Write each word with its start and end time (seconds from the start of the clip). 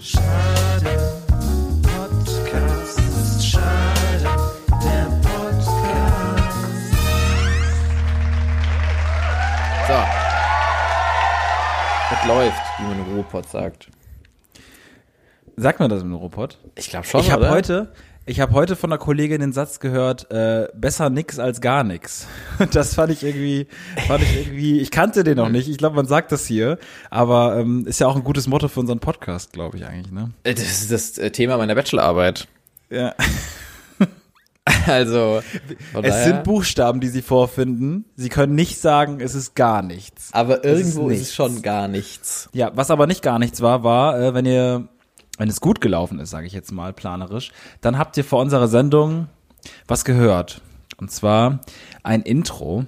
Schade, 0.00 0.96
Podcast, 1.82 3.44
schade, 3.44 4.22
der 4.70 5.06
Podcast. 5.20 6.94
So. 9.86 9.94
Es 12.14 12.26
läuft, 12.26 12.62
wie 12.78 12.82
man 12.84 12.98
im 13.00 13.14
Ruhrpott 13.16 13.48
sagt. 13.50 13.88
Sagt 15.56 15.78
man 15.78 15.90
das 15.90 16.02
im 16.02 16.14
Robot? 16.14 16.56
Ich 16.74 16.88
glaube 16.88 17.04
schon, 17.06 17.20
Ich 17.20 17.30
habe 17.30 17.50
heute, 17.50 17.92
ich 18.26 18.38
habe 18.40 18.52
heute 18.52 18.76
von 18.76 18.92
einer 18.92 18.98
Kollegin 18.98 19.40
den 19.40 19.52
Satz 19.52 19.80
gehört, 19.80 20.30
äh, 20.30 20.68
besser 20.74 21.10
nix 21.10 21.38
als 21.38 21.60
gar 21.60 21.82
nix. 21.84 22.26
Das 22.72 22.94
fand 22.94 23.10
ich 23.12 23.24
irgendwie, 23.24 23.66
fand 24.06 24.22
ich 24.22 24.36
irgendwie, 24.46 24.80
ich 24.80 24.90
kannte 24.90 25.24
den 25.24 25.36
noch 25.38 25.48
nicht. 25.48 25.68
Ich 25.68 25.78
glaube, 25.78 25.96
man 25.96 26.06
sagt 26.06 26.30
das 26.30 26.46
hier, 26.46 26.78
aber 27.10 27.56
ähm, 27.58 27.86
ist 27.86 27.98
ja 28.00 28.06
auch 28.06 28.16
ein 28.16 28.22
gutes 28.24 28.46
Motto 28.46 28.68
für 28.68 28.80
unseren 28.80 29.00
Podcast, 29.00 29.52
glaube 29.52 29.78
ich 29.78 29.86
eigentlich, 29.86 30.12
ne? 30.12 30.30
Äh, 30.44 30.54
Das 30.54 30.64
ist 30.64 30.92
das 30.92 31.18
äh, 31.18 31.30
Thema 31.30 31.56
meiner 31.56 31.74
Bachelorarbeit. 31.74 32.46
Ja. 32.90 33.14
Also, 34.86 35.42
Es 35.94 36.02
daher- 36.02 36.24
sind 36.24 36.44
Buchstaben, 36.44 37.00
die 37.00 37.08
sie 37.08 37.22
vorfinden. 37.22 38.04
Sie 38.14 38.28
können 38.28 38.54
nicht 38.54 38.78
sagen, 38.80 39.18
es 39.20 39.34
ist 39.34 39.56
gar 39.56 39.82
nichts. 39.82 40.28
aber 40.32 40.64
irgendwo 40.64 41.08
ist 41.08 41.22
ist, 41.22 41.28
es 41.28 41.34
schon 41.34 41.62
gar 41.62 41.88
nichts. 41.88 42.48
Ja, 42.52 42.70
was 42.76 42.90
aber 42.90 43.06
nicht 43.08 43.22
gar 43.22 43.38
nichts 43.40 43.62
war, 43.62 43.82
war, 43.82 44.20
äh, 44.20 44.34
wenn 44.34 44.46
ihr, 44.46 44.86
wenn 45.40 45.48
es 45.48 45.62
gut 45.62 45.80
gelaufen 45.80 46.18
ist, 46.18 46.28
sage 46.28 46.46
ich 46.46 46.52
jetzt 46.52 46.70
mal 46.70 46.92
planerisch, 46.92 47.50
dann 47.80 47.96
habt 47.96 48.14
ihr 48.18 48.24
vor 48.24 48.42
unserer 48.42 48.68
Sendung 48.68 49.26
was 49.88 50.04
gehört. 50.04 50.60
Und 50.98 51.10
zwar 51.10 51.60
ein 52.02 52.20
Intro, 52.20 52.84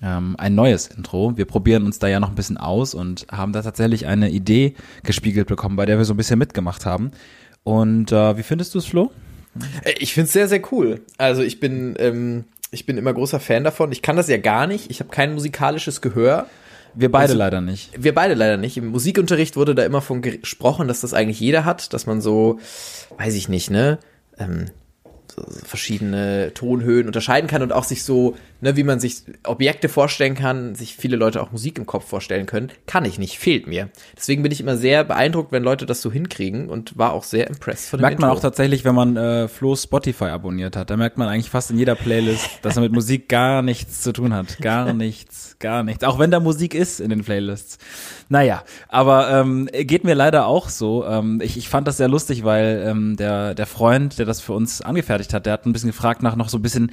ähm, 0.00 0.36
ein 0.38 0.54
neues 0.54 0.86
Intro. 0.86 1.36
Wir 1.36 1.46
probieren 1.46 1.84
uns 1.86 1.98
da 1.98 2.06
ja 2.06 2.20
noch 2.20 2.28
ein 2.28 2.36
bisschen 2.36 2.56
aus 2.56 2.94
und 2.94 3.26
haben 3.32 3.52
da 3.52 3.62
tatsächlich 3.62 4.06
eine 4.06 4.30
Idee 4.30 4.76
gespiegelt 5.02 5.48
bekommen, 5.48 5.74
bei 5.74 5.86
der 5.86 5.98
wir 5.98 6.04
so 6.04 6.14
ein 6.14 6.16
bisschen 6.16 6.38
mitgemacht 6.38 6.86
haben. 6.86 7.10
Und 7.64 8.12
äh, 8.12 8.36
wie 8.36 8.44
findest 8.44 8.76
du 8.76 8.78
es, 8.78 8.86
Flo? 8.86 9.10
Äh, 9.82 9.94
Ich 9.98 10.14
find's 10.14 10.32
sehr, 10.32 10.46
sehr 10.46 10.62
cool. 10.70 11.00
Also 11.18 11.42
ich 11.42 11.58
bin, 11.58 11.96
ähm, 11.98 12.44
ich 12.70 12.86
bin 12.86 12.96
immer 12.96 13.12
großer 13.12 13.40
Fan 13.40 13.64
davon. 13.64 13.90
Ich 13.90 14.02
kann 14.02 14.14
das 14.14 14.28
ja 14.28 14.36
gar 14.36 14.68
nicht. 14.68 14.88
Ich 14.88 15.00
habe 15.00 15.10
kein 15.10 15.34
musikalisches 15.34 16.00
Gehör. 16.00 16.46
Wir 16.94 17.10
beide 17.10 17.24
Also- 17.32 17.38
leider 17.38 17.60
nicht. 17.60 17.90
Wir 17.96 18.14
beide 18.14 18.34
leider 18.34 18.56
nicht. 18.56 18.76
Im 18.76 18.88
Musikunterricht 18.88 19.56
wurde 19.56 19.74
da 19.74 19.84
immer 19.84 20.00
von 20.02 20.22
gesprochen, 20.22 20.88
dass 20.88 21.00
das 21.00 21.14
eigentlich 21.14 21.40
jeder 21.40 21.64
hat, 21.64 21.92
dass 21.92 22.06
man 22.06 22.20
so, 22.20 22.58
weiß 23.18 23.34
ich 23.34 23.48
nicht, 23.48 23.70
ne, 23.70 23.98
ähm, 24.38 24.66
so, 25.34 25.42
verschiedene 25.64 26.52
Tonhöhen 26.54 27.06
unterscheiden 27.06 27.46
kann 27.48 27.62
und 27.62 27.72
auch 27.72 27.84
sich 27.84 28.02
so, 28.04 28.36
ne, 28.60 28.76
wie 28.76 28.82
man 28.82 29.00
sich 29.00 29.22
Objekte 29.44 29.88
vorstellen 29.88 30.34
kann, 30.34 30.74
sich 30.74 30.96
viele 30.96 31.16
Leute 31.16 31.42
auch 31.42 31.52
Musik 31.52 31.78
im 31.78 31.86
Kopf 31.86 32.06
vorstellen 32.08 32.46
können, 32.46 32.70
kann 32.86 33.04
ich 33.04 33.18
nicht, 33.18 33.38
fehlt 33.38 33.66
mir. 33.66 33.90
Deswegen 34.16 34.42
bin 34.42 34.52
ich 34.52 34.60
immer 34.60 34.76
sehr 34.76 35.04
beeindruckt, 35.04 35.52
wenn 35.52 35.62
Leute 35.62 35.86
das 35.86 36.02
so 36.02 36.10
hinkriegen 36.10 36.68
und 36.68 36.96
war 36.98 37.12
auch 37.12 37.24
sehr 37.24 37.46
impressed 37.46 37.90
von 37.90 37.98
dem 37.98 38.02
Merkt 38.02 38.20
man 38.20 38.30
auch 38.30 38.34
Intro. 38.34 38.48
tatsächlich, 38.48 38.84
wenn 38.84 38.94
man 38.94 39.16
äh, 39.16 39.48
Flo 39.48 39.76
Spotify 39.76 40.26
abonniert 40.26 40.76
hat. 40.76 40.90
Da 40.90 40.96
merkt 40.96 41.18
man 41.18 41.28
eigentlich 41.28 41.50
fast 41.50 41.70
in 41.70 41.78
jeder 41.78 41.94
Playlist, 41.94 42.48
dass 42.62 42.76
er 42.76 42.82
mit 42.82 42.92
Musik 42.92 43.28
gar 43.28 43.62
nichts 43.62 44.02
zu 44.02 44.12
tun 44.12 44.34
hat. 44.34 44.58
Gar 44.58 44.92
nichts, 44.94 45.56
gar 45.58 45.82
nichts. 45.82 46.04
Auch 46.04 46.18
wenn 46.18 46.30
da 46.30 46.40
Musik 46.40 46.74
ist 46.74 47.00
in 47.00 47.10
den 47.10 47.24
Playlists. 47.24 47.78
Naja, 48.28 48.62
aber 48.88 49.30
ähm, 49.30 49.68
geht 49.72 50.04
mir 50.04 50.14
leider 50.14 50.46
auch 50.46 50.68
so. 50.68 51.04
Ähm, 51.04 51.40
ich, 51.42 51.56
ich 51.56 51.68
fand 51.68 51.88
das 51.88 51.96
sehr 51.96 52.08
lustig, 52.08 52.44
weil 52.44 52.84
ähm, 52.86 53.16
der, 53.16 53.54
der 53.54 53.66
Freund, 53.66 54.18
der 54.18 54.26
das 54.26 54.40
für 54.40 54.52
uns 54.52 54.80
angefertigt 54.82 55.34
hat, 55.34 55.46
der 55.46 55.54
hat 55.54 55.66
ein 55.66 55.72
bisschen 55.72 55.90
gefragt 55.90 56.22
nach 56.22 56.36
noch 56.36 56.48
so 56.48 56.58
ein 56.58 56.62
bisschen 56.62 56.92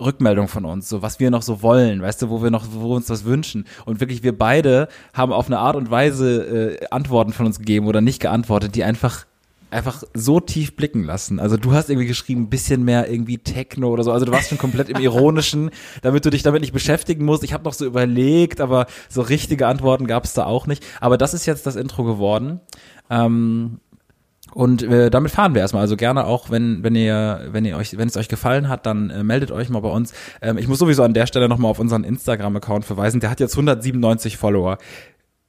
Rückmeldung 0.00 0.48
von 0.48 0.64
uns, 0.64 0.88
so 0.88 1.02
was 1.02 1.20
wir 1.20 1.30
noch 1.30 1.42
so 1.42 1.62
wollen, 1.62 2.02
weißt 2.02 2.22
du, 2.22 2.30
wo 2.30 2.42
wir 2.42 2.50
noch, 2.50 2.66
wo 2.72 2.94
uns 2.94 3.10
was 3.10 3.24
wünschen. 3.24 3.66
Und 3.84 4.00
wirklich, 4.00 4.22
wir 4.22 4.36
beide 4.36 4.88
haben 5.12 5.32
auf 5.32 5.46
eine 5.46 5.58
Art 5.58 5.76
und 5.76 5.90
Weise 5.90 6.78
äh, 6.80 6.86
Antworten 6.90 7.32
von 7.32 7.46
uns 7.46 7.58
gegeben 7.58 7.86
oder 7.86 8.00
nicht 8.00 8.20
geantwortet, 8.20 8.74
die 8.74 8.84
einfach 8.84 9.26
einfach 9.70 10.02
so 10.14 10.40
tief 10.40 10.76
blicken 10.76 11.04
lassen. 11.04 11.38
Also 11.38 11.56
du 11.56 11.72
hast 11.72 11.90
irgendwie 11.90 12.06
geschrieben, 12.06 12.42
ein 12.42 12.50
bisschen 12.50 12.84
mehr 12.84 13.08
irgendwie 13.08 13.38
Techno 13.38 13.88
oder 13.88 14.02
so. 14.02 14.12
Also 14.12 14.26
du 14.26 14.32
warst 14.32 14.48
schon 14.48 14.58
komplett 14.58 14.88
im 14.88 15.00
Ironischen, 15.00 15.70
damit 16.02 16.24
du 16.24 16.30
dich 16.30 16.42
damit 16.42 16.62
nicht 16.62 16.72
beschäftigen 16.72 17.24
musst. 17.24 17.44
Ich 17.44 17.52
habe 17.52 17.64
noch 17.64 17.72
so 17.72 17.86
überlegt, 17.86 18.60
aber 18.60 18.86
so 19.08 19.22
richtige 19.22 19.66
Antworten 19.66 20.06
gab 20.06 20.24
es 20.24 20.34
da 20.34 20.44
auch 20.44 20.66
nicht. 20.66 20.84
Aber 21.00 21.16
das 21.16 21.34
ist 21.34 21.46
jetzt 21.46 21.66
das 21.66 21.76
Intro 21.76 22.04
geworden. 22.04 22.60
Ähm, 23.10 23.78
und 24.52 24.82
äh, 24.82 25.10
damit 25.10 25.30
fahren 25.32 25.54
wir 25.54 25.62
erstmal. 25.62 25.82
Also 25.82 25.96
gerne 25.96 26.24
auch, 26.24 26.50
wenn, 26.50 26.82
wenn 26.82 26.94
ihr, 26.94 27.48
wenn 27.50 27.64
ihr 27.64 27.76
euch, 27.76 27.96
wenn 27.96 28.08
es 28.08 28.16
euch 28.16 28.28
gefallen 28.28 28.68
hat, 28.68 28.86
dann 28.86 29.10
äh, 29.10 29.22
meldet 29.22 29.50
euch 29.50 29.68
mal 29.68 29.80
bei 29.80 29.90
uns. 29.90 30.12
Ähm, 30.42 30.58
ich 30.58 30.68
muss 30.68 30.78
sowieso 30.78 31.02
an 31.02 31.14
der 31.14 31.26
Stelle 31.26 31.48
nochmal 31.48 31.70
auf 31.70 31.78
unseren 31.78 32.04
Instagram-Account 32.04 32.84
verweisen. 32.84 33.20
Der 33.20 33.30
hat 33.30 33.40
jetzt 33.40 33.54
197 33.54 34.36
Follower. 34.36 34.78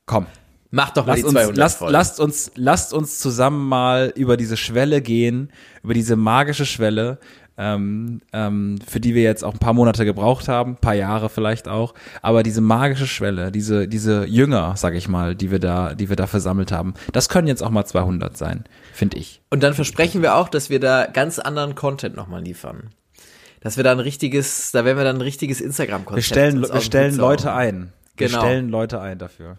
Komm, 0.06 0.28
Macht 0.74 0.96
doch 0.96 1.06
mal 1.06 1.14
Lasst 1.14 1.24
die 1.24 1.26
uns, 1.26 1.34
200 1.34 1.58
lasst, 1.58 1.78
voll. 1.80 1.92
lasst 1.92 2.20
uns, 2.22 2.52
lasst 2.56 2.94
uns 2.94 3.20
zusammen 3.20 3.68
mal 3.68 4.14
über 4.16 4.38
diese 4.38 4.56
Schwelle 4.56 5.02
gehen, 5.02 5.52
über 5.84 5.94
diese 5.94 6.16
magische 6.16 6.66
Schwelle, 6.66 7.20
ähm, 7.64 8.22
ähm, 8.34 8.80
für 8.88 9.00
die 9.00 9.14
wir 9.14 9.22
jetzt 9.22 9.44
auch 9.44 9.54
ein 9.54 9.60
paar 9.60 9.74
Monate 9.74 10.04
gebraucht 10.04 10.48
haben, 10.48 10.72
ein 10.72 10.78
paar 10.78 10.96
Jahre 10.96 11.30
vielleicht 11.30 11.68
auch, 11.68 11.94
aber 12.24 12.42
diese 12.42 12.60
magische 12.60 13.06
Schwelle, 13.06 13.52
diese, 13.52 13.88
diese 13.88 14.26
Jünger, 14.26 14.74
sag 14.78 14.96
ich 14.96 15.08
mal, 15.08 15.36
die 15.36 15.52
wir 15.52 15.60
da, 15.60 15.94
die 15.94 16.10
wir 16.10 16.16
da 16.16 16.26
versammelt 16.26 16.72
haben, 16.72 16.96
das 17.14 17.30
können 17.30 17.48
jetzt 17.48 17.62
auch 17.62 17.70
mal 17.70 17.86
200 17.86 18.36
sein, 18.36 18.64
finde 18.94 19.18
ich. 19.18 19.42
Und 19.52 19.62
dann 19.62 19.76
versprechen 19.76 20.24
wir 20.24 20.36
auch, 20.36 20.50
dass 20.50 20.72
wir 20.72 20.80
da 20.80 21.06
ganz 21.06 21.38
anderen 21.38 21.76
Content 21.76 22.16
nochmal 22.16 22.42
liefern. 22.42 22.90
Dass 23.62 23.78
wir 23.78 23.84
da 23.84 23.92
ein 23.92 24.00
richtiges, 24.00 24.72
da 24.72 24.84
werden 24.86 24.98
wir 24.98 25.04
dann 25.04 25.18
ein 25.18 25.22
richtiges 25.22 25.62
Instagram-Konzept. 25.62 26.16
Wir 26.16 26.24
stellen, 26.24 26.62
wir 26.64 26.82
stellen 26.82 27.16
Leute 27.16 27.54
ein. 27.54 27.94
Wir 28.18 28.28
Genau. 28.28 28.40
stellen 28.40 28.70
Leute 28.70 29.00
ein 29.00 29.20
dafür. 29.20 29.58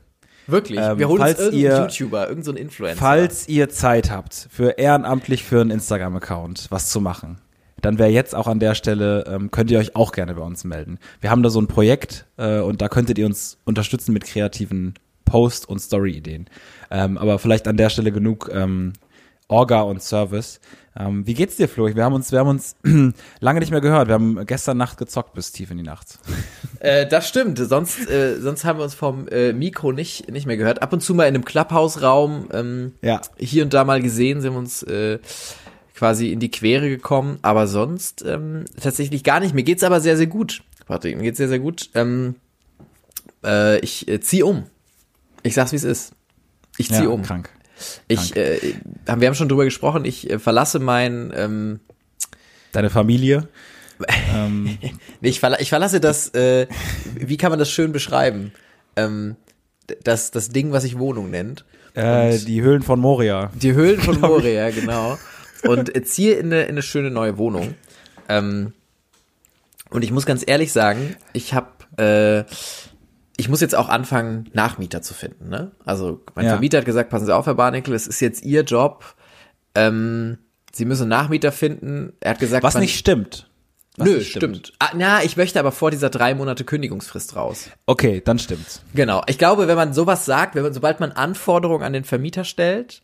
Wirklich. 0.49 0.81
Ähm, 0.81 0.99
wir 0.99 1.07
holen 1.09 1.21
falls 1.21 1.39
uns 1.39 1.55
irgendeinen 1.55 1.73
ihr- 1.85 1.89
YouTuber, 1.89 2.29
irgendeinen 2.29 2.57
so 2.57 2.63
Influencer. 2.63 2.99
Falls 2.99 3.49
ihr 3.49 3.69
Zeit 3.69 4.11
habt, 4.11 4.49
für 4.51 4.71
ehrenamtlich 4.71 5.45
für 5.45 5.61
einen 5.61 5.71
Instagram-Account 5.71 6.67
was 6.71 6.91
zu 6.91 7.01
machen, 7.01 7.39
dann 7.83 7.99
wäre 7.99 8.11
jetzt 8.11 8.35
auch 8.35 8.47
an 8.47 8.59
der 8.59 8.75
Stelle, 8.75 9.25
ähm, 9.27 9.51
könnt 9.51 9.71
ihr 9.71 9.79
euch 9.79 9.95
auch 9.95 10.13
gerne 10.13 10.35
bei 10.35 10.43
uns 10.43 10.65
melden. 10.65 10.99
Wir 11.21 11.31
haben 11.31 11.43
da 11.43 11.51
so 11.51 11.61
ein 11.61 11.67
Projekt 11.67 12.25
äh, 12.39 12.61
und 12.61 12.81
da 12.81 12.89
könntet 12.89 13.19
ihr 13.19 13.27
uns 13.27 13.59
unterstützen 13.65 14.13
mit 14.13 14.25
kreativen 14.25 14.95
Post- 15.25 15.69
und 15.69 15.79
Story-Ideen. 15.81 16.49
Ähm, 16.91 17.19
aber 17.19 17.39
vielleicht 17.39 17.69
an 17.69 17.77
der 17.77 17.91
Stelle 17.91 18.13
genug 18.13 18.51
ähm, 18.53 18.93
Orga 19.49 19.83
und 19.83 20.03
Service. 20.03 20.61
Ähm, 20.99 21.27
wie 21.27 21.35
geht's 21.35 21.57
dir, 21.57 21.69
Flo? 21.69 21.87
Wir 21.95 22.05
haben 22.05 22.15
uns, 22.15 22.33
wir 22.33 22.39
haben 22.39 22.49
uns 22.49 22.77
lange 23.41 23.61
nicht 23.61 23.71
mehr 23.71 23.81
gehört. 23.81 24.09
Wir 24.09 24.15
haben 24.15 24.45
gestern 24.47 24.77
Nacht 24.77 24.99
gezockt 24.99 25.35
bis 25.35 25.53
tief 25.53 25.71
in 25.71 25.77
die 25.79 25.83
Nacht. 25.83 26.19
Äh, 26.81 27.07
das 27.07 27.29
stimmt. 27.29 27.59
Sonst, 27.59 28.11
äh, 28.11 28.41
sonst 28.41 28.65
haben 28.65 28.81
wir 28.81 28.83
uns 28.83 28.95
vom 28.95 29.29
äh, 29.29 29.53
Mikro 29.53 29.93
nicht, 29.93 30.29
nicht 30.33 30.47
mehr 30.47 30.57
gehört. 30.57 30.83
Ab 30.83 30.93
und 30.93 31.01
zu 31.01 31.15
mal 31.15 31.29
in 31.29 31.35
einem 31.37 31.45
Clubhouse-Raum 31.45 32.49
ähm, 32.53 32.93
Ja. 33.03 33.21
hier 33.39 33.63
und 33.63 33.73
da 33.73 33.85
mal 33.85 34.03
gesehen, 34.03 34.41
sind 34.41 34.55
wir 34.55 34.59
uns 34.59 34.83
äh, 34.83 35.21
quasi 36.03 36.33
in 36.33 36.41
die 36.41 36.51
Quere 36.51 36.89
gekommen. 36.89 37.39
Aber 37.43 37.69
sonst 37.69 38.25
ähm, 38.27 38.65
tatsächlich 38.81 39.23
gar 39.23 39.39
nicht. 39.39 39.55
Mir 39.55 39.63
geht's 39.63 39.85
aber 39.85 40.01
sehr, 40.01 40.17
sehr 40.17 40.27
gut. 40.27 40.65
Patrick, 40.87 41.17
mir 41.17 41.23
geht's 41.23 41.39
sehr, 41.39 41.47
sehr 41.47 41.61
gut. 41.61 41.91
Ähm, 41.95 42.35
äh, 43.45 43.79
ich 43.79 44.09
äh, 44.09 44.19
ziehe 44.19 44.45
um. 44.45 44.65
Ich 45.45 45.55
sag's, 45.55 45.71
wie 45.71 45.77
es 45.77 45.85
ist. 45.85 46.13
Ich 46.77 46.89
ziehe 46.89 47.05
Ja, 47.05 47.09
um. 47.09 47.23
krank. 47.23 47.51
Ich, 48.09 48.35
äh, 48.35 48.59
wir 49.07 49.29
haben 49.29 49.37
schon 49.37 49.49
drüber 49.49 49.65
gesprochen, 49.65 50.05
ich 50.05 50.29
äh, 50.29 50.41
verlasse 50.41 50.81
mein, 50.81 51.33
ähm, 51.37 51.79
Deine 52.73 52.91
Familie? 52.91 53.47
ähm, 54.35 54.77
ich, 55.21 55.39
verla 55.39 55.61
ich 55.61 55.69
verlasse 55.69 56.01
das, 56.01 56.31
äh, 56.35 56.67
wie 57.15 57.37
kann 57.37 57.51
man 57.51 57.61
das 57.61 57.71
schön 57.71 57.93
beschreiben? 57.93 58.53
Ähm, 58.97 59.37
das, 60.03 60.33
das 60.33 60.49
Ding, 60.49 60.73
was 60.73 60.83
sich 60.83 60.99
Wohnung 60.99 61.31
nennt. 61.31 61.65
äh, 61.95 62.39
die 62.39 62.61
Höhlen 62.61 62.83
von 62.83 62.99
Moria. 62.99 63.53
Die 63.55 63.73
Höhlen 63.73 64.01
von 64.01 64.21
Moria, 64.21 64.71
genau. 64.71 65.17
Und 65.65 66.07
ziehe 66.07 66.35
in 66.35 66.47
eine, 66.47 66.63
in 66.65 66.71
eine 66.71 66.83
schöne 66.83 67.11
neue 67.11 67.39
Wohnung. 67.39 67.75
Ähm, 68.29 68.73
und 69.91 70.03
ich 70.03 70.11
muss 70.11 70.27
ganz 70.27 70.43
ehrlich 70.47 70.73
sagen, 70.73 71.17
ich 71.33 71.55
habe, 71.55 71.69
äh, 71.99 72.45
ich 73.37 73.49
muss 73.49 73.61
jetzt 73.61 73.75
auch 73.75 73.89
anfangen, 73.89 74.49
Nachmieter 74.53 75.03
zu 75.03 75.15
finden. 75.15 75.49
Ne? 75.49 75.73
Also 75.85 76.21
mein 76.35 76.45
Ja. 76.47 76.53
Vermieter 76.53 76.79
hat 76.79 76.85
gesagt, 76.85 77.11
passen 77.11 77.27
Sie 77.27 77.35
auf, 77.35 77.47
Herr 77.47 77.55
Barnickel, 77.55 77.95
es 77.95 78.07
ist 78.07 78.21
jetzt 78.21 78.43
Ihr 78.43 78.63
Job. 78.63 79.15
Ähm, 79.75 80.39
Sie 80.75 80.85
müssen 80.87 81.09
Nachmieter 81.09 81.53
finden. 81.53 82.15
Er 82.21 82.31
hat 82.31 82.39
gesagt, 82.39 82.63
Was 82.63 82.75
man- 82.75 82.83
nicht 82.83 82.97
stimmt. 82.99 83.49
Was 83.99 84.09
Nö, 84.09 84.17
nicht 84.19 84.31
stimmt. 84.31 84.73
Ah, 84.79 84.93
na, 84.97 85.23
ich 85.23 85.37
möchte 85.37 85.61
aber 85.61 85.71
vor 85.71 85.91
dieser 85.91 86.09
drei 86.09 86.35
Monate 86.35 86.65
Kündigungsfrist 86.65 87.37
raus. 87.37 87.69
Okay, 87.85 88.23
dann 88.25 88.39
stimmt's. 88.39 88.81
Genau. 88.95 89.23
Ich 89.27 89.37
glaube, 89.37 89.69
wenn 89.69 89.77
man 89.77 89.93
sowas 89.93 90.25
sagt, 90.25 90.55
wenn 90.55 90.63
man, 90.63 90.73
sobald 90.73 90.99
man 90.99 91.13
Anforderungen 91.13 91.85
an 91.85 91.93
den 91.93 92.05
Vermieter 92.05 92.45
stellt, 92.45 93.03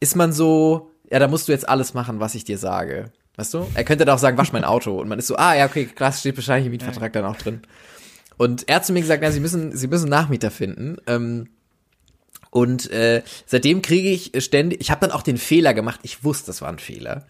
ist 0.00 0.16
man 0.16 0.32
so, 0.32 0.90
ja, 1.12 1.18
da 1.18 1.28
musst 1.28 1.46
du 1.46 1.52
jetzt 1.52 1.68
alles 1.68 1.92
machen, 1.92 2.20
was 2.20 2.34
ich 2.34 2.44
dir 2.44 2.56
sage. 2.56 3.12
Weißt 3.36 3.52
du? 3.52 3.66
Er 3.74 3.84
könnte 3.84 4.10
auch 4.12 4.18
sagen, 4.18 4.38
wasch 4.38 4.52
mein 4.52 4.64
Auto. 4.64 4.98
Und 4.98 5.08
man 5.08 5.18
ist 5.18 5.26
so, 5.26 5.36
ah, 5.36 5.54
ja, 5.54 5.66
okay, 5.66 5.84
krass, 5.84 6.20
steht 6.20 6.36
wahrscheinlich 6.38 6.66
im 6.66 6.72
Mietvertrag 6.72 7.12
dann 7.12 7.26
auch 7.26 7.36
drin. 7.36 7.60
Und 8.38 8.66
er 8.66 8.76
hat 8.76 8.86
zu 8.86 8.94
mir 8.94 9.02
gesagt, 9.02 9.22
na, 9.22 9.30
sie 9.30 9.40
müssen, 9.40 9.76
sie 9.76 9.88
müssen 9.88 10.08
Nachmieter 10.08 10.50
finden. 10.50 10.96
Ähm, 11.06 11.50
und 12.50 12.90
äh, 12.90 13.22
seitdem 13.44 13.82
kriege 13.82 14.08
ich 14.08 14.32
ständig, 14.42 14.80
ich 14.80 14.90
habe 14.90 15.02
dann 15.02 15.10
auch 15.10 15.20
den 15.20 15.36
Fehler 15.36 15.74
gemacht, 15.74 16.00
ich 16.02 16.24
wusste, 16.24 16.46
das 16.46 16.62
war 16.62 16.70
ein 16.70 16.78
Fehler. 16.78 17.26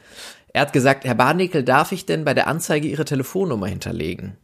Er 0.52 0.62
hat 0.62 0.73
gesagt, 0.73 1.05
Herr 1.05 1.17
Barnickel, 1.17 1.64
darf 1.64 1.90
ich 1.90 2.06
denn 2.06 2.25
bei 2.25 2.34
der 2.34 2.46
Anzeige 2.46 2.87
Ihre 2.87 3.05
Telefonnummer 3.05 3.67
hinterlegen? 3.67 4.37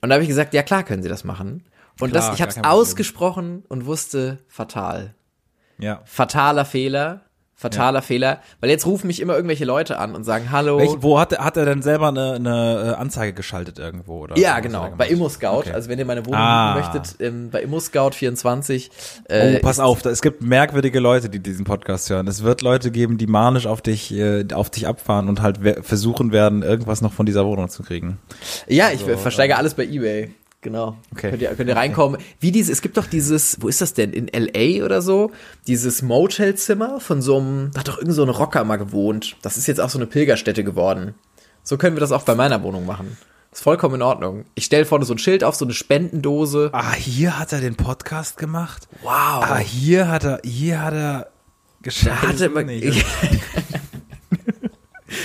Und 0.00 0.08
da 0.08 0.14
habe 0.14 0.22
ich 0.22 0.28
gesagt, 0.28 0.54
ja 0.54 0.62
klar 0.62 0.84
können 0.84 1.02
Sie 1.02 1.08
das 1.08 1.24
machen. 1.24 1.64
Und 1.98 2.10
Klar, 2.10 2.28
das, 2.28 2.34
ich 2.34 2.42
habe 2.42 2.50
es 2.52 2.62
ausgesprochen 2.62 3.64
und 3.68 3.86
wusste, 3.86 4.38
fatal. 4.46 5.14
Ja. 5.78 6.02
Fataler 6.04 6.64
Fehler. 6.64 7.22
Fataler 7.60 8.00
Fehler. 8.00 8.40
Weil 8.60 8.70
jetzt 8.70 8.86
rufen 8.86 9.06
mich 9.06 9.20
immer 9.20 9.34
irgendwelche 9.34 9.66
Leute 9.66 9.98
an 9.98 10.14
und 10.14 10.24
sagen, 10.24 10.50
hallo. 10.50 10.78
Welch, 10.78 10.96
wo 11.00 11.20
hat, 11.20 11.32
er- 11.32 11.44
hat 11.44 11.58
er 11.58 11.66
denn 11.66 11.82
selber 11.82 12.08
eine, 12.08 12.32
eine 12.34 12.94
äh, 12.96 13.00
Anzeige 13.00 13.34
geschaltet 13.34 13.78
irgendwo? 13.78 14.20
Oder 14.20 14.38
ja, 14.38 14.60
genau. 14.60 14.88
Bei? 14.96 15.08
ImmoScout. 15.08 15.58
Okay. 15.58 15.72
Also 15.72 15.90
wenn 15.90 15.98
ihr 15.98 16.06
meine 16.06 16.24
Wohnung 16.24 16.40
Ah. 16.40 16.74
möchtet, 16.78 17.16
ähm, 17.20 17.50
bei 17.50 17.62
ImmoScout24. 17.64 18.88
Oh, 19.28 19.32
Äh, 19.32 19.58
pass 19.60 19.78
auf, 19.78 20.00
da- 20.02 20.10
es 20.10 20.22
gibt 20.22 20.42
merkwürdige 20.42 21.00
Leute, 21.00 21.28
die 21.28 21.38
diesen 21.40 21.64
Podcast 21.64 22.08
hören. 22.10 22.26
Es 22.28 22.42
wird 22.42 22.62
Leute 22.62 22.90
geben, 22.90 23.18
die 23.18 23.26
manisch 23.26 23.66
auf 23.66 23.82
dich, 23.82 24.12
äh, 24.12 24.44
auf 24.54 24.70
dich 24.70 24.86
abfahren 24.86 25.28
und 25.28 25.42
halt 25.42 25.58
versuchen 25.84 26.32
werden, 26.32 26.62
irgendwas 26.62 27.02
noch 27.02 27.12
von 27.12 27.26
dieser 27.26 27.44
Wohnung 27.44 27.68
zu 27.68 27.82
kriegen. 27.82 28.18
Ja, 28.68 28.88
ich 28.90 29.02
versteige 29.02 29.56
alles 29.56 29.74
bei 29.74 29.84
eBay. 29.84 30.30
Genau. 30.62 30.98
Okay. 31.12 31.30
Könnt 31.30 31.42
ihr, 31.42 31.54
könnt 31.54 31.68
ihr 31.70 31.76
reinkommen. 31.76 32.20
Wie 32.38 32.52
dieses, 32.52 32.70
es 32.70 32.82
gibt 32.82 32.98
doch 32.98 33.06
dieses, 33.06 33.56
wo 33.60 33.68
ist 33.68 33.80
das 33.80 33.94
denn? 33.94 34.12
In 34.12 34.28
LA 34.28 34.84
oder 34.84 35.00
so? 35.00 35.32
Dieses 35.66 36.02
Motelzimmer 36.02 37.00
von 37.00 37.22
so 37.22 37.38
einem, 37.38 37.70
da 37.72 37.80
hat 37.80 37.88
doch 37.88 37.98
irgend 37.98 38.14
so 38.14 38.22
ein 38.22 38.28
Rocker 38.28 38.64
mal 38.64 38.76
gewohnt. 38.76 39.36
Das 39.40 39.56
ist 39.56 39.66
jetzt 39.66 39.80
auch 39.80 39.88
so 39.88 39.98
eine 39.98 40.06
Pilgerstätte 40.06 40.62
geworden. 40.62 41.14
So 41.62 41.78
können 41.78 41.96
wir 41.96 42.00
das 42.00 42.12
auch 42.12 42.24
bei 42.24 42.34
meiner 42.34 42.62
Wohnung 42.62 42.84
machen. 42.84 43.16
Ist 43.52 43.62
vollkommen 43.62 43.96
in 43.96 44.02
Ordnung. 44.02 44.44
Ich 44.54 44.66
stelle 44.66 44.84
vorne 44.84 45.04
so 45.04 45.14
ein 45.14 45.18
Schild 45.18 45.44
auf, 45.44 45.56
so 45.56 45.64
eine 45.64 45.74
Spendendose. 45.74 46.70
Ah, 46.72 46.92
hier 46.92 47.38
hat 47.38 47.52
er 47.52 47.60
den 47.60 47.76
Podcast 47.76 48.36
gemacht? 48.36 48.86
Wow. 49.02 49.10
Ah, 49.42 49.58
hier 49.58 50.08
hat 50.08 50.24
er, 50.24 50.40
hier 50.44 50.82
hat 50.82 50.94
er 50.94 51.30
hatte 52.22 52.50
man, 52.50 52.66
nicht. 52.66 53.04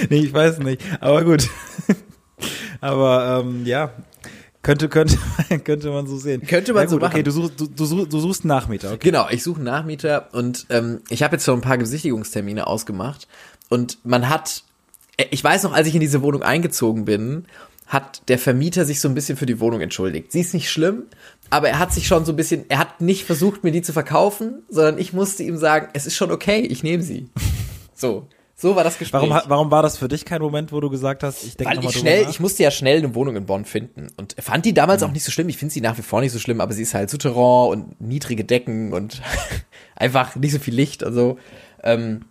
nee, 0.10 0.18
ich 0.18 0.34
weiß 0.34 0.60
nicht. 0.60 0.82
Aber 1.02 1.24
gut. 1.24 1.50
Aber 2.82 3.44
ähm, 3.44 3.66
ja, 3.66 3.92
könnte 4.66 4.90
könnte 4.90 5.18
könnte 5.64 5.90
man 5.92 6.08
so 6.08 6.18
sehen. 6.18 6.42
Könnte 6.46 6.74
man 6.74 6.84
ja, 6.84 6.90
so 6.90 6.96
gut, 6.98 7.04
Okay, 7.04 7.14
machen. 7.20 7.24
du 7.24 7.32
suchst 7.32 7.60
du, 7.60 7.68
du, 7.68 7.84
suchst- 7.86 8.10
du 8.12 8.20
suchst 8.20 8.42
einen 8.44 8.50
Nachmieter. 8.50 8.90
Okay. 8.94 9.00
Genau, 9.10 9.28
ich 9.30 9.44
suche 9.44 9.58
einen 9.58 9.66
Nachmieter 9.66 10.30
und 10.34 10.66
ähm, 10.70 11.00
ich 11.10 11.24
habe 11.24 11.36
jetzt 11.36 11.46
schon 11.46 11.60
ein 11.60 11.62
paar 11.62 11.78
Besichtigungstermine 11.78 12.68
ausgemacht 12.68 13.28
und 13.70 14.00
man 14.04 14.28
hat, 14.28 14.64
äh, 15.18 15.26
ich 15.32 15.44
weiß 15.44 15.64
noch, 15.64 15.74
als 15.74 15.88
ich 15.88 15.94
in 15.96 16.02
diese 16.02 16.22
Wohnung 16.22 16.42
eingezogen 16.44 17.06
bin, 17.06 17.46
hat 17.88 18.24
der 18.30 18.40
Vermieter 18.40 18.84
sich 18.84 19.00
so 19.00 19.08
ein 19.08 19.14
bisschen 19.14 19.38
für 19.38 19.46
die 19.46 19.60
Wohnung 19.60 19.80
entschuldigt. 19.82 20.32
Sie 20.32 20.42
ist 20.42 20.56
nicht 20.56 20.72
schlimm, 20.72 21.04
aber 21.52 21.70
er 21.70 21.78
hat 21.78 21.94
sich 21.94 22.08
schon 22.08 22.26
so 22.26 22.34
ein 22.34 22.36
bisschen, 22.36 22.66
er 22.68 22.80
hat 22.80 23.00
nicht 23.00 23.26
versucht, 23.26 23.64
mir 23.64 23.72
die 23.72 23.84
zu 23.84 23.94
verkaufen, 23.94 24.64
sondern 24.70 24.98
ich 24.98 25.14
musste 25.14 25.44
ihm 25.44 25.58
sagen, 25.58 25.90
es 25.94 26.08
ist 26.08 26.16
schon 26.16 26.32
okay, 26.32 26.62
ich 26.62 26.82
nehme 26.82 27.04
sie. 27.04 27.30
So, 27.94 28.28
so 28.58 28.76
war 28.76 28.84
das 28.86 28.98
Gespräch. 28.98 29.22
Warum, 29.30 29.50
warum 29.50 29.72
war 29.72 29.84
das 29.84 29.98
für 29.98 30.08
dich 30.08 30.24
kein 30.24 30.42
Moment, 30.42 30.72
wo 30.72 30.80
du 30.80 30.90
gesagt 30.90 31.24
hast, 31.24 31.44
ich 31.44 31.58
denke 31.58 31.76
nochmal 31.76 31.92
ich 31.92 32.00
schnell, 32.00 32.24
nach? 32.24 32.30
ich 32.30 32.40
musste 32.40 32.64
ja 32.64 32.72
schnell 32.72 33.00
eine 33.00 33.14
Wohnung 33.14 33.36
in 33.36 33.46
Bonn 33.46 33.66
finden 33.66 34.08
und 34.16 34.36
fand 34.40 34.66
die 34.66 34.74
damals 34.74 35.04
auch 35.04 35.12
nicht 35.12 35.26
so 35.26 35.32
schlimm. 35.32 35.50
Ich 35.50 35.58
finde 35.58 35.74
sie 35.74 35.82
nach 35.82 35.98
wie 35.98 36.02
vor 36.04 36.22
nicht 36.22 36.32
so 36.32 36.40
schlimm, 36.40 36.62
aber 36.62 36.74
sie 36.74 36.84
ist 36.84 36.94
halt 36.94 37.10
Souterrain 37.10 37.70
und 37.70 38.02
niedrige 38.02 38.46
Decken 38.46 38.94
und 38.94 39.22
einfach 39.96 40.36
nicht 40.36 40.54
so 40.54 40.60
viel 40.60 40.74
Licht 40.74 41.04
und 41.04 41.14
so. 41.14 41.38
Ähm, 41.84 42.22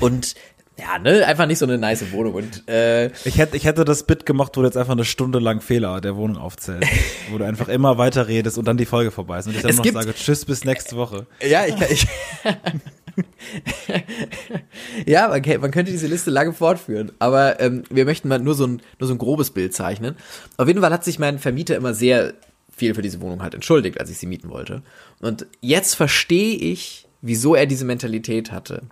und 0.00 0.34
ja, 0.78 0.98
ne, 0.98 1.26
einfach 1.26 1.46
nicht 1.46 1.58
so 1.58 1.66
eine 1.66 1.76
nice 1.76 2.12
Wohnung 2.12 2.34
und 2.34 2.68
äh, 2.68 3.06
Ich 3.24 3.38
hätte, 3.38 3.56
ich 3.56 3.64
hätte 3.64 3.84
das 3.84 4.04
Bit 4.04 4.26
gemacht, 4.26 4.56
wo 4.56 4.60
du 4.60 4.66
jetzt 4.66 4.76
einfach 4.76 4.92
eine 4.92 5.04
Stunde 5.04 5.40
lang 5.40 5.60
Fehler 5.60 6.00
der 6.00 6.14
Wohnung 6.16 6.36
aufzählst. 6.36 6.88
wo 7.30 7.38
du 7.38 7.44
einfach 7.44 7.68
immer 7.68 7.98
weiter 7.98 8.28
redest 8.28 8.58
und 8.58 8.64
dann 8.66 8.76
die 8.76 8.86
Folge 8.86 9.10
vorbei 9.10 9.38
ist. 9.38 9.46
Und 9.46 9.56
ich 9.56 9.62
dann 9.62 9.70
Es 9.70 9.78
noch 9.78 9.84
sage, 9.84 10.14
tschüss, 10.14 10.44
bis 10.44 10.64
nächste 10.64 10.96
Woche. 10.96 11.26
ja, 11.46 11.66
ich 11.66 11.76
kann, 11.76 11.88
ich 11.90 12.06
ja, 15.06 15.28
man, 15.28 15.42
man 15.60 15.70
könnte 15.70 15.92
diese 15.92 16.06
Liste 16.06 16.30
lange 16.30 16.52
fortführen, 16.52 17.12
aber 17.18 17.60
ähm, 17.60 17.84
wir 17.90 18.04
möchten 18.04 18.28
mal 18.28 18.38
nur 18.38 18.54
so 18.54 18.66
ein 18.66 18.82
nur 18.98 19.08
so 19.08 19.14
ein 19.14 19.18
grobes 19.18 19.50
Bild 19.50 19.74
zeichnen. 19.74 20.16
Auf 20.56 20.68
jeden 20.68 20.80
Fall 20.80 20.92
hat 20.92 21.04
sich 21.04 21.18
mein 21.18 21.38
Vermieter 21.38 21.76
immer 21.76 21.94
sehr 21.94 22.34
viel 22.74 22.94
für 22.94 23.02
diese 23.02 23.20
Wohnung 23.20 23.42
halt 23.42 23.54
entschuldigt, 23.54 24.00
als 24.00 24.10
ich 24.10 24.18
sie 24.18 24.26
mieten 24.26 24.50
wollte. 24.50 24.82
Und 25.20 25.46
jetzt 25.60 25.94
verstehe 25.94 26.56
ich, 26.56 27.06
wieso 27.22 27.54
er 27.54 27.66
diese 27.66 27.84
Mentalität 27.84 28.52
hatte. 28.52 28.82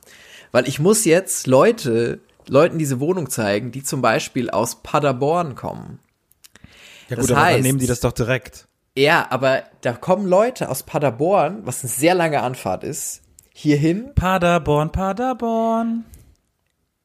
Weil 0.52 0.67
ich 0.69 0.78
muss 0.81 1.05
jetzt 1.05 1.46
Leute, 1.46 2.19
Leuten 2.49 2.78
diese 2.78 2.99
Wohnung 3.00 3.31
zeigen, 3.31 3.70
die 3.70 3.82
zum 3.82 4.02
Beispiel 4.02 4.50
aus 4.50 4.82
Paderborn 4.82 5.55
kommen. 5.55 6.00
Ja 7.08 7.17
Das 7.17 7.26
gut, 7.26 7.37
dann 7.37 7.44
heißt- 7.44 7.62
nehmen 7.62 7.78
die 7.78 7.87
das 7.87 8.00
doch 8.00 8.12
direkt. 8.12 8.67
Ja, 8.99 9.26
aber 9.31 9.64
da 9.82 9.93
kommen 9.93 10.26
Leute 10.26 10.70
aus 10.70 10.82
Paderborn, 10.82 11.61
was 11.64 11.82
eine 11.82 11.90
sehr 11.93 12.14
lange 12.14 12.43
Anfahrt 12.43 12.82
ist, 12.82 13.20
hierhin. 13.56 14.14
Paderborn, 14.14 14.93
Paderborn. 14.93 16.05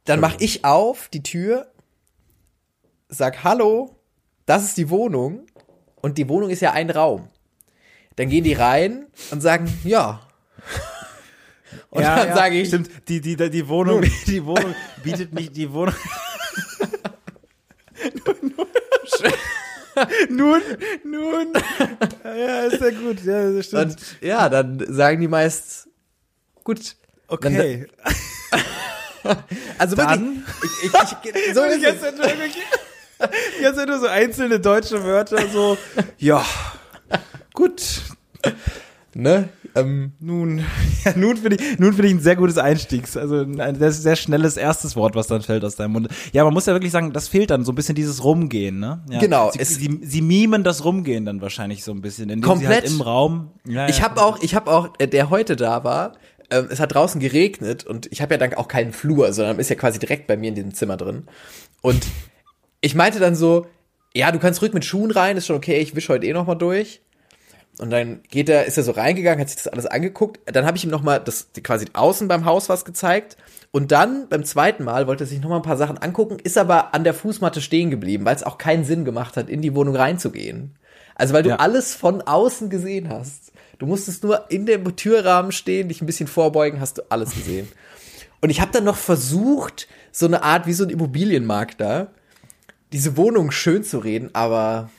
Dann 0.03 0.19
mache 0.19 0.35
ich 0.39 0.65
auf 0.65 1.07
die 1.07 1.23
Tür, 1.23 1.71
sag 3.07 3.45
Hallo, 3.45 3.95
das 4.45 4.63
ist 4.63 4.75
die 4.77 4.89
Wohnung 4.89 5.45
und 6.01 6.17
die 6.17 6.27
Wohnung 6.27 6.49
ist 6.49 6.61
ja 6.61 6.73
ein 6.73 6.89
Raum. 6.89 7.29
Dann 8.17 8.27
gehen 8.29 8.43
die 8.43 8.51
rein 8.53 9.05
und 9.31 9.39
sagen 9.41 9.71
ja. 9.85 10.27
Und 11.89 12.03
dann 12.03 12.35
sage 12.35 12.59
ich, 12.59 12.67
Stimmt, 12.67 12.89
die, 13.07 13.21
die, 13.21 13.37
die 13.37 13.67
Wohnung, 13.69 14.03
die 14.27 14.45
Wohnung 14.45 14.75
bietet 15.03 15.33
nicht 15.33 15.55
die 15.55 15.71
Wohnung. 15.71 15.95
nun, 20.29 20.61
nun. 21.05 21.53
Ja, 22.25 22.63
ist 22.63 22.81
ja 22.81 22.89
gut. 22.89 23.23
Ja, 23.23 23.51
das 23.51 23.67
stimmt. 23.67 23.83
und 23.83 23.97
ja, 24.21 24.49
dann 24.49 24.83
sagen 24.93 25.21
die 25.21 25.27
meist 25.27 25.90
gut. 26.63 26.95
okay. 27.27 27.85
Also 29.77 29.95
Dann- 29.95 30.43
wirklich, 30.59 30.71
ich, 30.83 31.29
ich, 31.29 31.47
ich, 31.49 31.53
so 31.53 31.61
ist. 31.63 31.81
Jetzt 31.83 32.01
sind 32.01 32.17
nur 32.17 32.25
wirklich- 32.25 32.55
jetzt 33.61 33.75
sind 33.75 33.87
nur 33.87 33.99
so 33.99 34.07
einzelne 34.07 34.59
deutsche 34.59 35.03
Wörter 35.03 35.47
so, 35.53 35.77
ja, 36.17 36.43
gut, 37.53 38.01
Ne? 39.13 39.49
Ähm, 39.75 40.13
nun, 40.21 40.59
ja, 41.05 41.13
nun 41.17 41.35
finde 41.37 41.57
ich, 41.57 41.77
nun 41.79 41.91
finde 41.93 42.07
ich 42.07 42.13
ein 42.13 42.19
sehr 42.21 42.35
gutes 42.37 42.57
Einstiegs, 42.57 43.15
also 43.17 43.41
ein 43.41 43.75
sehr, 43.77 43.91
sehr 43.91 44.15
schnelles 44.15 44.55
erstes 44.57 44.95
Wort, 44.95 45.15
was 45.15 45.27
dann 45.27 45.41
fällt 45.41 45.65
aus 45.65 45.75
deinem 45.75 45.91
Mund. 45.91 46.07
Ja, 46.31 46.43
man 46.45 46.53
muss 46.53 46.65
ja 46.65 46.73
wirklich 46.73 46.91
sagen, 46.93 47.11
das 47.13 47.27
fehlt 47.27 47.49
dann 47.51 47.63
so 47.65 47.73
ein 47.73 47.75
bisschen 47.75 47.93
dieses 47.95 48.23
Rumgehen, 48.23 48.79
ne? 48.79 49.03
Ja. 49.09 49.19
Genau, 49.19 49.51
Sie, 49.51 49.63
sie, 49.65 49.99
sie 50.01 50.21
mimen 50.21 50.63
das 50.63 50.83
Rumgehen 50.85 51.25
dann 51.25 51.41
wahrscheinlich 51.41 51.83
so 51.83 51.91
ein 51.91 52.01
bisschen, 52.01 52.29
indem 52.29 52.41
sie 52.43 52.47
Komplett. 52.47 52.83
halt 52.83 52.91
im 52.91 53.01
Raum. 53.01 53.51
Ja, 53.67 53.87
Ich 53.89 53.97
ja. 53.99 54.05
habe 54.05 54.21
auch, 54.21 54.41
ich 54.41 54.55
habe 54.55 54.71
auch, 54.71 54.89
äh, 54.97 55.07
der 55.07 55.29
heute 55.29 55.55
da 55.57 55.83
war, 55.83 56.13
ähm, 56.51 56.67
es 56.69 56.79
hat 56.79 56.93
draußen 56.93 57.19
geregnet 57.19 57.85
und 57.85 58.11
ich 58.11 58.21
habe 58.21 58.33
ja 58.33 58.37
dann 58.37 58.53
auch 58.53 58.67
keinen 58.67 58.93
Flur, 58.93 59.33
sondern 59.33 59.59
ist 59.59 59.69
ja 59.69 59.75
quasi 59.75 59.99
direkt 59.99 60.27
bei 60.27 60.37
mir 60.37 60.49
in 60.49 60.55
diesem 60.55 60.73
Zimmer 60.73 60.97
drin. 60.97 61.27
Und 61.81 62.05
ich 62.81 62.95
meinte 62.95 63.19
dann 63.19 63.35
so, 63.35 63.65
ja, 64.13 64.31
du 64.31 64.39
kannst 64.39 64.61
ruhig 64.61 64.73
mit 64.73 64.85
Schuhen 64.85 65.11
rein, 65.11 65.37
ist 65.37 65.47
schon 65.47 65.55
okay, 65.55 65.77
ich 65.79 65.95
wisch 65.95 66.09
heute 66.09 66.25
eh 66.27 66.33
noch 66.33 66.45
mal 66.47 66.55
durch. 66.55 67.01
Und 67.79 67.89
dann 67.89 68.21
geht 68.29 68.49
er, 68.49 68.65
ist 68.65 68.77
er 68.77 68.83
so 68.83 68.91
reingegangen, 68.91 69.39
hat 69.39 69.49
sich 69.49 69.57
das 69.63 69.67
alles 69.67 69.85
angeguckt. 69.85 70.39
Dann 70.45 70.65
habe 70.65 70.77
ich 70.77 70.83
ihm 70.83 70.89
noch 70.89 71.01
mal 71.01 71.19
das 71.19 71.47
quasi 71.63 71.87
außen 71.93 72.27
beim 72.27 72.45
Haus 72.45 72.69
was 72.69 72.85
gezeigt. 72.85 73.37
Und 73.71 73.91
dann 73.93 74.27
beim 74.27 74.43
zweiten 74.43 74.83
Mal 74.83 75.07
wollte 75.07 75.23
er 75.23 75.27
sich 75.27 75.39
noch 75.39 75.49
mal 75.49 75.55
ein 75.55 75.61
paar 75.61 75.77
Sachen 75.77 75.97
angucken, 75.97 76.37
ist 76.43 76.57
aber 76.57 76.93
an 76.93 77.05
der 77.05 77.13
Fußmatte 77.13 77.61
stehen 77.61 77.89
geblieben, 77.89 78.25
weil 78.25 78.35
es 78.35 78.43
auch 78.43 78.57
keinen 78.57 78.83
Sinn 78.83 79.05
gemacht 79.05 79.37
hat, 79.37 79.49
in 79.49 79.61
die 79.61 79.73
Wohnung 79.73 79.95
reinzugehen. 79.95 80.75
Also 81.15 81.33
weil 81.33 81.43
du 81.43 81.49
Ja. 81.49 81.55
alles 81.57 81.95
von 81.95 82.21
außen 82.21 82.69
gesehen 82.69 83.09
hast. 83.09 83.53
Du 83.81 83.87
musstest 83.87 84.23
nur 84.23 84.51
in 84.51 84.67
dem 84.67 84.95
Türrahmen 84.95 85.51
stehen, 85.51 85.87
dich 85.87 86.03
ein 86.03 86.05
bisschen 86.05 86.27
vorbeugen, 86.27 86.79
hast 86.79 86.99
du 86.99 87.01
alles 87.09 87.33
gesehen. 87.33 87.67
Und 88.39 88.51
ich 88.51 88.61
habe 88.61 88.71
dann 88.71 88.83
noch 88.83 88.95
versucht, 88.95 89.87
so 90.11 90.27
eine 90.27 90.43
Art 90.43 90.67
wie 90.67 90.73
so 90.73 90.83
ein 90.83 90.91
Immobilienmakler, 90.91 92.13
diese 92.91 93.17
Wohnung 93.17 93.49
schön 93.49 93.83
zu 93.83 93.97
reden, 93.97 94.29
aber 94.33 94.91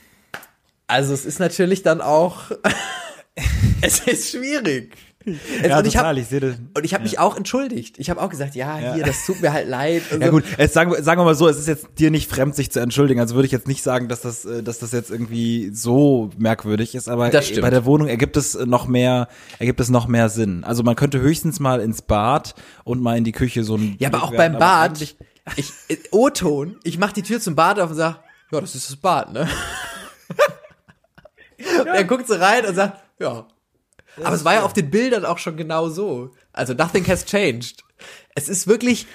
also 0.85 1.13
es 1.13 1.23
ist 1.23 1.39
natürlich 1.39 1.81
dann 1.83 2.01
auch, 2.01 2.51
es 3.81 4.01
ist 4.01 4.31
schwierig. 4.31 4.97
Es, 5.25 5.67
Ja, 5.69 5.79
und 5.79 5.87
ich 5.87 5.95
habe 5.97 6.19
ich 6.19 6.27
das. 6.29 6.55
und 6.75 6.83
ich 6.83 6.93
habe 6.93 7.03
mich 7.03 7.17
auch 7.19 7.37
entschuldigt. 7.37 7.97
Ich 7.99 8.09
habe 8.09 8.21
auch 8.21 8.29
gesagt, 8.29 8.55
ja, 8.55 8.79
Ja. 8.79 8.93
hier, 8.95 9.03
das 9.05 9.25
tut 9.25 9.41
mir 9.41 9.53
halt 9.53 9.67
leid. 9.69 10.03
und 10.11 10.19
Ja 10.21 10.27
so. 10.27 10.33
gut, 10.33 10.43
jetzt 10.57 10.73
sagen, 10.73 10.91
wir- 10.91 11.01
sagen 11.03 11.21
wir 11.21 11.25
mal 11.25 11.35
so, 11.35 11.47
es 11.47 11.57
ist 11.57 11.67
jetzt 11.67 11.87
dir 11.97 12.11
nicht 12.11 12.29
fremd, 12.29 12.55
sich 12.55 12.71
zu 12.71 12.79
entschuldigen. 12.79 13.19
Also 13.19 13.35
würde 13.35 13.45
ich 13.45 13.51
jetzt 13.51 13.67
nicht 13.67 13.83
sagen, 13.83 14.07
dass 14.09 14.21
das, 14.21 14.45
äh, 14.45 14.63
dass 14.63 14.79
das 14.79 14.91
jetzt 14.91 15.11
irgendwie 15.11 15.71
so 15.73 16.29
merkwürdig 16.37 16.95
ist, 16.95 17.07
aber 17.09 17.29
bei 17.29 17.69
der 17.69 17.85
Wohnung 17.85 18.07
ergibt 18.07 18.35
es 18.37 18.53
noch 18.55 18.87
mehr, 18.87 19.27
ergibt 19.59 19.79
es 19.79 19.89
noch 19.89 20.07
mehr 20.07 20.29
Sinn. 20.29 20.63
Also 20.63 20.83
man 20.83 20.95
könnte 20.95 21.19
höchstens 21.21 21.59
mal 21.59 21.79
ins 21.79 22.01
Bad 22.01 22.55
und 22.83 23.01
mal 23.01 23.17
in 23.17 23.23
die 23.23 23.31
Küche 23.31 23.63
so 23.63 23.75
ein 23.77 23.95
Ja, 23.99 24.09
aber 24.09 24.23
auch 24.23 24.31
werfen, 24.31 24.53
beim 24.53 24.59
Bad, 24.59 25.01
ich, 25.01 25.15
äh, 25.89 25.97
O-Ton, 26.11 26.77
ich 26.83 26.97
mach 26.97 27.11
die 27.11 27.23
Tür 27.23 27.39
zum 27.39 27.55
Bad 27.55 27.79
auf 27.79 27.89
und 27.91 27.95
sag, 27.97 28.19
ja, 28.51 28.61
das 28.61 28.75
ist 28.75 28.89
das 28.89 28.95
Bad, 28.97 29.31
ne? 29.33 29.47
Und 31.79 31.87
er 31.87 32.03
guckt 32.03 32.27
so 32.27 32.33
rein 32.35 32.65
und 32.65 32.75
sagt, 32.75 33.01
ja. 33.19 33.47
Aber 34.21 34.35
es 34.35 34.45
war 34.45 34.53
ja 34.55 34.63
auf 34.63 34.73
den 34.73 34.89
Bildern 34.91 35.25
auch 35.25 35.37
schon 35.37 35.57
genau 35.57 35.89
so. 35.89 36.31
Also 36.51 36.73
nothing 36.73 37.07
has 37.07 37.25
changed. 37.25 37.83
Es 38.35 38.49
ist 38.49 38.67
wirklich, 38.67 39.07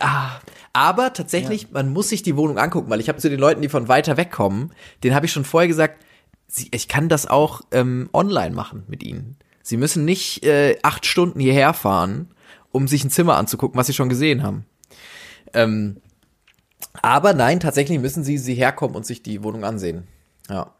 ah, 0.00 0.40
aber 0.72 1.12
tatsächlich, 1.12 1.70
man 1.70 1.92
muss 1.92 2.08
sich 2.08 2.22
die 2.22 2.36
Wohnung 2.36 2.58
angucken, 2.58 2.90
weil 2.90 3.00
ich 3.00 3.08
habe 3.08 3.18
zu 3.18 3.30
den 3.30 3.38
Leuten, 3.38 3.62
die 3.62 3.68
von 3.68 3.88
weiter 3.88 4.16
weg 4.16 4.30
kommen, 4.30 4.72
denen 5.02 5.14
habe 5.14 5.26
ich 5.26 5.32
schon 5.32 5.44
vorher 5.44 5.68
gesagt, 5.68 6.04
sie, 6.48 6.68
ich 6.72 6.88
kann 6.88 7.08
das 7.08 7.26
auch 7.26 7.60
ähm, 7.70 8.08
online 8.12 8.54
machen 8.54 8.84
mit 8.88 9.02
ihnen. 9.02 9.36
Sie 9.62 9.76
müssen 9.76 10.04
nicht 10.04 10.44
äh, 10.44 10.78
acht 10.82 11.06
Stunden 11.06 11.40
hierher 11.40 11.72
fahren, 11.72 12.28
um 12.72 12.88
sich 12.88 13.04
ein 13.04 13.10
Zimmer 13.10 13.36
anzugucken, 13.36 13.78
was 13.78 13.86
sie 13.86 13.94
schon 13.94 14.08
gesehen 14.08 14.42
haben. 14.42 14.66
Ähm, 15.54 16.00
aber 17.00 17.32
nein, 17.32 17.60
tatsächlich 17.60 17.98
müssen 17.98 18.24
sie 18.24 18.38
sie 18.38 18.54
herkommen 18.54 18.96
und 18.96 19.06
sich 19.06 19.22
die 19.22 19.42
Wohnung 19.42 19.64
ansehen. 19.64 20.08
Ja. 20.48 20.74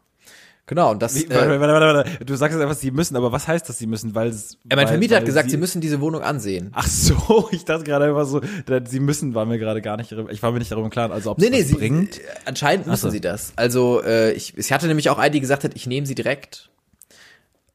Genau, 0.65 0.91
und 0.91 1.01
das, 1.01 1.15
Wie, 1.15 1.25
äh, 1.25 1.29
warte, 1.35 1.59
warte, 1.59 1.73
warte, 1.73 2.09
warte. 2.11 2.25
Du 2.25 2.35
sagst 2.35 2.55
jetzt 2.55 2.63
einfach, 2.63 2.77
sie 2.77 2.91
müssen, 2.91 3.17
aber 3.17 3.33
was 3.33 3.49
heißt 3.49 3.67
das, 3.67 3.77
sie 3.77 3.85
müssen? 3.85 4.15
Weil, 4.15 4.29
es- 4.29 4.53
ja, 4.53 4.75
mein 4.75 4.79
weil, 4.79 4.87
Vermieter 4.87 5.17
hat 5.17 5.25
gesagt, 5.25 5.49
sie, 5.51 5.57
müssen 5.57 5.81
diese 5.81 5.99
Wohnung 5.99 6.21
ansehen. 6.21 6.69
Ach 6.73 6.87
so, 6.87 7.49
ich 7.51 7.65
dachte 7.65 7.83
gerade 7.83 8.05
einfach 8.05 8.25
so, 8.25 8.39
sie 8.85 8.99
müssen, 9.01 9.35
war 9.35 9.45
mir 9.45 9.59
gerade 9.59 9.81
gar 9.81 9.97
nicht, 9.97 10.11
ich 10.13 10.41
war 10.41 10.51
mir 10.53 10.59
nicht 10.59 10.71
darüber 10.71 10.85
im 10.85 10.91
Klaren, 10.91 11.11
also 11.11 11.31
ob 11.31 11.37
es 11.37 11.43
Nee, 11.43 11.49
nee, 11.49 11.63
sie, 11.63 11.75
bringt. 11.75 12.17
äh, 12.19 12.21
anscheinend 12.45 12.87
müssen 12.87 13.01
so. 13.01 13.09
sie 13.09 13.19
das. 13.19 13.51
Also, 13.57 14.01
äh, 14.03 14.31
ich, 14.31 14.57
ich 14.57 14.71
hatte 14.71 14.87
nämlich 14.87 15.09
auch 15.09 15.17
eine, 15.19 15.31
die 15.31 15.41
gesagt 15.41 15.65
hat, 15.65 15.71
ich 15.75 15.85
nehme 15.85 16.07
sie 16.07 16.15
direkt. 16.15 16.69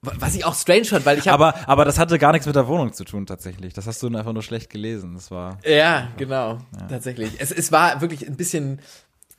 Wa- 0.00 0.12
Was 0.18 0.35
ich 0.35 0.45
auch 0.47 0.54
strange 0.54 0.85
fand, 0.87 1.04
weil 1.04 1.18
ich 1.18 1.28
habe 1.28 1.45
Aber, 1.45 1.68
aber 1.68 1.85
das 1.85 1.99
hatte 1.99 2.18
gar 2.18 2.33
nichts 2.33 2.47
mit 2.47 2.57
der 2.57 2.68
Wohnung 2.68 2.92
zu 2.95 3.04
tun, 3.04 3.26
tatsächlich. 3.26 3.75
Das 3.75 3.87
hast 3.87 4.02
du 4.02 4.07
einfach 4.07 4.33
nur 4.33 4.42
schlecht 4.42 4.71
gelesen. 4.71 5.12
Das 5.14 5.30
war. 5.30 5.59
Ja, 5.66 6.09
genau, 6.16 6.59
tatsächlich. 6.88 7.33
Es, 7.38 7.50
es 7.50 7.71
war 7.73 8.00
wirklich 8.00 8.26
ein 8.26 8.37
bisschen, 8.37 8.78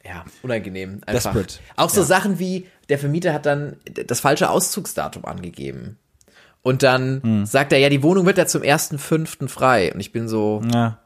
ja, 0.06 0.24
unangenehm. 0.44 1.02
Einfach. 1.06 1.34
Desperate. 1.34 1.60
Auch 1.76 1.90
so 1.90 2.04
Sachen 2.04 2.40
wie, 2.40 2.68
der 2.90 2.98
Vermieter 3.00 3.34
hat 3.34 3.46
dann 3.46 3.76
das 4.08 4.20
falsche 4.20 4.50
Auszugsdatum 4.50 5.26
angegeben. 5.26 5.98
Und 6.62 6.84
dann 6.84 7.22
Hm. 7.24 7.46
sagt 7.46 7.72
er, 7.72 7.80
ja, 7.80 7.90
die 7.90 8.04
Wohnung 8.04 8.26
wird 8.26 8.38
ja 8.38 8.46
zum 8.46 8.62
1.5. 8.64 9.48
frei. 9.48 9.94
Und 9.94 10.00
ich 10.00 10.12
bin 10.12 10.28
so, 10.28 10.62
Ja. 10.74 11.00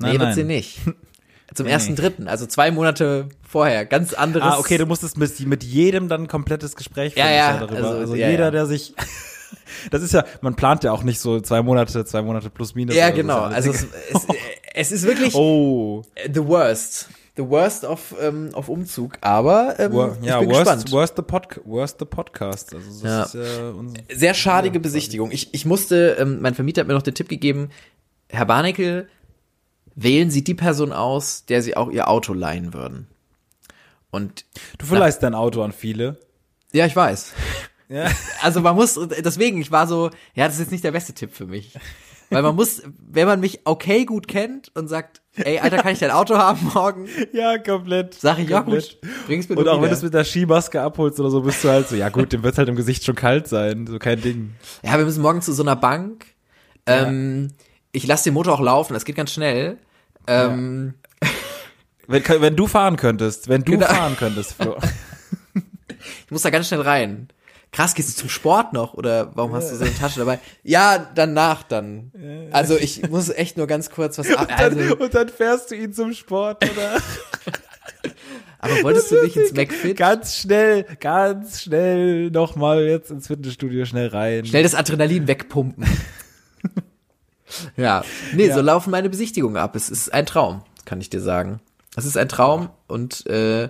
nee, 0.00 0.18
wird 0.18 0.34
sie 0.34 0.44
nicht. 0.44 0.78
Zum 1.54 1.66
1.3., 1.68 2.26
also 2.26 2.46
zwei 2.46 2.72
Monate 2.72 3.28
vorher. 3.46 3.84
Ganz 3.86 4.12
anderes. 4.12 4.54
Ah, 4.54 4.58
okay, 4.58 4.76
du 4.76 4.86
musstest 4.86 5.18
mit, 5.18 5.38
mit 5.46 5.62
jedem 5.62 6.08
dann 6.08 6.22
ein 6.22 6.26
komplettes 6.28 6.74
Gespräch 6.74 7.14
Ja, 7.14 7.26
führen 7.26 7.36
ja, 7.36 7.58
darüber. 7.58 7.76
also, 7.76 7.98
Also, 8.00 8.14
ja, 8.16 8.28
jeder, 8.30 8.44
ja. 8.46 8.50
der 8.50 8.66
sich. 8.66 8.94
Das 9.90 10.02
ist 10.02 10.12
ja, 10.12 10.24
man 10.40 10.56
plant 10.56 10.82
ja 10.84 10.90
auch 10.92 11.04
nicht 11.04 11.20
so 11.20 11.40
zwei 11.40 11.62
Monate, 11.62 12.04
zwei 12.04 12.22
Monate 12.22 12.50
plus 12.50 12.74
minus. 12.74 12.96
Ja, 12.96 13.10
so. 13.10 13.14
genau. 13.14 13.46
Ist 13.48 13.54
Also 13.54 13.70
ja 13.72 13.76
es, 13.76 13.86
es, 14.14 14.26
es 14.74 14.92
ist 14.92 15.06
wirklich 15.06 15.34
Oh. 15.36 16.02
the 16.32 16.44
worst. 16.44 17.08
The 17.36 17.48
worst 17.48 17.84
of, 17.84 18.14
ähm, 18.20 18.50
auf 18.52 18.68
Umzug. 18.68 19.18
Aber 19.20 19.74
ähm, 19.80 19.92
Wor- 19.92 20.16
ich 20.20 20.26
Ja, 20.26 20.38
bin 20.38 20.48
worst, 20.50 20.60
gespannt. 20.64 20.92
worst, 20.92 21.16
the 21.16 21.22
pod, 21.22 21.60
worst 21.64 21.98
the 21.98 22.04
podcast. 22.04 22.74
Also 22.74 22.88
das 22.88 23.02
Ja. 23.02 23.22
ist 23.24 23.34
ja 23.34 23.70
unser, 23.70 23.96
Sehr 24.14 24.34
schadige 24.34 24.78
Besichtigung. 24.78 25.30
Ich, 25.32 25.52
ich 25.52 25.64
musste, 25.66 26.16
ähm, 26.20 26.40
mein 26.40 26.54
Vermieter 26.54 26.80
hat 26.82 26.88
mir 26.88 26.94
noch 26.94 27.02
den 27.02 27.14
Tipp 27.14 27.28
gegeben, 27.28 27.70
Herr 28.28 28.46
Barneckel, 28.46 29.08
wählen 29.96 30.30
Sie 30.30 30.44
die 30.44 30.54
Person 30.54 30.92
aus, 30.92 31.44
der 31.46 31.62
Sie 31.62 31.76
auch 31.76 31.90
Ihr 31.90 32.08
Auto 32.08 32.34
leihen 32.34 32.72
würden. 32.72 33.08
Und 34.10 34.44
Du 34.78 34.86
verleihst 34.86 35.22
dein 35.24 35.34
Auto 35.34 35.62
an 35.62 35.72
viele. 35.72 36.18
ja, 36.72 36.86
ich 36.86 36.94
weiß. 36.96 37.32
Ja. 37.90 38.10
Also 38.40 38.62
man 38.62 38.74
muss, 38.76 38.98
deswegen, 39.20 39.60
ich 39.60 39.70
war 39.70 39.86
so, 39.86 40.08
ja, 40.34 40.46
das 40.46 40.54
ist 40.54 40.60
jetzt 40.60 40.72
nicht 40.72 40.84
der 40.84 40.92
beste 40.92 41.12
Tipp 41.12 41.34
für 41.34 41.44
mich. 41.46 41.74
Weil 42.30 42.42
man 42.42 42.54
muss, 42.56 42.82
wenn 42.98 43.26
man 43.28 43.40
mich 43.40 43.60
okay 43.64 44.04
gut 44.04 44.26
kennt 44.28 44.70
und 44.74 44.88
sagt, 44.88 45.20
ey, 45.36 45.58
Alter, 45.60 45.78
kann 45.78 45.92
ich 45.92 45.98
dein 46.00 46.10
Auto 46.10 46.36
haben 46.36 46.70
morgen? 46.74 47.06
Ja, 47.32 47.58
komplett. 47.58 48.14
Sag 48.14 48.38
ich, 48.38 48.48
ja 48.48 48.62
komplett. 48.62 49.00
gut, 49.00 49.10
bring's 49.26 49.48
mir 49.48 49.56
Und 49.56 49.68
auch 49.68 49.74
wenn 49.74 49.80
du 49.82 49.86
wieder. 49.86 49.96
es 49.96 50.02
mit 50.02 50.14
der 50.14 50.24
Skimaske 50.24 50.80
abholst 50.80 51.20
oder 51.20 51.30
so, 51.30 51.42
bist 51.42 51.62
du 51.62 51.68
halt 51.68 51.88
so, 51.88 51.94
ja 51.96 52.08
gut, 52.08 52.32
dem 52.32 52.42
wird 52.42 52.58
halt 52.58 52.68
im 52.68 52.76
Gesicht 52.76 53.04
schon 53.04 53.14
kalt 53.14 53.46
sein. 53.46 53.86
So 53.86 53.98
kein 53.98 54.20
Ding. 54.20 54.54
Ja, 54.82 54.96
wir 54.98 55.04
müssen 55.04 55.22
morgen 55.22 55.42
zu 55.42 55.52
so 55.52 55.62
einer 55.62 55.76
Bank. 55.76 56.26
Ähm, 56.86 57.52
ich 57.92 58.06
lasse 58.06 58.24
den 58.24 58.34
Motor 58.34 58.54
auch 58.54 58.60
laufen, 58.60 58.94
das 58.94 59.04
geht 59.04 59.16
ganz 59.16 59.32
schnell. 59.32 59.78
Ähm, 60.26 60.94
Wenn, 62.06 62.22
wenn 62.26 62.56
du 62.56 62.66
fahren 62.66 62.96
könntest, 62.96 63.48
wenn 63.48 63.62
du 63.62 63.72
Genau. 63.72 63.86
fahren 63.86 64.16
könntest, 64.18 64.52
Flo. 64.54 64.76
Ich 66.26 66.30
muss 66.30 66.42
da 66.42 66.50
ganz 66.50 66.68
schnell 66.68 66.82
rein. 66.82 67.28
Krass, 67.74 67.96
gehst 67.96 68.08
du 68.10 68.14
zum 68.14 68.28
Sport 68.28 68.72
noch 68.72 68.94
oder 68.94 69.34
warum 69.34 69.52
hast 69.52 69.72
du 69.72 69.74
so 69.74 69.84
eine 69.84 69.92
Tasche 69.92 70.20
dabei? 70.20 70.38
Ja, 70.62 71.10
danach 71.12 71.64
dann. 71.64 72.12
Also 72.52 72.76
ich 72.76 73.08
muss 73.08 73.30
echt 73.30 73.56
nur 73.56 73.66
ganz 73.66 73.90
kurz 73.90 74.16
was. 74.16 74.28
Dann, 74.28 74.48
Also, 74.48 74.96
und 74.96 75.12
dann 75.12 75.28
fährst 75.28 75.72
du 75.72 75.74
ihn 75.74 75.92
zum 75.92 76.12
Sport, 76.12 76.64
oder? 76.70 77.00
aber 78.60 78.82
wolltest 78.84 79.10
du 79.10 79.20
nicht 79.24 79.36
ins 79.36 79.52
McFit? 79.54 79.96
Ganz 79.96 80.36
schnell, 80.36 80.84
ganz 81.00 81.62
schnell 81.62 82.30
nochmal 82.30 82.84
jetzt 82.84 83.10
ins 83.10 83.26
Fitnessstudio 83.26 83.86
schnell 83.86 84.06
rein. 84.06 84.46
Schnell 84.46 84.62
das 84.62 84.76
Adrenalin 84.76 85.26
wegpumpen. 85.26 85.84
ja, 87.76 88.04
nee, 88.34 88.52
so 88.52 88.60
laufen 88.60 88.92
meine 88.92 89.10
Besichtigungen 89.10 89.56
ab. 89.56 89.74
Es 89.74 89.90
ist 89.90 90.14
ein 90.14 90.26
Traum, 90.26 90.62
kann 90.84 91.00
ich 91.00 91.10
dir 91.10 91.20
sagen. 91.20 91.60
Es 91.96 92.04
ist 92.04 92.16
ein 92.16 92.28
Traum 92.28 92.70
und 92.86 93.26
äh, 93.26 93.68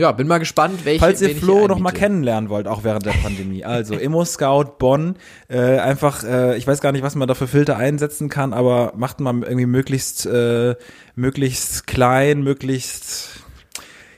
ja, 0.00 0.12
bin 0.12 0.26
mal 0.26 0.38
gespannt, 0.38 0.84
welche. 0.84 0.98
Falls 1.00 1.20
ihr 1.20 1.36
Flo 1.36 1.68
noch 1.68 1.78
mal 1.78 1.92
kennenlernen 1.92 2.48
wollt, 2.48 2.66
auch 2.66 2.84
während 2.84 3.04
der 3.04 3.12
Pandemie. 3.12 3.64
Also 3.64 3.94
Immo 3.94 4.24
Scout 4.24 4.78
Bonn, 4.78 5.16
äh, 5.48 5.78
einfach, 5.78 6.24
äh, 6.24 6.56
ich 6.56 6.66
weiß 6.66 6.80
gar 6.80 6.90
nicht, 6.92 7.02
was 7.02 7.14
man 7.16 7.28
da 7.28 7.34
für 7.34 7.46
Filter 7.46 7.76
einsetzen 7.76 8.30
kann, 8.30 8.54
aber 8.54 8.94
macht 8.96 9.20
mal 9.20 9.34
irgendwie 9.42 9.66
möglichst, 9.66 10.24
äh, 10.24 10.74
möglichst 11.16 11.86
klein, 11.86 12.42
möglichst, 12.42 13.44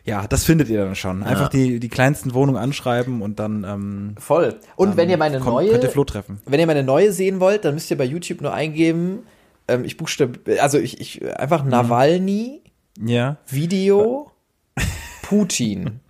ja, 0.05 0.27
das 0.29 0.45
findet 0.45 0.69
ihr 0.69 0.85
dann 0.85 0.95
schon. 0.95 1.25
Einfach 1.25 1.49
die, 1.49 1.81
die 1.81 1.89
kleinsten 1.89 2.33
Wohnungen 2.33 2.59
anschreiben 2.63 3.21
und 3.21 3.41
dann, 3.41 3.65
ähm, 3.69 4.15
Voll. 4.19 4.55
Und 4.77 4.97
wenn 4.97 5.11
ihr 5.11 5.17
meine 5.19 5.39
kommt, 5.41 5.57
neue, 5.57 5.71
könnt 5.73 5.85
ihr 5.85 5.91
Flo 5.91 6.05
treffen. 6.05 6.41
wenn 6.47 6.61
ihr 6.61 6.67
meine 6.67 6.85
neue 6.85 7.13
sehen 7.13 7.41
wollt, 7.41 7.65
dann 7.65 7.75
müsst 7.75 7.91
ihr 7.91 7.99
bei 7.99 8.05
YouTube 8.05 8.41
nur 8.41 8.55
eingeben, 8.55 9.21
ähm, 9.67 9.85
ich 9.85 9.97
buchstab, 9.97 10.39
also 10.61 10.79
ich, 10.79 11.01
ich 11.01 11.21
Mhm. 11.21 11.29
einfach 11.37 11.65
Nawalny 11.65 12.63
Ja. 13.05 13.39
Video 13.49 14.29
Putin. 15.23 16.01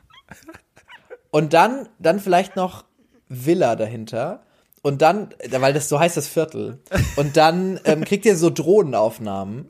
Und 1.30 1.52
dann, 1.54 1.88
dann 1.98 2.20
vielleicht 2.20 2.56
noch 2.56 2.84
Villa 3.28 3.76
dahinter. 3.76 4.42
Und 4.82 5.00
dann, 5.00 5.28
weil 5.50 5.72
das 5.72 5.88
so 5.88 5.98
heißt 6.00 6.16
das 6.16 6.26
Viertel. 6.26 6.80
Und 7.16 7.36
dann 7.36 7.78
ähm, 7.84 8.04
kriegt 8.04 8.24
ihr 8.26 8.36
so 8.36 8.50
Drohnenaufnahmen. 8.50 9.68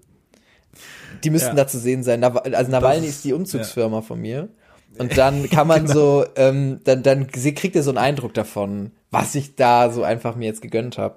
Die 1.23 1.31
müssten 1.31 1.51
Ja. 1.51 1.55
da 1.65 1.67
zu 1.69 1.79
sehen 1.79 2.03
sein. 2.03 2.25
Also 2.25 2.71
Nawalny 2.71 3.07
ist- 3.07 3.25
die 3.25 3.33
Umzugsfirma 3.35 4.01
von 4.01 4.21
mir. 4.21 4.49
Und 4.99 5.17
dann 5.17 5.49
kann 5.51 5.67
man 5.67 5.87
so, 5.87 6.25
ähm, 6.37 6.81
dann, 6.85 7.03
dann 7.03 7.27
kriegt 7.29 7.75
ihr 7.77 7.83
so 7.83 7.91
einen 7.91 7.99
Eindruck 7.99 8.35
davon, 8.35 8.91
was 9.11 9.35
ich 9.35 9.55
da 9.55 9.91
so 9.91 10.03
einfach 10.03 10.35
mir 10.37 10.47
jetzt 10.47 10.63
gegönnt 10.63 10.99
habe. 10.99 11.17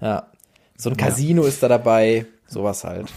Ja. 0.00 0.28
So 0.76 0.88
ein 0.90 0.96
Casino 0.96 1.42
ist 1.44 1.62
da 1.62 1.68
dabei, 1.68 2.24
sowas 2.46 2.84
halt. 2.84 3.12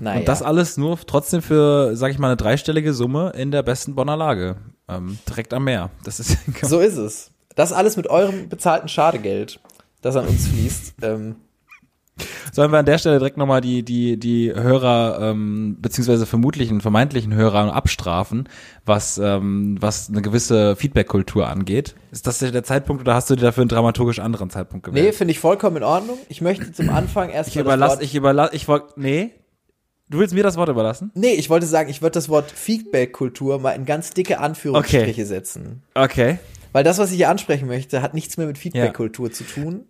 Naja. 0.00 0.20
Und 0.20 0.28
das 0.28 0.42
alles 0.42 0.76
nur 0.76 0.98
trotzdem 1.06 1.42
für, 1.42 1.94
sag 1.94 2.10
ich 2.10 2.18
mal, 2.18 2.28
eine 2.28 2.36
dreistellige 2.36 2.92
Summe 2.92 3.32
in 3.36 3.50
der 3.50 3.62
besten 3.62 3.94
Bonner 3.94 4.16
Lage. 4.16 4.56
Ähm, 4.88 5.18
direkt 5.28 5.54
am 5.54 5.64
Meer. 5.64 5.90
Das 6.04 6.18
ist, 6.20 6.38
So 6.62 6.80
ist 6.80 6.96
es. 6.96 7.30
Das 7.54 7.72
alles 7.72 7.96
mit 7.96 8.08
eurem 8.08 8.48
bezahlten 8.48 8.88
Schadegeld, 8.88 9.60
das 10.02 10.16
an 10.16 10.26
uns 10.26 10.48
fließt. 10.48 10.94
Ähm, 11.02 11.36
Sollen 12.52 12.72
wir 12.72 12.78
an 12.78 12.86
der 12.86 12.98
Stelle 12.98 13.18
direkt 13.18 13.36
nochmal 13.36 13.60
die, 13.60 13.82
die, 13.82 14.18
die 14.18 14.52
Hörer, 14.54 15.30
ähm, 15.30 15.76
beziehungsweise 15.80 16.26
vermutlichen, 16.26 16.80
vermeintlichen 16.80 17.34
Hörer 17.34 17.74
abstrafen, 17.74 18.48
was, 18.84 19.18
ähm, 19.18 19.76
was 19.80 20.08
eine 20.08 20.22
gewisse 20.22 20.76
Feedback-Kultur 20.76 21.48
angeht? 21.48 21.94
Ist 22.10 22.26
das 22.26 22.38
der 22.38 22.64
Zeitpunkt 22.64 23.02
oder 23.02 23.14
hast 23.14 23.30
du 23.30 23.36
dir 23.36 23.42
dafür 23.42 23.62
einen 23.62 23.68
dramaturgisch 23.68 24.18
anderen 24.18 24.50
Zeitpunkt 24.50 24.86
nee, 24.88 24.92
gewählt? 24.92 25.14
finde 25.14 25.32
ich 25.32 25.38
vollkommen 25.38 25.78
in 25.78 25.84
Ordnung. 25.84 26.18
Ich 26.28 26.40
möchte 26.40 26.72
zum 26.72 26.90
Anfang 26.90 27.30
erst 27.30 27.50
ich 27.50 27.56
überlasse, 27.56 28.02
ich 28.02 28.14
überlasse, 28.14 28.54
ich 28.54 28.68
wollte, 28.68 28.92
nee. 28.96 29.30
Du 30.10 30.18
willst 30.18 30.34
mir 30.34 30.42
das 30.42 30.56
Wort 30.56 30.68
überlassen? 30.68 31.10
Nee, 31.14 31.34
ich 31.34 31.48
wollte 31.50 31.66
sagen, 31.66 31.88
ich 31.88 32.02
würde 32.02 32.14
das 32.14 32.28
Wort 32.28 32.50
Feedback-Kultur 32.50 33.60
mal 33.60 33.72
in 33.72 33.84
ganz 33.86 34.10
dicke 34.10 34.40
Anführungsstriche 34.40 35.08
Okay. 35.10 35.24
setzen. 35.24 35.82
Okay. 35.94 36.38
Weil 36.72 36.84
das, 36.84 36.98
was 36.98 37.10
ich 37.10 37.16
hier 37.16 37.28
ansprechen 37.30 37.66
möchte, 37.68 38.02
hat 38.02 38.12
nichts 38.14 38.36
mehr 38.36 38.46
mit 38.46 38.58
Feedback-Kultur 38.58 39.30
zu 39.30 39.44
tun. 39.44 39.84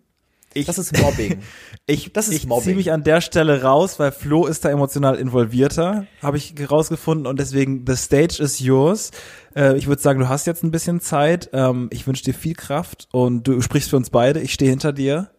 Ich, 0.53 0.67
Das 0.67 0.79
ist 0.79 0.99
Mobbing. 1.01 1.39
ich, 1.87 2.13
das 2.13 2.27
ist 2.29 2.35
ich 2.35 2.47
Mobbing. 2.47 2.65
ziehe 2.65 2.77
mich 2.77 2.91
an 2.91 3.05
der 3.05 3.21
Stelle 3.21 3.63
raus, 3.63 3.99
weil 4.01 4.11
Flo 4.13 4.47
ist 4.47 4.65
da 4.65 4.69
emotional 4.71 5.17
involvierter, 5.17 6.07
habe 6.21 6.39
ich 6.39 6.55
rausgefunden 6.69 7.27
und 7.29 7.39
deswegen 7.39 7.85
the 7.87 7.95
stage 7.97 8.43
is 8.43 8.59
yours. 8.59 9.13
Äh, 9.55 9.77
ich 9.79 9.87
würde 9.87 10.03
sagen, 10.03 10.19
du 10.19 10.29
hast 10.29 10.47
jetzt 10.49 10.65
ein 10.65 10.73
bisschen 10.73 11.01
Zeit. 11.01 11.51
Ähm, 11.53 11.89
ich 11.93 12.07
wünsche 12.07 12.25
dir 12.25 12.35
viel 12.35 12.55
Kraft 12.55 13.07
und 13.13 13.45
du 13.47 13.61
sprichst 13.63 13.91
für 13.91 13.97
uns 13.97 14.11
beide. 14.11 14.41
Ich 14.41 14.53
stehe 14.53 14.71
hinter 14.71 14.93
dir. 14.93 15.31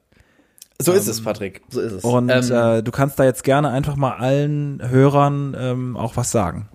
So 0.86 0.94
ist 0.94 1.08
es, 1.08 1.24
Patrick. 1.24 1.62
So 1.70 1.82
ist 1.82 1.92
es. 1.94 2.04
Und 2.04 2.30
ähm, 2.30 2.52
äh, 2.52 2.82
du 2.84 2.92
kannst 2.92 3.20
da 3.20 3.24
jetzt 3.24 3.44
gerne 3.44 3.70
einfach 3.70 3.96
mal 3.96 4.14
allen 4.14 4.82
Hörern 4.88 5.56
ähm, 5.60 5.98
auch 5.98 6.16
was 6.18 6.32
sagen. 6.32 6.68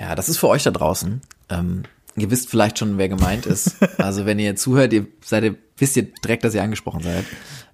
Ja, 0.00 0.14
das 0.14 0.28
ist 0.28 0.38
für 0.38 0.48
euch 0.48 0.62
da 0.62 0.70
draußen. 0.70 1.20
Ähm, 1.50 1.82
ihr 2.16 2.30
wisst 2.30 2.50
vielleicht 2.50 2.78
schon, 2.78 2.98
wer 2.98 3.08
gemeint 3.08 3.46
ist. 3.46 3.76
Also 3.98 4.26
wenn 4.26 4.38
ihr 4.38 4.56
zuhört, 4.56 4.92
ihr 4.92 5.06
seid 5.24 5.44
ihr, 5.44 5.54
wisst 5.78 5.96
ihr 5.96 6.08
direkt, 6.24 6.44
dass 6.44 6.54
ihr 6.54 6.62
angesprochen 6.62 7.02
seid. 7.02 7.24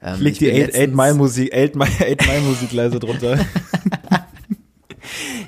Ähm, 0.03 0.25
ich 0.27 0.39
die 0.39 0.47
bin 0.47 0.55
8 0.55 0.67
letztens- 0.75 0.97
Mile 0.97 1.15
Musik, 1.15 1.55
8 1.55 1.75
Mile, 1.77 1.91
8 1.91 2.27
Mile 2.27 2.41
Musik 2.43 2.73
leise 2.73 2.99
drunter. 2.99 3.39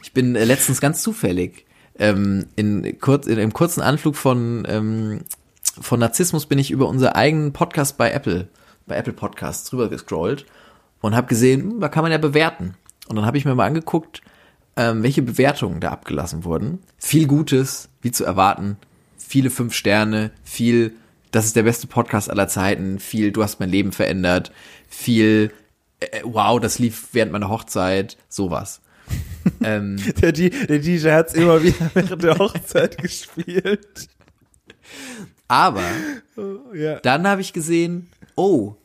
Ich 0.02 0.12
bin 0.12 0.34
äh, 0.34 0.44
letztens 0.44 0.80
ganz 0.80 1.02
zufällig 1.02 1.66
ähm, 1.98 2.46
in, 2.56 2.98
kurz, 2.98 3.26
in 3.26 3.38
einem 3.38 3.52
kurzen 3.52 3.80
Anflug 3.80 4.16
von, 4.16 4.66
ähm, 4.68 5.20
von 5.80 6.00
Narzissmus 6.00 6.46
bin 6.46 6.58
ich 6.58 6.70
über 6.70 6.88
unser 6.88 7.14
eigenen 7.14 7.52
Podcast 7.52 7.96
bei 7.96 8.10
Apple, 8.10 8.48
bei 8.86 8.96
Apple 8.96 9.12
Podcasts 9.12 9.68
drüber 9.68 9.88
gescrollt 9.88 10.46
und 11.00 11.14
habe 11.14 11.26
gesehen, 11.28 11.62
hm, 11.62 11.80
da 11.80 11.88
kann 11.88 12.02
man 12.02 12.12
ja 12.12 12.18
bewerten. 12.18 12.74
Und 13.08 13.16
dann 13.16 13.26
habe 13.26 13.38
ich 13.38 13.44
mir 13.44 13.54
mal 13.54 13.66
angeguckt, 13.66 14.20
ähm, 14.76 15.02
welche 15.02 15.22
Bewertungen 15.22 15.80
da 15.80 15.90
abgelassen 15.90 16.44
wurden. 16.44 16.78
Viel 16.98 17.26
Gutes, 17.26 17.88
wie 18.02 18.12
zu 18.12 18.24
erwarten, 18.24 18.76
viele 19.18 19.50
fünf 19.50 19.74
Sterne, 19.74 20.30
viel, 20.44 20.92
das 21.32 21.44
ist 21.44 21.56
der 21.56 21.64
beste 21.64 21.86
Podcast 21.86 22.30
aller 22.30 22.48
Zeiten, 22.48 22.98
viel, 22.98 23.32
du 23.32 23.42
hast 23.42 23.60
mein 23.60 23.68
Leben 23.70 23.92
verändert, 23.92 24.52
viel, 24.88 25.52
äh, 26.00 26.20
wow, 26.24 26.60
das 26.60 26.78
lief 26.78 27.08
während 27.12 27.32
meiner 27.32 27.48
Hochzeit, 27.48 28.16
sowas. 28.28 28.80
ähm, 29.64 29.96
Der, 30.20 30.30
D- 30.32 30.50
der 30.50 30.78
DJ 30.78 31.08
hat's 31.10 31.34
immer 31.34 31.62
wieder 31.64 31.90
während 31.94 32.22
der 32.22 32.38
Hochzeit 32.38 32.96
gespielt. 32.98 34.08
Aber 35.48 35.82
Ja. 36.74 37.00
dann 37.00 37.26
habe 37.26 37.40
ich 37.40 37.52
gesehen, 37.52 38.08
oh, 38.36 38.76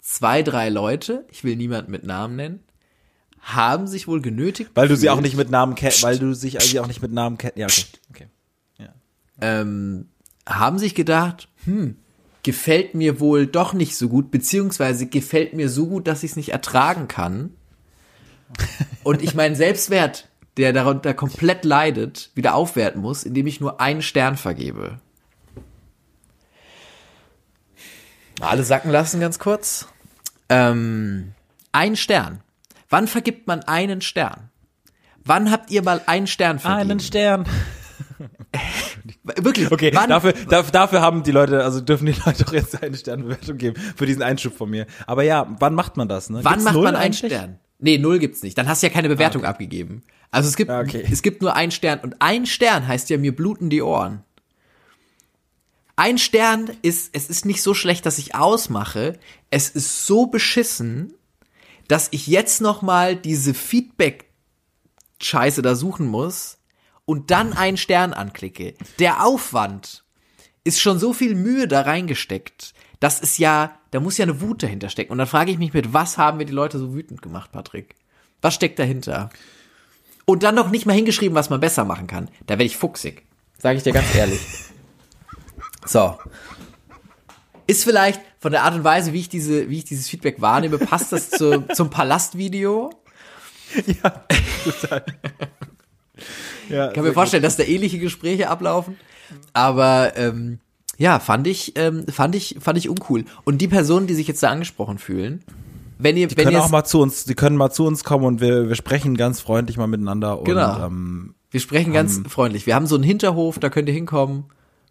zwei, 0.00 0.42
drei 0.42 0.68
Leute, 0.68 1.26
ich 1.30 1.44
will 1.44 1.56
niemanden 1.56 1.90
mit 1.90 2.04
Namen 2.04 2.36
nennen, 2.36 2.60
haben 3.40 3.86
sich 3.86 4.08
wohl 4.08 4.20
genötigt. 4.20 4.70
Weil 4.74 4.88
du 4.88 4.96
sie 4.96 5.10
auch 5.10 5.20
nicht 5.20 5.36
mit 5.36 5.50
Namen 5.50 5.74
kennst, 5.74 6.02
weil 6.02 6.18
du 6.18 6.34
sich 6.34 6.58
sie 6.60 6.80
auch 6.80 6.86
nicht 6.86 7.02
mit 7.02 7.12
Namen 7.12 7.38
kennst. 7.38 7.58
Ja, 7.58 7.66
okay. 8.10 8.28
okay. 8.78 8.88
ähm, 9.40 10.08
haben 10.46 10.78
sich 10.78 10.94
gedacht, 10.94 11.48
hm, 11.64 11.96
gefällt 12.42 12.94
mir 12.94 13.20
wohl 13.20 13.46
doch 13.46 13.72
nicht 13.72 13.96
so 13.96 14.08
gut, 14.08 14.30
beziehungsweise 14.30 15.06
gefällt 15.06 15.54
mir 15.54 15.68
so 15.68 15.88
gut, 15.88 16.06
dass 16.06 16.22
ich 16.22 16.32
es 16.32 16.36
nicht 16.36 16.50
ertragen 16.50 17.08
kann. 17.08 17.50
Und 19.02 19.22
ich 19.22 19.34
meinen 19.34 19.56
Selbstwert, 19.56 20.28
der 20.56 20.72
darunter 20.72 21.14
komplett 21.14 21.64
leidet, 21.64 22.30
wieder 22.34 22.54
aufwerten 22.54 23.00
muss, 23.00 23.24
indem 23.24 23.46
ich 23.46 23.60
nur 23.60 23.80
einen 23.80 24.02
Stern 24.02 24.36
vergebe. 24.36 24.82
Mal 24.82 25.00
alle 28.40 28.64
sacken 28.64 28.90
lassen 28.90 29.20
ganz 29.20 29.38
kurz. 29.38 29.88
Ähm, 30.48 31.32
ein 31.72 31.96
Stern. 31.96 32.40
Wann 32.88 33.08
vergibt 33.08 33.46
man 33.46 33.62
einen 33.62 34.00
Stern? 34.00 34.50
Wann 35.24 35.50
habt 35.50 35.70
ihr 35.70 35.82
mal 35.82 36.02
einen 36.06 36.26
Stern 36.26 36.58
vergeben? 36.58 36.90
Einen 36.90 37.00
Stern. 37.00 37.46
Wirklich. 39.22 39.70
Okay, 39.72 39.90
wann, 39.94 40.10
dafür, 40.10 40.32
dafür, 40.32 41.00
haben 41.00 41.22
die 41.22 41.30
Leute, 41.30 41.64
also 41.64 41.80
dürfen 41.80 42.06
die 42.06 42.14
Leute 42.24 42.44
doch 42.44 42.52
jetzt 42.52 42.82
eine 42.82 42.96
Sternbewertung 42.96 43.56
geben 43.56 43.80
für 43.96 44.06
diesen 44.06 44.22
Einschub 44.22 44.54
von 44.56 44.70
mir. 44.70 44.86
Aber 45.06 45.22
ja, 45.22 45.46
wann 45.60 45.74
macht 45.74 45.96
man 45.96 46.08
das? 46.08 46.30
Ne? 46.30 46.40
Wann 46.42 46.54
Gibt's 46.54 46.64
macht 46.64 46.76
man 46.76 46.86
einen 46.94 46.96
eigentlich? 46.96 47.32
Stern? 47.32 47.58
Nee, 47.78 47.98
null 47.98 48.18
gibt's 48.18 48.42
nicht. 48.42 48.56
Dann 48.56 48.68
hast 48.68 48.82
du 48.82 48.86
ja 48.86 48.92
keine 48.92 49.08
Bewertung 49.08 49.44
abgegeben. 49.44 50.02
Also 50.30 50.48
es 50.48 50.56
gibt, 50.56 50.70
Ah, 50.70 50.80
okay. 50.80 51.04
es 51.10 51.22
gibt 51.22 51.42
nur 51.42 51.54
einen 51.54 51.72
Stern. 51.72 52.00
Und 52.00 52.16
ein 52.20 52.46
Stern 52.46 52.86
heißt 52.86 53.10
ja, 53.10 53.18
mir 53.18 53.34
bluten 53.34 53.70
die 53.70 53.82
Ohren. 53.82 54.22
Ein 55.96 56.18
Stern 56.18 56.70
ist, 56.82 57.10
es 57.12 57.30
ist 57.30 57.46
nicht 57.46 57.62
so 57.62 57.72
schlecht, 57.72 58.04
dass 58.04 58.18
ich 58.18 58.34
ausmache. 58.34 59.18
Es 59.50 59.68
ist 59.68 60.06
so 60.06 60.26
beschissen, 60.26 61.14
dass 61.86 62.08
ich 62.10 62.26
jetzt 62.26 62.60
noch 62.60 62.82
mal 62.82 63.14
diese 63.14 63.54
Feedback-Scheiße 63.54 65.62
da 65.62 65.76
suchen 65.76 66.06
muss 66.06 66.58
und 67.04 67.30
dann 67.30 67.52
einen 67.52 67.76
Stern 67.76 68.12
anklicke. 68.12 68.74
Der 68.98 69.24
Aufwand 69.24 70.02
ist 70.64 70.80
schon 70.80 70.98
so 70.98 71.12
viel 71.12 71.36
Mühe 71.36 71.68
da 71.68 71.82
reingesteckt. 71.82 72.74
Das 72.98 73.20
ist 73.20 73.38
ja, 73.38 73.78
da 73.90 74.00
muss 74.00 74.18
ja 74.18 74.24
eine 74.24 74.40
Wut 74.40 74.62
dahinter 74.62 74.88
stecken. 74.88 75.12
Und 75.12 75.18
dann 75.18 75.26
frage 75.26 75.52
ich 75.52 75.58
mich 75.58 75.74
mit, 75.74 75.92
was 75.92 76.18
haben 76.18 76.38
wir 76.38 76.46
die 76.46 76.52
Leute 76.52 76.78
so 76.78 76.94
wütend 76.94 77.22
gemacht, 77.22 77.52
Patrick? 77.52 77.94
Was 78.40 78.54
steckt 78.54 78.78
dahinter? 78.78 79.30
Und 80.24 80.42
dann 80.42 80.54
noch 80.54 80.70
nicht 80.70 80.86
mal 80.86 80.94
hingeschrieben, 80.94 81.34
was 81.34 81.50
man 81.50 81.60
besser 81.60 81.84
machen 81.84 82.06
kann. 82.06 82.30
Da 82.46 82.54
werde 82.54 82.64
ich 82.64 82.76
fuchsig. 82.76 83.26
Sage 83.58 83.76
ich 83.76 83.84
dir 83.84 83.92
ganz 83.92 84.12
ehrlich. 84.14 84.40
So. 85.84 86.16
Ist 87.66 87.84
vielleicht 87.84 88.20
von 88.40 88.52
der 88.52 88.62
Art 88.62 88.74
und 88.74 88.84
Weise, 88.84 89.12
wie 89.12 89.20
ich 89.20 89.28
diese, 89.28 89.70
wie 89.70 89.78
ich 89.78 89.84
dieses 89.84 90.08
Feedback 90.08 90.40
wahrnehme, 90.40 90.78
passt 90.78 91.12
das 91.12 91.30
zu, 91.30 91.62
zum 91.74 91.88
Palastvideo? 91.90 92.90
Ja, 96.70 96.88
Ich 96.88 96.94
kann 96.94 97.04
mir 97.04 97.12
vorstellen, 97.12 97.42
dass 97.42 97.56
da 97.56 97.62
ähnliche 97.64 97.98
Gespräche 97.98 98.48
ablaufen. 98.48 98.96
Aber 99.52 100.12
ähm, 100.16 100.58
ja, 100.98 101.18
fand 101.18 101.46
ich, 101.46 101.72
ähm, 101.76 102.06
fand 102.08 102.34
ich, 102.34 102.56
fand 102.60 102.78
ich 102.78 102.88
uncool. 102.88 103.24
Und 103.44 103.58
die 103.60 103.68
Personen, 103.68 104.06
die 104.06 104.14
sich 104.14 104.28
jetzt 104.28 104.42
da 104.42 104.50
angesprochen 104.50 104.98
fühlen, 104.98 105.42
wenn 105.98 106.16
ihr, 106.16 106.28
Die 106.28 106.36
wenn 106.36 106.44
können 106.44 106.56
auch 106.58 106.70
mal 106.70 106.84
zu 106.84 107.00
uns, 107.00 107.24
die 107.24 107.34
können 107.34 107.56
mal 107.56 107.70
zu 107.70 107.86
uns 107.86 108.04
kommen 108.04 108.24
und 108.24 108.40
wir, 108.40 108.68
wir 108.68 108.74
sprechen 108.74 109.16
ganz 109.16 109.40
freundlich 109.40 109.76
mal 109.76 109.86
miteinander 109.86 110.38
und 110.38 110.44
Genau. 110.44 110.86
ähm, 110.86 111.34
wir 111.50 111.60
sprechen 111.60 111.92
ganz 111.92 112.20
freundlich. 112.28 112.66
Wir 112.66 112.74
haben 112.74 112.86
so 112.86 112.96
einen 112.96 113.04
Hinterhof, 113.04 113.58
da 113.60 113.70
könnt 113.70 113.88
ihr 113.88 113.94
hinkommen, 113.94 114.44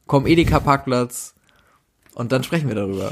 kommen 0.08 0.28
Edeka 0.28 0.60
Parkplatz 0.60 1.34
und 2.14 2.32
dann 2.32 2.44
sprechen 2.44 2.68
wir 2.68 2.76
darüber. 2.76 3.12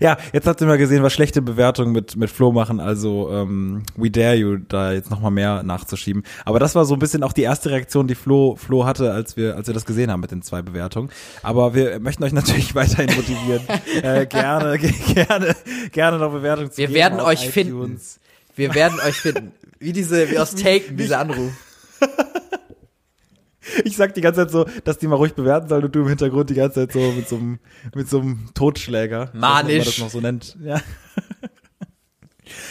Ja, 0.00 0.16
jetzt 0.32 0.46
habt 0.46 0.62
ihr 0.62 0.66
mal 0.66 0.78
gesehen, 0.78 1.02
was 1.02 1.12
schlechte 1.12 1.42
Bewertungen 1.42 1.92
mit, 1.92 2.16
mit 2.16 2.30
Flo 2.30 2.52
machen, 2.52 2.80
also 2.80 3.30
ähm, 3.30 3.82
We 3.96 4.10
Dare 4.10 4.34
You, 4.34 4.56
da 4.56 4.92
jetzt 4.92 5.10
nochmal 5.10 5.30
mehr 5.30 5.62
nachzuschieben. 5.62 6.22
Aber 6.46 6.58
das 6.58 6.74
war 6.74 6.86
so 6.86 6.94
ein 6.94 6.98
bisschen 6.98 7.22
auch 7.22 7.34
die 7.34 7.42
erste 7.42 7.68
Reaktion, 7.70 8.08
die 8.08 8.14
Flo, 8.14 8.56
Flo 8.56 8.86
hatte, 8.86 9.12
als 9.12 9.36
wir, 9.36 9.56
als 9.56 9.66
wir 9.66 9.74
das 9.74 9.84
gesehen 9.84 10.10
haben 10.10 10.20
mit 10.20 10.30
den 10.30 10.40
zwei 10.40 10.62
Bewertungen. 10.62 11.10
Aber 11.42 11.74
wir 11.74 12.00
möchten 12.00 12.24
euch 12.24 12.32
natürlich 12.32 12.74
weiterhin 12.74 13.14
motivieren, 13.14 13.60
äh, 14.02 14.24
gerne, 14.24 14.78
ge- 14.78 14.94
gerne, 15.14 15.54
gerne 15.92 16.18
noch 16.18 16.32
Bewertungen 16.32 16.70
zu 16.70 16.78
Wir 16.78 16.86
geben 16.86 16.96
werden 16.98 17.20
auf 17.20 17.26
euch 17.26 17.40
iTunes. 17.48 17.52
finden. 17.52 18.00
Wir 18.56 18.74
werden 18.74 18.98
euch 19.06 19.16
finden. 19.16 19.52
Wie 19.80 19.92
diese, 19.92 20.30
wie 20.30 20.38
aus 20.38 20.54
Taken, 20.54 20.96
dieser 20.96 21.18
Anruf. 21.18 21.52
Ich 23.84 23.96
sag 23.96 24.14
die 24.14 24.20
ganze 24.20 24.40
Zeit 24.40 24.50
so, 24.50 24.66
dass 24.84 24.98
die 24.98 25.06
mal 25.06 25.16
ruhig 25.16 25.34
bewerten 25.34 25.68
sollen 25.68 25.84
und 25.84 25.94
du 25.94 26.00
im 26.00 26.08
Hintergrund 26.08 26.50
die 26.50 26.54
ganze 26.54 26.80
Zeit 26.80 26.92
so 26.92 27.12
mit 27.12 27.28
so 27.28 27.36
einem, 27.36 27.58
mit 27.94 28.08
so 28.08 28.20
einem 28.20 28.48
Totschläger. 28.54 29.30
Manisch. 29.34 29.72
Wie 29.72 29.78
man 29.78 29.84
das 29.84 29.98
noch 29.98 30.10
so 30.10 30.20
nennt. 30.20 30.56
Ja. 30.62 30.80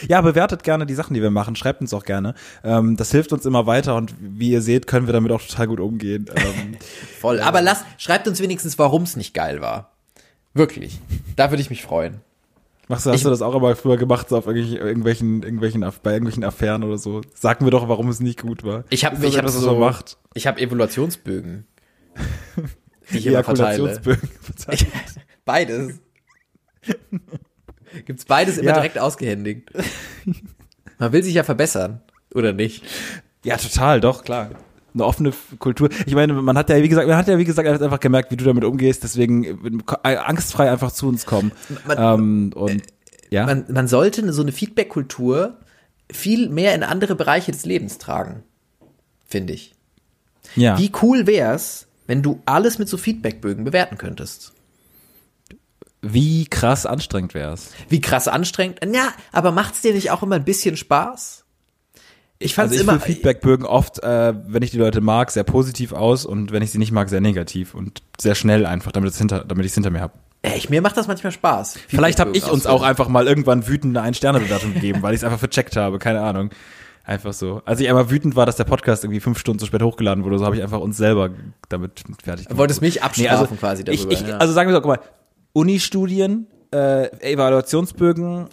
Ja, 0.08 0.22
bewertet 0.22 0.64
gerne 0.64 0.86
die 0.86 0.96
Sachen, 0.96 1.14
die 1.14 1.22
wir 1.22 1.32
machen. 1.32 1.56
Schreibt 1.56 1.82
uns 1.82 1.94
auch 1.94 2.04
gerne. 2.04 2.34
Ähm, 2.64 2.98
das 2.98 3.12
hilft 3.12 3.32
uns 3.34 3.46
immer 3.46 3.66
weiter 3.68 3.96
und 3.96 4.14
wie 4.20 4.50
ihr 4.50 4.62
seht, 4.62 4.88
können 4.88 5.06
wir 5.06 5.14
damit 5.14 5.32
auch 5.32 5.42
total 5.42 5.68
gut 5.68 5.80
umgehen. 5.80 6.26
Ähm, 6.38 6.78
Voll. 7.20 7.40
Aber 7.42 7.62
lasst, 7.62 7.84
schreibt 7.98 8.28
uns 8.28 8.40
wenigstens, 8.40 8.78
warum 8.80 9.04
es 9.04 9.16
nicht 9.16 9.34
geil 9.34 9.60
war. 9.60 9.92
Wirklich. 10.54 11.00
Da 11.36 11.52
würde 11.52 11.62
ich 11.62 11.70
mich 11.70 11.82
freuen. 11.82 12.22
Machst 12.88 13.06
du, 13.06 13.10
hast 13.12 13.18
Ich- 13.18 13.24
du 13.24 13.30
das 13.30 13.42
auch 13.42 13.56
immer 13.56 13.76
früher 13.76 13.98
gemacht, 13.98 14.30
so 14.30 14.38
auf 14.38 14.48
irgendwelchen, 14.48 15.44
irgendwelchen, 15.44 15.82
bei 16.04 16.12
irgendwelchen 16.14 16.44
Affären 16.44 16.84
oder 16.84 16.98
so? 16.98 17.22
Sag 17.34 17.62
mir 17.62 17.70
doch, 17.70 17.88
warum 17.90 18.10
es 18.10 18.20
nicht 18.20 18.42
gut 18.42 18.64
war. 18.64 18.84
Ich 18.90 19.06
habe 19.06 19.16
ich 19.26 19.34
hab 19.38 19.44
etwas, 19.44 19.56
was 19.58 19.64
so, 19.64 19.78
macht? 19.78 20.18
ich 20.34 20.48
habe 20.48 20.60
Evaluationsbögen. 20.62 21.66
Die 23.12 23.18
ich 23.20 23.28
immer 23.28 23.44
verteile. 23.44 24.02
Beides. 25.46 26.00
Gibt's 28.06 28.26
beides 28.26 28.58
immer 28.58 28.68
Ja. 28.70 28.74
direkt 28.74 29.00
ausgehändigt. 29.00 29.70
Man 31.00 31.12
will 31.14 31.24
sich 31.24 31.34
ja 31.34 31.44
verbessern, 31.44 32.02
oder 32.34 32.52
nicht? 32.54 32.84
Ja, 33.46 33.56
total, 33.58 34.02
doch, 34.02 34.24
klar. 34.24 34.50
Eine 34.94 35.06
offene 35.06 35.32
Kultur. 35.60 35.90
Ich 36.06 36.16
meine, 36.16 36.34
man 36.34 36.58
hat 36.58 36.70
ja, 36.70 36.82
wie 36.82 36.90
gesagt, 36.90 37.08
man 37.08 37.18
hat 37.18 37.28
ja, 37.28 37.38
wie 37.38 37.46
gesagt, 37.46 37.68
einfach 37.68 38.00
gemerkt, 38.00 38.32
wie 38.32 38.38
du 38.38 38.46
damit 38.46 38.64
umgehst, 38.64 39.04
deswegen 39.04 39.44
äh, 40.04 40.16
angstfrei 40.16 40.72
einfach 40.72 40.92
zu 40.92 41.08
uns 41.08 41.26
kommen. 41.26 41.52
Man- 41.86 41.98
ähm, 42.00 42.52
und, 42.56 42.82
ja. 43.30 43.46
Man, 43.46 43.66
man 43.70 43.88
sollte 43.88 44.32
so 44.34 44.42
eine 44.42 44.52
Feedback-Kultur 44.52 45.58
viel 46.12 46.50
mehr 46.50 46.74
in 46.74 46.84
andere 46.84 47.16
Bereiche 47.16 47.52
des 47.52 47.66
Lebens 47.66 47.98
tragen, 47.98 48.44
finde 49.26 49.54
ich. 49.54 49.76
ja. 50.56 50.78
Wie 50.80 50.92
cool 51.02 51.28
wär's, 51.28 51.88
wenn 52.08 52.22
du 52.24 52.42
alles 52.46 52.80
mit 52.80 52.88
so 52.88 52.96
Feedbackbögen 52.98 53.66
bewerten 53.66 53.98
könntest? 53.98 54.54
Wie 56.02 56.46
krass 56.46 56.86
anstrengend 56.86 57.34
wär's. 57.34 57.72
Wie 57.90 58.00
krass 58.02 58.28
anstrengend. 58.28 58.80
Ja, 58.94 59.10
aber 59.32 59.52
macht's 59.52 59.82
dir 59.82 59.94
nicht 59.94 60.12
auch 60.12 60.24
immer 60.24 60.36
ein 60.36 60.46
bisschen 60.46 60.78
Spaß? 60.78 61.44
Ich 62.40 62.54
fand's 62.54 62.74
Also 62.74 62.84
ich 62.84 62.88
immer. 62.88 63.00
Feedbackbögen 63.00 63.66
oft, 63.66 64.04
äh, 64.04 64.34
wenn 64.46 64.62
ich 64.62 64.72
die 64.72 64.78
Leute 64.78 65.02
mag, 65.02 65.32
sehr 65.32 65.44
positiv 65.44 65.94
aus 65.94 66.26
und 66.26 66.52
wenn 66.52 66.62
ich 66.62 66.72
sie 66.72 66.78
nicht 66.78 66.92
mag, 66.92 67.10
sehr 67.10 67.22
negativ 67.22 67.74
und 67.74 68.04
sehr 68.20 68.36
schnell 68.36 68.66
einfach, 68.66 68.92
damit 68.92 69.12
es 69.12 69.18
hinter, 69.18 69.44
damit 69.44 69.66
ich 69.66 69.72
es 69.72 69.76
hinter 69.76 69.90
mir 69.90 70.02
habe. 70.02 70.14
Echt, 70.44 70.70
mir 70.70 70.82
macht 70.82 70.96
das 70.96 71.08
manchmal 71.08 71.32
Spaß. 71.32 71.80
Vielleicht 71.88 72.20
habe 72.20 72.32
ich 72.38 72.50
uns 72.50 72.68
auch 72.68 72.84
einfach 72.84 73.08
mal 73.08 73.28
irgendwann 73.28 73.68
wütend 73.68 73.98
eine 73.98 74.06
Ein-Sterne-Bewertung 74.06 74.74
gegeben, 74.76 75.02
weil 75.02 75.14
ich 75.14 75.22
es 75.22 75.24
einfach 75.24 75.40
vercheckt 75.40 75.76
habe, 75.76 75.98
keine 75.98 76.22
Ahnung. 76.22 76.52
Einfach 77.04 77.34
so. 77.34 77.62
Als 77.66 77.80
ich 77.80 77.88
einmal 77.88 78.10
wütend 78.10 78.36
war, 78.36 78.46
dass 78.46 78.58
der 78.58 78.66
Podcast 78.66 79.04
irgendwie 79.04 79.22
fünf 79.22 79.40
Stunden 79.40 79.60
zu 79.60 79.66
spät 79.66 79.82
hochgeladen 79.82 80.24
wurde, 80.26 80.38
so 80.40 80.46
habe 80.46 80.58
ich 80.58 80.62
einfach 80.62 80.80
uns 80.80 80.98
selber 80.98 81.30
damit 81.70 82.04
fertig 82.22 82.46
gemacht. 82.46 82.52
Du 82.52 82.58
wolltest 82.58 82.82
mich 82.82 83.02
abstrafen 83.02 83.38
also, 83.38 83.56
quasi 83.56 83.84
ich, 83.88 84.02
darüber. 84.02 84.12
ich, 84.12 84.28
ja. 84.28 84.38
Also 84.38 84.54
sagen 84.54 84.70
wir 84.70 84.76
so, 84.76 84.82
guck 84.82 84.98
mal, 84.98 85.00
Uni-Studien, 85.54 86.48
äh, 86.72 87.08
Evaluationsbögen, 87.32 88.48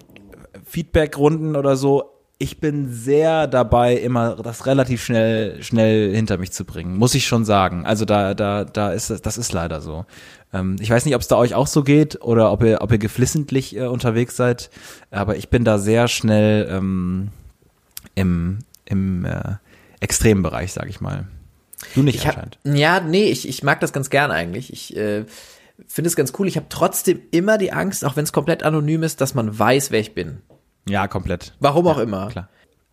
Feedbackrunden 0.65 1.57
oder 1.57 1.77
so, 1.77 2.14
ich 2.39 2.59
bin 2.59 2.89
sehr 2.93 3.47
dabei, 3.47 3.95
immer 3.95 4.37
das 4.37 4.67
relativ 4.67 5.05
schnell, 5.05 5.63
schnell 5.63 6.15
hinter 6.15 6.37
mich 6.37 6.53
zu 6.53 6.65
bringen, 6.65 6.97
muss 6.97 7.15
ich 7.15 7.27
schon 7.27 7.45
sagen. 7.45 7.87
Also 7.87 8.05
da, 8.05 8.35
da, 8.35 8.65
da 8.65 8.93
ist 8.93 9.11
das, 9.11 9.23
das 9.23 9.39
ist 9.39 9.53
leider 9.53 9.81
so. 9.81 10.05
Ähm, 10.53 10.77
ich 10.81 10.91
weiß 10.91 11.05
nicht, 11.05 11.15
ob 11.15 11.21
es 11.21 11.29
da 11.29 11.37
euch 11.37 11.55
auch 11.55 11.69
so 11.69 11.85
geht 11.85 12.21
oder 12.23 12.51
ob 12.51 12.63
ihr, 12.63 12.81
ob 12.81 12.91
ihr 12.91 12.99
geflissentlich 12.99 13.77
äh, 13.77 13.87
unterwegs 13.87 14.37
seid, 14.37 14.71
aber 15.11 15.37
ich 15.37 15.49
bin 15.49 15.65
da 15.65 15.79
sehr 15.79 16.09
schnell 16.09 16.69
ähm, 16.71 17.29
im, 18.17 18.59
im 18.85 19.25
äh, 19.25 19.55
extremen 20.01 20.43
Bereich, 20.43 20.73
sag 20.73 20.89
ich 20.89 21.01
mal. 21.01 21.29
Du 21.95 22.03
nicht 22.03 22.17
Ich 22.17 22.27
hab, 22.27 22.37
anscheinend. 22.37 22.59
ja, 22.65 23.01
nee, 23.01 23.27
ich, 23.27 23.49
ich 23.49 23.63
mag 23.63 23.81
das 23.81 23.93
ganz 23.93 24.11
gern 24.11 24.31
eigentlich. 24.33 24.73
Ich 24.73 24.97
äh, 24.97 25.25
finde 25.87 26.09
es 26.09 26.17
ganz 26.17 26.33
cool. 26.39 26.49
Ich 26.49 26.57
habe 26.57 26.67
trotzdem 26.69 27.21
immer 27.31 27.59
die 27.59 27.73
Angst, 27.73 28.05
auch 28.05 28.17
wenn 28.17 28.25
es 28.25 28.33
komplett 28.33 28.65
anonym 28.65 29.03
ist, 29.05 29.21
dass 29.21 29.35
man 29.35 29.57
weiß, 29.57 29.93
wer 29.93 30.01
ich 30.01 30.15
bin. 30.15 30.39
Ja, 30.89 31.09
komplett. 31.09 31.53
Warum 31.61 31.87
auch 31.87 31.99
immer. 31.99 32.29
Klar. 32.29 32.49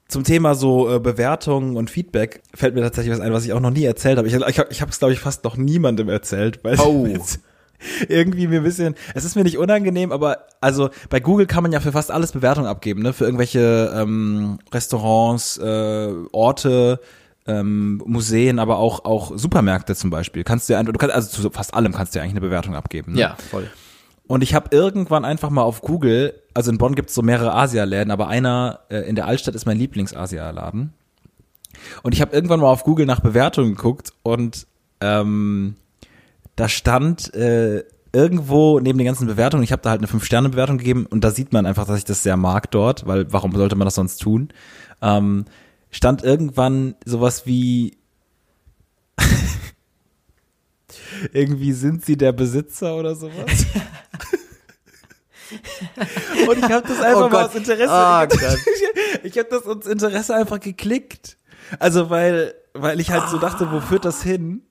Zum 0.08 0.23
Thema 0.25 0.56
so 0.56 0.93
äh, 0.93 0.99
Bewertungen 0.99 1.77
und 1.77 1.89
Feedback 1.89 2.41
fällt 2.54 2.75
mir 2.75 2.82
tatsächlich 2.82 3.13
was 3.13 3.21
ein, 3.21 3.32
was 3.34 3.45
ich 3.45 3.54
auch 3.54 3.60
noch 3.62 3.69
nie 3.71 3.86
erzählt 3.86 4.17
habe. 4.17 4.27
Ich, 4.27 4.34
ich, 4.34 4.60
hab- 4.60 4.71
ich 4.71 4.82
habe 4.82 4.91
es, 4.91 4.99
glaube 4.99 5.13
ich, 5.13 5.19
fast 5.19 5.43
noch 5.45 5.56
niemandem 5.58 6.10
erzählt, 6.10 6.60
weil 6.63 6.77
Oh. 6.80 7.08
irgendwie 8.10 8.47
mir 8.47 8.60
ein 8.60 8.63
bisschen, 8.63 8.95
es 9.15 9.25
ist 9.25 9.36
mir 9.36 9.43
nicht 9.43 9.58
unangenehm, 9.58 10.12
aber 10.12 10.45
also 10.60 10.89
bei 11.10 11.19
Google 11.19 11.47
kann 11.47 11.63
man 11.63 11.71
ja 11.71 11.80
für 11.80 11.91
fast 11.91 12.12
alles 12.12 12.32
Bewertungen 12.32 12.67
abgeben, 12.67 13.01
ne? 13.01 13.12
Für 13.13 13.23
irgendwelche 13.25 13.91
ähm, 13.95 14.60
Restaurants, 14.71 15.58
äh, 15.58 16.13
Orte, 16.32 16.99
ähm, 17.47 18.01
Museen, 18.06 18.60
aber 18.60 18.77
auch 18.77 19.06
auch 19.06 19.32
Supermärkte 19.36 19.95
zum 19.95 20.10
Beispiel. 20.12 20.43
Kannst 20.43 20.69
du 20.69 20.73
ja, 20.73 20.84
du 20.84 20.91
kannst, 20.93 21.15
also 21.15 21.41
zu 21.41 21.49
fast 21.49 21.73
allem 21.73 21.91
kannst 21.93 22.13
du 22.13 22.19
ja 22.19 22.23
eigentlich 22.23 22.34
eine 22.34 22.41
Bewertung 22.41 22.75
abgeben. 22.75 23.13
Ne? 23.13 23.19
Ja, 23.21 23.36
voll. 23.49 23.67
Und 24.27 24.43
ich 24.43 24.54
habe 24.54 24.75
irgendwann 24.75 25.25
einfach 25.25 25.49
mal 25.49 25.63
auf 25.63 25.82
Google, 25.82 26.36
also 26.54 26.72
in 26.72 26.78
Bonn 26.78 26.96
gibt's 26.96 27.14
so 27.14 27.22
mehrere 27.22 27.54
Asialäden, 27.54 28.12
aber 28.12 28.28
einer 28.28 28.82
äh, 28.90 29.00
in 29.08 29.16
der 29.16 29.28
Altstadt 29.28 29.56
ist 29.56 29.66
mein 29.66 29.78
Lieblings-Asialaden. 29.78 30.94
Und 32.04 32.14
ich 32.14 32.22
habe 32.22 32.36
irgendwann 32.36 32.60
mal 32.60 32.68
auf 32.68 32.84
Google 32.84 33.06
nach 33.06 33.22
Bewertungen 33.22 33.76
geguckt 33.76 34.14
und 34.24 34.68
ähm, 35.00 35.76
da 36.56 36.68
stand 36.68 37.34
äh, 37.34 37.84
irgendwo 38.14 38.80
neben 38.80 38.98
den 38.98 39.06
ganzen 39.06 39.28
Bewertungen, 39.28 39.64
ich 39.64 39.72
habe 39.72 39.82
da 39.82 39.92
halt 39.92 40.02
eine 40.02 40.08
5-Sterne-Bewertung 40.08 40.78
gegeben 40.78 41.06
und 41.06 41.24
da 41.24 41.32
sieht 41.32 41.54
man 41.54 41.66
einfach, 41.66 41.88
dass 41.88 41.98
ich 41.98 42.06
das 42.06 42.24
sehr 42.24 42.38
mag 42.38 42.70
dort, 42.72 43.08
weil 43.08 43.32
warum 43.32 43.56
sollte 43.56 43.76
man 43.76 43.86
das 43.86 43.96
sonst 43.96 44.18
tun? 44.18 44.50
Ähm, 45.02 45.46
stand 45.90 46.24
irgendwann 46.24 46.96
sowas 47.06 47.46
wie 47.46 47.98
irgendwie 51.34 51.72
sind 51.72 52.04
sie 52.06 52.18
der 52.18 52.34
Besitzer 52.34 52.96
oder 52.96 53.16
sowas. 53.16 53.66
Und 56.48 56.58
ich 56.58 56.72
habe 56.72 56.88
das 56.88 57.02
einfach 57.02 57.26
Oh 57.26 57.30
mal 57.30 57.46
aus 57.46 57.56
Interesse. 57.56 57.92
Oh. 57.92 59.20
Ich 59.24 59.38
habe 59.38 59.50
das 59.50 59.66
aus 59.66 59.86
Interesse 59.86 60.36
einfach 60.36 60.60
geklickt. 60.60 61.38
Also 61.80 62.10
weil 62.10 62.54
weil 62.74 63.00
ich 63.02 63.12
halt 63.12 63.30
so 63.30 63.38
dachte, 63.38 63.72
wo 63.72 63.82
führt 63.82 64.06
das 64.06 64.24
hin? 64.24 64.64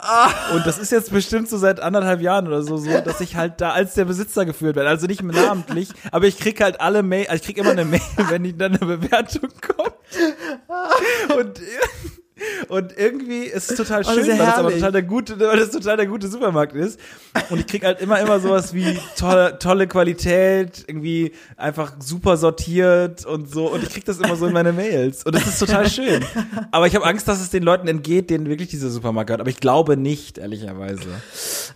Und 0.55 0.66
das 0.66 0.79
ist 0.79 0.90
jetzt 0.90 1.12
bestimmt 1.12 1.49
so 1.49 1.59
seit 1.59 1.81
anderthalb 1.81 2.21
Jahren 2.23 2.47
oder 2.47 2.62
so, 2.62 2.77
so, 2.77 3.01
dass 3.01 3.21
ich 3.21 3.37
halt 3.37 3.61
da 3.61 3.73
als 3.73 3.95
der 3.95 4.07
Besitzer 4.07 4.47
geführt 4.47 4.77
werde. 4.77 4.88
Also 4.88 5.07
nicht 5.07 5.23
namentlich, 5.23 5.90
aber 6.11 6.27
ich 6.27 6.38
krieg 6.38 6.61
halt 6.62 6.81
alle 6.81 7.03
Mail, 7.03 7.27
also 7.27 7.37
ich 7.37 7.43
krieg 7.43 7.59
immer 7.59 7.73
eine 7.73 7.85
Mail, 7.85 8.01
wenn 8.29 8.43
die 8.43 8.57
dann 8.57 8.77
eine 8.77 8.97
Bewertung 8.97 9.51
kommt. 9.61 11.38
Und 11.38 11.61
und 12.68 12.96
irgendwie 12.96 13.44
ist 13.44 13.70
es 13.70 13.76
total 13.76 14.03
das 14.03 14.14
schön, 14.14 14.26
ja 14.26 14.38
weil 14.38 14.46
das 14.46 14.55
aber 14.57 14.70
total 14.72 14.92
der 14.92 15.03
gute, 15.03 15.38
weil 15.38 15.59
das 15.59 15.70
total 15.70 15.96
der 15.96 16.07
gute 16.07 16.29
Supermarkt 16.29 16.74
ist. 16.74 16.98
Und 17.50 17.61
ich 17.61 17.66
krieg 17.66 17.85
halt 17.85 18.00
immer, 18.00 18.20
immer 18.20 18.40
sowas 18.40 18.74
wie 18.74 18.98
tolle, 19.16 19.59
tolle 19.59 19.87
Qualität, 19.87 20.85
irgendwie 20.87 21.33
einfach 21.57 21.94
super 22.00 22.37
sortiert 22.37 23.24
und 23.26 23.50
so. 23.50 23.70
Und 23.70 23.83
ich 23.83 23.90
krieg 23.90 24.05
das 24.05 24.18
immer 24.18 24.37
so 24.37 24.46
in 24.46 24.53
meine 24.53 24.72
Mails. 24.72 25.24
Und 25.24 25.35
das 25.35 25.46
ist 25.46 25.59
total 25.59 25.88
schön. 25.88 26.24
Aber 26.70 26.87
ich 26.87 26.94
habe 26.94 27.05
Angst, 27.05 27.29
dass 27.29 27.40
es 27.40 27.50
den 27.50 27.62
Leuten 27.62 27.88
entgeht, 27.88 28.31
denen 28.31 28.46
wirklich 28.46 28.68
dieser 28.68 28.90
Supermarkt 28.90 29.29
gehört. 29.29 29.40
Aber 29.40 29.50
ich 29.50 29.61
glaube 29.61 29.96
nicht, 29.96 30.38
ehrlicherweise. 30.38 31.09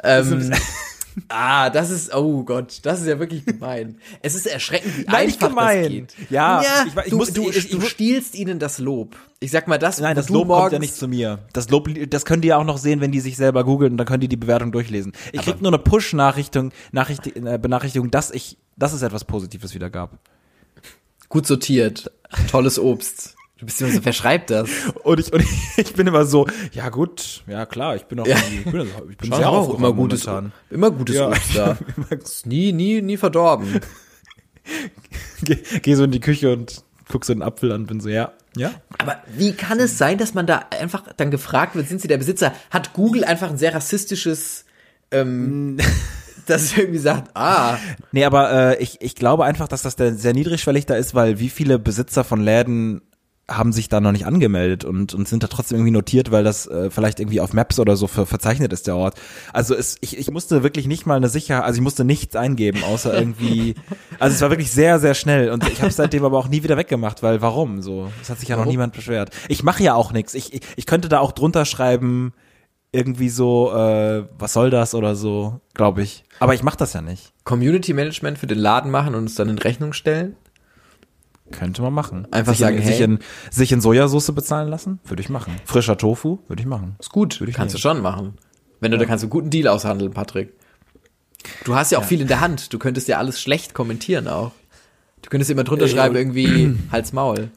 Ähm, 0.03 0.51
ah, 1.29 1.71
das 1.71 1.91
ist, 1.91 2.15
oh 2.15 2.43
Gott, 2.45 2.81
das 2.83 3.01
ist 3.01 3.07
ja 3.07 3.19
wirklich 3.19 3.45
gemein. 3.45 3.99
Es 4.23 4.35
ist 4.35 4.47
erschreckend, 4.47 4.97
wie 4.99 5.03
Nein, 5.05 5.15
einfach 5.29 5.49
gemein. 5.49 5.83
das 5.83 5.89
geht. 6.17 6.31
Ja, 6.31 6.63
ja 6.63 6.85
ich 6.87 6.97
ich 7.05 7.11
du, 7.11 7.17
muss- 7.17 7.33
du, 7.33 7.51
ich- 7.51 7.71
du 7.71 7.81
stiehlst 7.83 8.35
ihnen 8.35 8.59
das 8.59 8.79
Lob. 8.79 9.17
Ich 9.41 9.51
sag 9.51 9.69
mal, 9.69 9.79
das, 9.79 10.01
Nein, 10.01 10.17
das 10.17 10.29
Lob 10.29 10.49
kommt 10.49 10.73
ja 10.73 10.79
nicht 10.79 10.95
zu 10.95 11.07
mir. 11.09 11.41
Das 11.53 11.69
Lob, 11.71 11.89
das 12.09 12.25
können 12.25 12.43
die 12.43 12.49
ja 12.49 12.57
auch 12.57 12.65
noch 12.65 12.79
sehen, 12.79 13.01
wenn 13.01 13.13
die 13.13 13.21
sich 13.21 13.37
selber 13.37 13.65
googeln 13.65 13.93
und 13.93 13.99
dann 13.99 14.07
können 14.07 14.21
die 14.21 14.29
die 14.29 14.37
Bewertung 14.37 14.73
durchlesen. 14.73 15.13
Ich 15.33 15.43
krieg 15.43 15.61
nur 15.61 15.71
eine 15.71 15.79
Push-Nachrichtung, 15.79 16.73
Nachricht, 16.93 17.27
äh, 17.37 17.59
Benachrichtigung, 17.59 18.11
dass 18.11 18.31
ich, 18.31 18.57
dass 18.77 18.93
es 18.93 19.03
etwas 19.03 19.25
Positives 19.25 19.75
wieder 19.75 19.91
gab. 19.91 20.19
gut 21.29 21.47
sortiert, 21.47 22.11
tolles 22.51 22.79
Obst. 22.79 23.37
Du 23.59 23.67
bist 23.67 23.81
immer 23.81 23.93
so, 23.93 24.05
wer 24.05 24.13
schreibt 24.13 24.51
das? 24.51 24.69
Und 25.05 25.21
ich, 25.21 25.33
und 25.33 25.41
ich, 25.43 25.49
ich 25.77 25.95
bin 25.95 26.07
immer 26.07 26.25
so, 26.25 26.47
ja 26.73 26.89
gut, 26.89 27.45
ja 27.47 27.67
klar, 27.67 27.95
ich 27.97 28.05
bin 28.05 28.19
auch, 28.21 28.27
Ja. 28.27 28.37
ich 28.37 28.65
bin, 28.65 28.89
ich 29.11 29.17
bin 29.19 29.33
sehr 29.33 29.49
auch 29.49 29.79
immer 29.79 29.93
gutes, 29.93 30.27
momentan. 30.27 30.53
immer 30.71 30.91
gutes 30.91 31.17
Ja. 31.17 31.77
Ist 32.11 32.47
nie, 32.47 32.73
nie, 32.73 33.01
nie 33.01 33.17
verdorben. 33.17 33.81
Geh, 35.43 35.59
geh 35.83 35.95
so 35.95 36.05
in 36.05 36.11
die 36.11 36.21
Küche 36.21 36.51
und 36.53 36.83
guck 37.11 37.25
so 37.27 37.33
einen 37.35 37.43
Apfel 37.43 37.71
an, 37.71 37.85
bin 37.87 38.01
so, 38.01 38.09
ja, 38.09 38.33
ja. 38.57 38.73
Aber 38.99 39.19
wie 39.37 39.53
kann 39.53 39.79
es 39.79 39.99
sein, 39.99 40.17
dass 40.17 40.33
man 40.33 40.47
da 40.47 40.63
einfach 40.71 41.05
dann 41.17 41.31
gefragt 41.31 41.75
wird, 41.75 41.87
sind 41.87 42.01
Sie 42.01 42.09
der 42.09 42.17
Besitzer? 42.17 42.55
Hat 42.71 42.95
Google 42.95 43.25
einfach 43.25 43.51
ein 43.51 43.59
sehr 43.59 43.75
rassistisches, 43.75 44.65
ähm, 45.11 45.77
dass 46.47 46.63
es 46.63 46.79
irgendwie 46.79 46.99
sagt, 46.99 47.31
ah, 47.37 47.77
Nee, 48.13 48.25
aber 48.25 48.51
äh, 48.79 48.83
ich, 48.83 49.03
ich 49.03 49.15
glaube 49.15 49.45
einfach, 49.45 49.69
dass 49.69 49.83
das 49.83 49.97
der, 49.97 50.15
sehr 50.15 50.33
niedrigschwellig 50.33 50.87
da 50.87 50.95
ist, 50.95 51.15
weil 51.15 51.39
wie 51.41 51.51
viele 51.51 51.79
Besitzer 51.79 52.25
von 52.25 52.41
Läden 52.43 53.03
haben 53.49 53.73
sich 53.73 53.89
da 53.91 54.01
noch 54.01 54.13
nicht 54.13 54.27
angemeldet 54.27 54.85
und, 54.85 55.13
und 55.13 55.29
sind 55.29 55.43
da 55.43 55.49
trotzdem 55.49 55.77
irgendwie 55.77 55.91
notiert, 55.91 56.31
weil 56.31 56.45
das 56.45 56.67
äh, 56.67 56.91
vielleicht 56.91 57.21
irgendwie 57.21 57.41
auf 57.41 57.53
Maps 57.53 57.79
oder 57.79 57.95
so 57.97 58.07
ver 58.07 58.25
verzeichnet 58.25 58.73
ist, 58.73 58.87
der 58.87 58.97
Ort. 58.97 59.21
Also 59.53 59.75
es, 59.75 59.97
ich, 60.01 60.17
ich 60.17 60.31
musste 60.31 60.63
wirklich 60.63 60.87
nicht 60.87 61.05
mal 61.05 61.17
eine 61.17 61.29
Sicherheit, 61.29 61.65
also 61.65 61.77
ich 61.77 61.83
musste 61.83 62.05
nichts 62.05 62.37
eingeben, 62.37 62.83
außer 62.83 63.13
irgendwie, 63.19 63.75
also 64.19 64.35
es 64.35 64.41
war 64.41 64.51
wirklich 64.51 64.73
sehr, 64.73 64.99
sehr 64.99 65.15
schnell 65.15 65.51
und 65.51 65.69
ich 65.69 65.81
habe 65.81 65.89
es 65.89 65.97
seitdem 65.97 66.25
aber 66.25 66.39
auch 66.39 66.49
nie 66.49 66.63
wieder 66.63 66.79
weggemacht, 66.79 67.23
weil 67.23 67.43
warum 67.43 67.83
so? 67.83 68.11
Es 68.23 68.31
hat 68.31 68.41
sich 68.41 68.49
ja 68.49 68.57
noch 68.57 68.63
Warum? 68.63 68.73
niemand 68.73 68.95
beschwert. 68.95 69.31
Ich 69.49 69.63
mache 69.63 69.83
ja 69.83 69.95
auch 69.95 70.13
nichts. 70.13 70.35
Ich, 70.35 70.55
ich, 70.55 70.63
ich 70.77 70.87
könnte 70.87 71.09
da 71.09 71.19
auch 71.21 71.33
drunter 71.33 71.67
schreiben, 71.67 72.33
irgendwie 72.93 73.29
so, 73.29 73.73
äh, 73.75 74.25
was 74.39 74.53
soll 74.53 74.71
das 74.71 74.95
oder 74.95 75.17
so, 75.17 75.61
glaube 75.75 76.03
ich. 76.03 76.25
Aber 76.39 76.55
ich 76.55 76.63
mache 76.63 76.77
das 76.79 76.93
ja 76.93 77.03
nicht. 77.03 77.33
Community 77.43 77.93
Management 77.93 78.39
für 78.39 78.47
den 78.47 78.59
Laden 78.59 78.91
machen 78.91 79.15
und 79.15 79.23
uns 79.23 79.35
dann 79.35 79.49
in 79.49 79.59
Rechnung 79.59 79.93
stellen? 79.93 80.37
Könnte 81.51 81.83
man 81.83 81.93
machen. 81.93 82.27
Einfach 82.33 82.53
sich 82.53 82.61
sagen, 82.61 82.77
in, 82.77 82.83
hey. 82.83 82.93
sich, 82.93 83.01
in, 83.01 83.19
sich 83.51 83.73
in 83.73 83.81
Sojasauce 83.81 84.33
bezahlen 84.33 84.69
lassen? 84.69 84.99
Würde 85.05 85.23
ich 85.23 85.29
machen. 85.29 85.55
Frischer 85.65 85.97
Tofu? 85.99 86.39
Würde 86.49 86.63
ich 86.63 86.67
machen. 86.67 86.97
Ist 86.99 87.11
gut, 87.11 87.41
Würde 87.41 87.51
ich 87.51 87.57
kannst 87.57 87.75
du 87.75 87.79
nehmen. 87.79 87.83
schon 87.97 88.03
machen. 88.03 88.35
Wenn 88.81 88.91
du, 88.91 88.99
da 88.99 89.05
kannst 89.05 89.23
du 89.23 89.27
einen 89.27 89.31
guten 89.31 89.51
Deal 89.51 89.69
aushandeln, 89.69 90.13
Patrick. 90.13 90.55
Du 91.65 91.75
hast 91.75 91.93
ja 91.93 91.99
auch 91.99 92.05
viel 92.05 92.21
in 92.21 92.29
der 92.29 92.41
Hand. 92.41 92.73
Du 92.73 92.79
könntest 92.79 93.07
ja 93.09 93.19
alles 93.19 93.41
schlecht 93.41 93.75
kommentieren 93.75 94.29
auch. 94.29 94.53
Du 95.23 95.31
könntest 95.31 95.51
immer 95.51 95.65
drunter 95.65 95.89
schreiben, 95.89 96.17
irgendwie 96.17 96.77
Hals 96.93 97.13
Maul. 97.13 97.51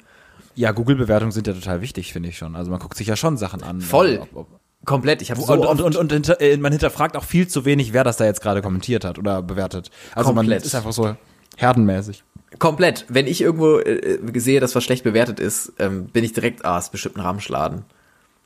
Ja, 0.56 0.72
Google-Bewertungen 0.72 1.32
sind 1.32 1.48
ja 1.48 1.54
total 1.54 1.82
wichtig, 1.82 2.12
finde 2.14 2.30
ich 2.30 2.38
schon. 2.38 2.56
Also 2.56 2.72
man 2.72 2.80
guckt 2.80 2.98
sich 2.98 3.08
ja 3.08 3.16
schon 3.16 3.38
Sachen 3.38 3.64
an. 3.64 3.80
Voll. 3.82 4.20
Ob- 4.22 4.36
ob- 4.36 4.60
Komplett. 4.86 5.22
Ich 5.22 5.32
habe 5.32 5.42
so 5.42 5.52
und, 5.52 5.60
oft, 5.60 5.82
und, 5.82 5.82
und, 5.82 5.96
und 5.98 6.12
hinter, 6.14 6.40
äh, 6.40 6.56
man 6.56 6.72
hinterfragt 6.72 7.18
auch 7.18 7.26
viel 7.26 7.48
zu 7.48 7.66
wenig, 7.66 7.92
wer 7.92 8.06
das 8.06 8.16
da 8.18 8.26
jetzt 8.26 8.42
gerade 8.42 8.62
kommentiert 8.62 9.04
hat 9.04 9.20
oder 9.20 9.42
bewertet. 9.42 9.92
Also 10.16 10.30
Komplett. 10.34 10.60
man 10.60 10.66
ist 10.66 10.76
einfach 10.76 10.94
so 10.94 11.16
herdenmäßig. 11.58 12.24
Komplett. 12.60 13.06
Wenn 13.10 13.28
ich 13.28 13.42
irgendwo 13.42 13.80
äh, 13.80 14.18
sehe, 14.40 14.60
dass 14.60 14.76
was 14.76 14.84
schlecht 14.84 15.04
bewertet 15.04 15.40
ist, 15.40 15.74
ähm, 15.80 16.06
bin 16.06 16.24
ich 16.24 16.34
direkt, 16.34 16.66
ah, 16.66 16.78
ist 16.78 16.92
bestimmt 16.92 17.18
ein 17.18 17.22
Ramschladen. 17.22 17.84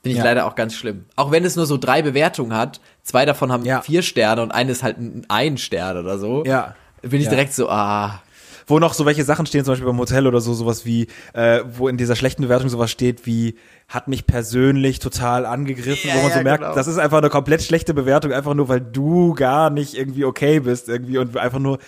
Bin 0.03 0.11
ich 0.13 0.17
Ja. 0.17 0.23
leider 0.23 0.45
auch 0.47 0.55
ganz 0.55 0.73
schlimm. 0.75 1.05
Auch 1.15 1.29
wenn 1.31 1.45
es 1.45 1.55
nur 1.55 1.67
so 1.67 1.77
drei 1.77 2.01
Bewertungen 2.01 2.55
hat, 2.55 2.81
zwei 3.03 3.25
davon 3.25 3.51
haben 3.51 3.65
Ja. 3.65 3.81
vier 3.81 4.01
Sterne 4.01 4.41
und 4.41 4.51
eine 4.51 4.71
ist 4.71 4.81
halt 4.83 4.97
ein, 4.97 5.25
ein 5.29 5.57
Stern 5.57 5.97
oder 5.97 6.17
so. 6.17 6.43
Ja. 6.45 6.75
Bin 7.03 7.19
ich 7.19 7.25
Ja. 7.25 7.29
direkt 7.31 7.53
so, 7.53 7.69
ah, 7.69 8.21
Wo 8.67 8.79
noch 8.79 8.93
so 8.93 9.05
welche 9.05 9.23
Sachen 9.25 9.45
stehen, 9.47 9.65
zum 9.65 9.73
Beispiel 9.73 9.87
beim 9.87 9.97
Hotel 9.97 10.27
oder 10.27 10.39
so, 10.39 10.53
sowas 10.53 10.85
wie, 10.85 11.07
äh, 11.33 11.61
wo 11.73 11.87
in 11.89 11.97
dieser 11.97 12.15
schlechten 12.15 12.43
Bewertung 12.43 12.69
sowas 12.69 12.89
steht 12.91 13.25
wie, 13.25 13.55
hat 13.89 14.07
mich 14.07 14.27
persönlich 14.27 14.99
total 14.99 15.45
angegriffen, 15.45 16.07
Ja, 16.09 16.15
wo 16.15 16.21
man 16.21 16.29
ja, 16.31 16.37
so 16.37 16.43
merkt, 16.43 16.63
genau. 16.63 16.75
das 16.75 16.87
ist 16.87 16.97
einfach 16.97 17.17
eine 17.17 17.29
komplett 17.29 17.63
schlechte 17.63 17.93
Bewertung, 17.93 18.31
einfach 18.31 18.53
nur, 18.53 18.69
weil 18.69 18.79
du 18.79 19.33
gar 19.33 19.71
nicht 19.71 19.95
irgendwie 19.95 20.23
okay 20.25 20.59
bist 20.61 20.87
irgendwie 20.89 21.17
und 21.17 21.35
einfach 21.37 21.59
nur, 21.59 21.79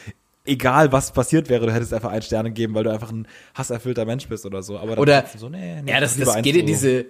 egal 0.46 0.92
was 0.92 1.12
passiert 1.12 1.50
wäre, 1.50 1.66
du 1.66 1.74
hättest 1.74 1.94
einfach 1.94 2.12
einen 2.12 2.22
Stern 2.22 2.46
gegeben, 2.46 2.74
weil 2.76 2.84
du 2.84 2.92
einfach 2.92 3.12
ein 3.12 3.28
hasserfüllter 3.56 4.06
Mensch 4.06 4.28
bist 4.28 4.46
oder 4.46 4.62
so. 4.64 4.78
Aber 4.78 4.98
Oder, 4.98 5.26
so, 5.38 5.50
nee, 5.50 5.82
nee, 5.82 5.92
ja, 5.92 6.00
das, 6.00 6.18
das 6.18 6.42
geht 6.42 6.56
in 6.56 6.66
diese, 6.66 7.06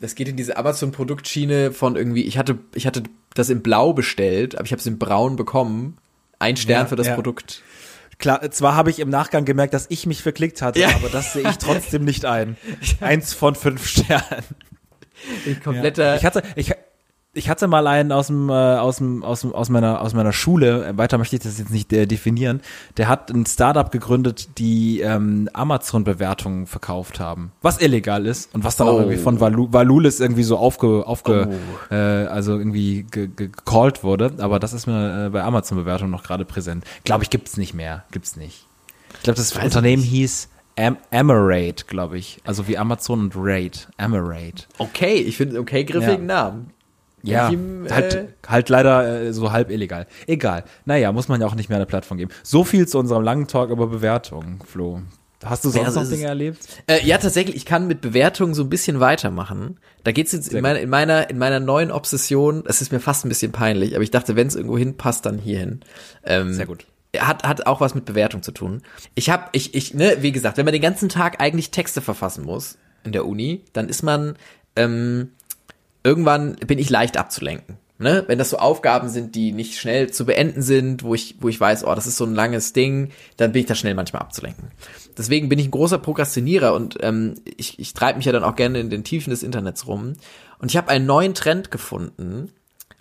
das 0.00 0.14
geht 0.14 0.28
in 0.28 0.36
diese 0.36 0.56
Amazon-Produktschiene 0.56 1.72
von 1.72 1.96
irgendwie, 1.96 2.22
ich 2.22 2.38
hatte, 2.38 2.58
ich 2.74 2.86
hatte 2.86 3.02
das 3.34 3.50
in 3.50 3.62
Blau 3.62 3.92
bestellt, 3.92 4.54
aber 4.56 4.64
ich 4.64 4.72
habe 4.72 4.80
es 4.80 4.86
in 4.86 4.98
Braun 4.98 5.36
bekommen. 5.36 5.96
Ein 6.38 6.56
Stern 6.56 6.82
Ja, 6.84 6.86
für 6.86 6.96
das 6.96 7.06
ja. 7.08 7.14
Produkt. 7.14 7.62
Klar, 8.18 8.50
zwar 8.50 8.74
habe 8.74 8.90
ich 8.90 8.98
im 8.98 9.08
Nachgang 9.10 9.44
gemerkt, 9.44 9.72
dass 9.74 9.86
ich 9.88 10.06
mich 10.06 10.22
verklickt 10.22 10.60
hatte, 10.62 10.80
Ja. 10.80 10.88
aber 10.94 11.08
das 11.08 11.32
sehe 11.34 11.48
ich 11.48 11.56
trotzdem 11.58 12.04
nicht 12.04 12.24
ein. 12.24 12.56
Eins 13.00 13.32
von 13.34 13.54
fünf 13.54 13.86
Sternen. 13.86 14.44
Ein 15.46 15.60
kompletter, 15.62 16.16
Ich 16.16 16.24
hatte, 16.24 16.42
ich, 16.56 16.72
ich 17.32 17.48
hatte 17.48 17.68
mal 17.68 17.86
einen 17.86 18.10
aus 18.10 18.26
dem, 18.26 18.48
äh, 18.48 18.52
aus 18.52 18.96
dem, 18.96 19.22
aus 19.22 19.42
dem, 19.42 19.54
aus 19.54 19.68
meiner, 19.68 20.00
aus 20.00 20.14
meiner 20.14 20.32
Schule. 20.32 20.86
äh, 20.88 20.98
Weiter 20.98 21.16
möchte 21.16 21.36
ich 21.36 21.42
das 21.42 21.58
jetzt 21.58 21.70
nicht 21.70 21.92
äh, 21.92 22.06
definieren. 22.06 22.60
Der 22.96 23.06
hat 23.08 23.30
ein 23.30 23.46
Startup 23.46 23.90
gegründet, 23.90 24.58
die 24.58 25.00
ähm, 25.00 25.48
Amazon-Bewertungen 25.52 26.66
verkauft 26.66 27.20
haben, 27.20 27.52
was 27.62 27.80
illegal 27.80 28.26
ist 28.26 28.52
und 28.54 28.64
was 28.64 28.76
dann 28.76 28.88
auch 28.88 28.94
Oh. 28.94 28.98
irgendwie 28.98 29.18
von 29.18 29.38
Valu 29.38 29.68
Valulis 29.70 30.18
irgendwie 30.18 30.42
so 30.42 30.56
aufge, 30.56 31.06
aufge, 31.06 31.56
äh, 31.90 31.94
also 31.94 32.58
irgendwie 32.58 33.04
ge, 33.08 33.28
ge 33.28 33.46
gecallt 33.48 34.02
wurde. 34.02 34.32
Aber 34.38 34.58
das 34.58 34.72
ist 34.72 34.88
mir 34.88 35.26
äh, 35.26 35.30
bei 35.30 35.42
Amazon-Bewertungen 35.44 36.10
noch 36.10 36.24
gerade 36.24 36.44
präsent. 36.44 36.84
Glaube 37.04 37.22
ich, 37.22 37.30
gibt's 37.30 37.56
nicht 37.56 37.74
mehr, 37.74 38.04
gibt's 38.10 38.34
nicht. 38.34 38.66
Ich 39.14 39.22
glaube, 39.22 39.36
das 39.36 39.54
Weiß 39.54 39.64
Unternehmen 39.64 40.02
ich 40.02 40.10
hieß 40.10 40.48
Am 40.76 40.96
glaube 41.86 42.18
ich. 42.18 42.40
Also 42.44 42.66
wie 42.66 42.76
Amazon 42.76 43.20
und 43.20 43.34
Rate. 43.36 43.86
Amerate. 43.98 44.64
okay, 44.78 45.14
ich 45.14 45.36
finde, 45.36 45.60
okay, 45.60 45.84
griffigen 45.84 46.26
Namen. 46.26 46.72
Ja, 47.22 47.48
Ich 47.48 47.54
ihm, 47.54 47.86
äh, 47.86 47.90
halt, 47.90 48.28
halt 48.46 48.68
leider 48.68 49.22
äh, 49.22 49.32
so 49.32 49.52
halb 49.52 49.70
illegal. 49.70 50.06
Egal. 50.26 50.64
Naja, 50.84 51.12
muss 51.12 51.28
man 51.28 51.40
ja 51.40 51.46
auch 51.46 51.54
nicht 51.54 51.68
mehr 51.68 51.76
eine 51.76 51.86
Plattform 51.86 52.18
geben. 52.18 52.30
So 52.42 52.64
viel 52.64 52.86
zu 52.88 52.98
unserem 52.98 53.22
langen 53.22 53.46
Talk 53.46 53.70
über 53.70 53.86
Bewertungen, 53.86 54.60
Flo. 54.66 55.02
Hast 55.44 55.64
du 55.64 55.70
sonst 55.70 55.86
Ja, 55.86 55.90
so 55.90 56.00
noch 56.02 56.08
Dinge 56.10 56.26
erlebt? 56.26 56.58
Äh, 56.86 57.04
ja, 57.06 57.16
tatsächlich, 57.16 57.56
ich 57.56 57.64
kann 57.64 57.86
mit 57.86 58.02
Bewertungen 58.02 58.52
so 58.52 58.62
ein 58.62 58.68
bisschen 58.68 59.00
weitermachen. 59.00 59.78
Da 60.04 60.12
geht's 60.12 60.32
jetzt 60.32 60.52
in 60.52 60.60
meiner, 60.60 60.80
in 60.80 60.90
meiner, 60.90 61.30
in 61.30 61.38
meiner 61.38 61.60
neuen 61.60 61.90
Obsession, 61.90 62.62
es 62.66 62.82
ist 62.82 62.92
mir 62.92 63.00
fast 63.00 63.24
ein 63.24 63.30
bisschen 63.30 63.50
peinlich, 63.50 63.94
aber 63.94 64.02
ich 64.02 64.10
dachte, 64.10 64.36
wenn 64.36 64.46
es 64.46 64.54
irgendwo 64.54 64.76
hinpasst, 64.76 65.24
dann 65.24 65.38
hierhin. 65.38 65.80
Ähm, 66.24 66.52
Sehr 66.52 66.66
gut. 66.66 66.86
Hat, 67.18 67.42
hat 67.42 67.66
auch 67.66 67.80
was 67.80 67.94
mit 67.94 68.04
Bewertung 68.04 68.42
zu 68.42 68.52
tun. 68.52 68.82
Ich 69.14 69.30
habe, 69.30 69.44
ich, 69.52 69.74
ich, 69.74 69.94
ne, 69.94 70.18
wie 70.20 70.30
gesagt, 70.30 70.58
wenn 70.58 70.64
man 70.66 70.72
den 70.72 70.82
ganzen 70.82 71.08
Tag 71.08 71.40
eigentlich 71.40 71.70
Texte 71.70 72.02
verfassen 72.02 72.44
muss 72.44 72.76
in 73.02 73.12
der 73.12 73.26
Uni, 73.26 73.64
dann 73.72 73.88
ist 73.88 74.02
man 74.02 74.36
ähm, 74.76 75.30
irgendwann 76.02 76.56
bin 76.56 76.78
ich 76.78 76.90
leicht 76.90 77.16
abzulenken. 77.16 77.78
Ne? 77.98 78.24
Wenn 78.26 78.38
das 78.38 78.48
so 78.48 78.56
Aufgaben 78.56 79.10
sind, 79.10 79.34
die 79.34 79.52
nicht 79.52 79.78
schnell 79.78 80.10
zu 80.10 80.24
beenden 80.24 80.62
sind, 80.62 81.02
wo 81.02 81.14
ich, 81.14 81.36
wo 81.40 81.50
ich 81.50 81.60
weiß, 81.60 81.84
oh, 81.84 81.94
das 81.94 82.06
ist 82.06 82.16
so 82.16 82.24
ein 82.24 82.34
langes 82.34 82.72
Ding, 82.72 83.10
dann 83.36 83.52
bin 83.52 83.60
ich 83.60 83.66
da 83.66 83.74
schnell 83.74 83.94
manchmal 83.94 84.22
abzulenken. 84.22 84.70
Deswegen 85.18 85.50
bin 85.50 85.58
ich 85.58 85.68
ein 85.68 85.70
großer 85.70 85.98
Prokrastinierer 85.98 86.72
und 86.72 86.96
ähm, 87.02 87.34
ich, 87.58 87.78
ich 87.78 87.92
treibe 87.92 88.16
mich 88.16 88.24
ja 88.24 88.32
dann 88.32 88.42
auch 88.42 88.56
gerne 88.56 88.80
in 88.80 88.88
den 88.88 89.04
Tiefen 89.04 89.28
des 89.28 89.42
Internets 89.42 89.86
rum. 89.86 90.14
Und 90.60 90.70
ich 90.70 90.78
habe 90.78 90.88
einen 90.88 91.04
neuen 91.04 91.34
Trend 91.34 91.70
gefunden 91.70 92.50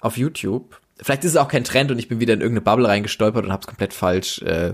auf 0.02 0.18
YouTube. 0.18 0.82
Vielleicht 1.02 1.24
ist 1.24 1.32
es 1.32 1.38
auch 1.38 1.48
kein 1.48 1.64
Trend 1.64 1.92
und 1.92 2.00
ich 2.00 2.10
bin 2.10 2.20
wieder 2.20 2.34
in 2.34 2.42
irgendeine 2.42 2.66
Bubble 2.66 2.90
reingestolpert 2.90 3.46
und 3.46 3.54
habe 3.54 3.62
es 3.62 3.68
komplett 3.68 3.94
falsch, 3.94 4.42
äh, 4.42 4.74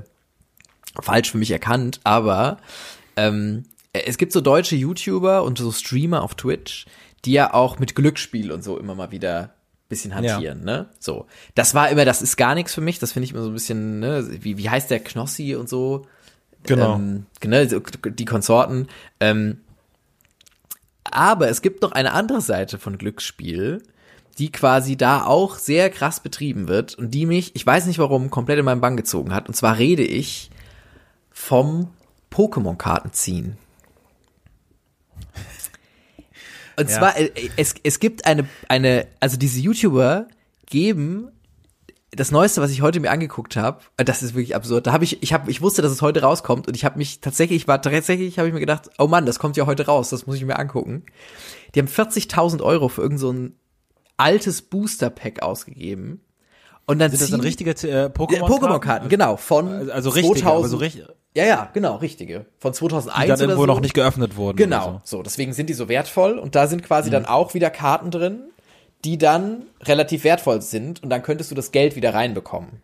falsch 0.99 1.29
für 1.29 1.37
mich 1.37 1.51
erkannt. 1.51 1.99
Aber 2.03 2.57
ähm, 3.15 3.65
es 3.93 4.17
gibt 4.17 4.31
so 4.31 4.41
deutsche 4.41 4.75
YouTuber 4.75 5.43
und 5.43 5.59
so 5.59 5.71
Streamer 5.71 6.23
auf 6.23 6.33
Twitch, 6.33 6.87
die 7.25 7.33
ja 7.33 7.53
auch 7.53 7.79
mit 7.79 7.95
Glücksspiel 7.95 8.51
und 8.51 8.63
so 8.63 8.77
immer 8.77 8.95
mal 8.95 9.11
wieder 9.11 9.51
bisschen 9.87 10.15
hantieren, 10.15 10.63
ne? 10.63 10.87
So. 10.99 11.27
Das 11.53 11.75
war 11.75 11.89
immer, 11.89 12.05
das 12.05 12.21
ist 12.21 12.37
gar 12.37 12.55
nichts 12.55 12.73
für 12.73 12.81
mich, 12.81 12.99
das 12.99 13.11
finde 13.11 13.25
ich 13.25 13.33
immer 13.33 13.43
so 13.43 13.49
ein 13.49 13.53
bisschen, 13.53 13.99
ne, 13.99 14.27
wie, 14.41 14.57
wie 14.57 14.69
heißt 14.69 14.89
der 14.89 14.99
Knossi 14.99 15.55
und 15.55 15.69
so? 15.69 16.07
Genau. 16.63 16.95
Ähm, 16.95 17.27
genau, 17.39 17.63
die 17.63 18.25
Konsorten. 18.25 18.87
Ähm, 19.19 19.59
aber 21.03 21.49
es 21.49 21.61
gibt 21.61 21.83
noch 21.83 21.91
eine 21.91 22.13
andere 22.13 22.41
Seite 22.41 22.79
von 22.79 22.97
Glücksspiel, 22.97 23.83
die 24.39 24.51
quasi 24.51 24.97
da 24.97 25.23
auch 25.23 25.57
sehr 25.57 25.89
krass 25.89 26.19
betrieben 26.19 26.67
wird 26.67 26.95
und 26.95 27.11
die 27.11 27.25
mich, 27.25 27.55
ich 27.55 27.65
weiß 27.65 27.85
nicht 27.85 27.99
warum, 27.99 28.31
komplett 28.31 28.59
in 28.59 28.65
meinen 28.65 28.81
Bann 28.81 28.97
gezogen 28.97 29.33
hat. 29.33 29.47
Und 29.47 29.53
zwar 29.53 29.77
rede 29.77 30.03
ich 30.03 30.49
vom 31.31 31.89
Pokémon-Karten 32.31 33.13
ziehen. 33.13 33.57
Und 36.77 36.89
Ja. 36.89 36.97
zwar, 36.97 37.17
äh, 37.17 37.31
es, 37.57 37.75
es 37.83 37.99
gibt 37.99 38.25
eine, 38.25 38.47
eine, 38.67 39.07
also 39.19 39.37
diese 39.37 39.59
YouTuber 39.59 40.27
geben 40.65 41.29
das 42.11 42.31
Neueste, 42.31 42.61
was 42.61 42.71
ich 42.71 42.81
heute 42.81 42.99
mir 42.99 43.11
angeguckt 43.11 43.55
habe, 43.57 43.81
das 43.97 44.23
ist 44.23 44.35
wirklich 44.35 44.55
absurd. 44.55 44.87
Da 44.87 44.93
habe 44.93 45.03
ich, 45.03 45.21
ich 45.21 45.33
habe, 45.33 45.51
ich 45.51 45.61
wusste, 45.61 45.81
dass 45.81 45.91
es 45.91 46.01
heute 46.01 46.21
rauskommt 46.21 46.67
und 46.67 46.75
ich 46.75 46.85
habe 46.85 46.97
mich 46.97 47.19
tatsächlich, 47.19 47.67
war 47.67 47.81
tatsächlich, 47.81 48.37
habe 48.39 48.47
ich 48.47 48.53
mir 48.53 48.59
gedacht, 48.59 48.89
oh 48.97 49.07
Mann, 49.07 49.25
das 49.25 49.39
kommt 49.39 49.57
ja 49.57 49.65
heute 49.65 49.85
raus, 49.85 50.09
das 50.09 50.25
muss 50.25 50.37
ich 50.37 50.45
mir 50.45 50.57
angucken. 50.57 51.03
Die 51.73 51.79
haben 51.79 51.87
40.000 51.87 52.61
Euro 52.61 52.87
für 52.87 53.01
irgend 53.01 53.19
so 53.19 53.31
ein 53.31 53.55
altes 54.17 54.61
Booster 54.61 55.09
Pack 55.09 55.41
ausgegeben 55.41 56.21
und 56.85 56.99
dann 56.99 57.11
Sind 57.11 57.21
das 57.21 57.31
dann 57.31 57.41
richtige 57.41 57.71
äh, 57.71 58.03
Ja, 58.03 58.07
Pokémon-Karten? 58.07 58.53
Pokémon-Karten, 58.53 59.09
genau, 59.09 59.35
von 59.35 59.89
Also 59.89 60.11
richtige, 60.11 60.39
2000, 60.39 60.57
aber 60.57 60.67
so 60.69 60.77
richtig, 60.77 61.05
ja, 61.35 61.45
ja, 61.45 61.69
genau, 61.73 61.95
richtige, 61.97 62.45
von 62.59 62.73
2001 62.73 63.23
die 63.23 63.27
dann 63.29 63.39
irgendwo 63.41 63.61
so. 63.63 63.65
noch 63.67 63.79
nicht 63.81 63.93
geöffnet 63.93 64.35
wurden. 64.37 64.57
Genau, 64.57 64.87
Oder 64.89 65.01
so. 65.03 65.21
Deswegen 65.23 65.53
sind 65.53 65.69
die 65.69 65.73
so 65.73 65.89
wertvoll 65.89 66.37
und 66.39 66.55
da 66.55 66.67
sind 66.67 66.83
quasi 66.83 67.09
Mhm. 67.09 67.13
dann 67.13 67.25
auch 67.25 67.53
wieder 67.53 67.69
Karten 67.69 68.09
drin, 68.11 68.43
die 69.03 69.17
dann 69.17 69.63
relativ 69.83 70.23
wertvoll 70.23 70.61
sind 70.61 71.03
und 71.03 71.09
dann 71.09 71.21
könntest 71.23 71.51
du 71.51 71.55
das 71.55 71.71
Geld 71.71 71.95
wieder 71.95 72.13
reinbekommen. 72.13 72.81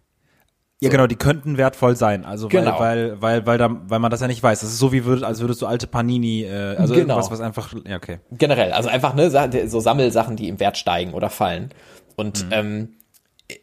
so. 0.79 0.85
Ja, 0.87 0.89
genau, 0.89 1.05
die 1.07 1.15
könnten 1.15 1.57
wertvoll 1.57 1.95
sein. 1.95 2.25
Also 2.25 2.47
Genau. 2.47 2.79
weil, 2.79 3.21
weil, 3.21 3.21
weil, 3.21 3.45
weil, 3.45 3.57
da, 3.59 3.81
weil 3.87 3.99
man 3.99 4.09
das 4.11 4.19
ja 4.21 4.27
nicht 4.27 4.41
weiß. 4.41 4.61
Das 4.61 4.69
ist 4.71 4.79
so 4.79 4.91
wie 4.91 5.05
würd, 5.05 5.23
als 5.23 5.39
würdest 5.39 5.61
du 5.61 5.67
alte 5.67 5.85
Panini, 5.87 6.43
äh, 6.43 6.75
also 6.75 6.93
Genau. 6.95 7.13
irgendwas, 7.15 7.29
was 7.31 7.39
einfach, 7.39 7.71
ja, 7.87 7.97
okay. 7.97 8.19
Generell, 8.31 8.71
also 8.73 8.89
einfach 8.89 9.13
ne, 9.13 9.29
so 9.67 9.79
Sammelsachen, 9.79 10.35
die 10.35 10.47
im 10.47 10.59
Wert 10.59 10.77
steigen 10.77 11.13
oder 11.13 11.29
fallen. 11.29 11.69
Und 12.15 12.45
Mhm. 12.47 12.51
ähm, 12.51 12.89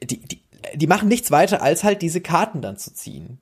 die, 0.05 0.21
die, 0.21 0.43
die 0.75 0.87
machen 0.87 1.09
nichts 1.09 1.31
weiter, 1.33 1.61
als 1.61 1.83
halt 1.85 2.03
diese 2.03 2.21
Karten 2.21 2.61
dann 2.63 2.77
zu 2.77 2.95
ziehen. 2.95 3.41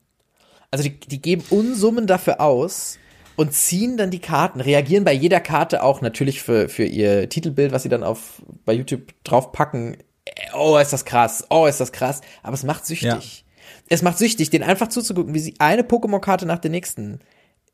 Also 0.71 0.83
die, 0.83 0.99
die 0.99 1.21
geben 1.21 1.43
Unsummen 1.49 2.07
dafür 2.07 2.41
aus 2.41 2.97
und 3.35 3.53
ziehen 3.53 3.97
dann 3.97 4.11
die 4.11 4.19
Karten, 4.19 4.59
reagieren 4.61 5.03
bei 5.03 5.13
jeder 5.13 5.39
Karte 5.39 5.83
auch 5.83 6.01
natürlich 6.01 6.41
für, 6.41 6.67
für 6.69 6.83
ihr 6.83 7.29
Titelbild, 7.29 7.71
was 7.71 7.83
sie 7.83 7.89
dann 7.89 8.03
auf 8.03 8.41
bei 8.65 8.73
YouTube 8.73 9.13
draufpacken. 9.23 9.97
Oh, 10.53 10.77
ist 10.77 10.91
das 10.91 11.05
krass, 11.05 11.45
oh, 11.49 11.67
ist 11.67 11.79
das 11.79 11.91
krass. 11.91 12.21
Aber 12.43 12.53
es 12.55 12.63
macht 12.63 12.85
süchtig. 12.85 13.45
Es 13.89 14.01
macht 14.01 14.17
süchtig, 14.17 14.49
den 14.49 14.63
einfach 14.63 14.89
zuzugucken, 14.89 15.33
wie 15.33 15.39
sie 15.39 15.53
eine 15.59 15.83
Pokémon-Karte 15.83 16.45
nach 16.45 16.59
der 16.59 16.71
nächsten. 16.71 17.19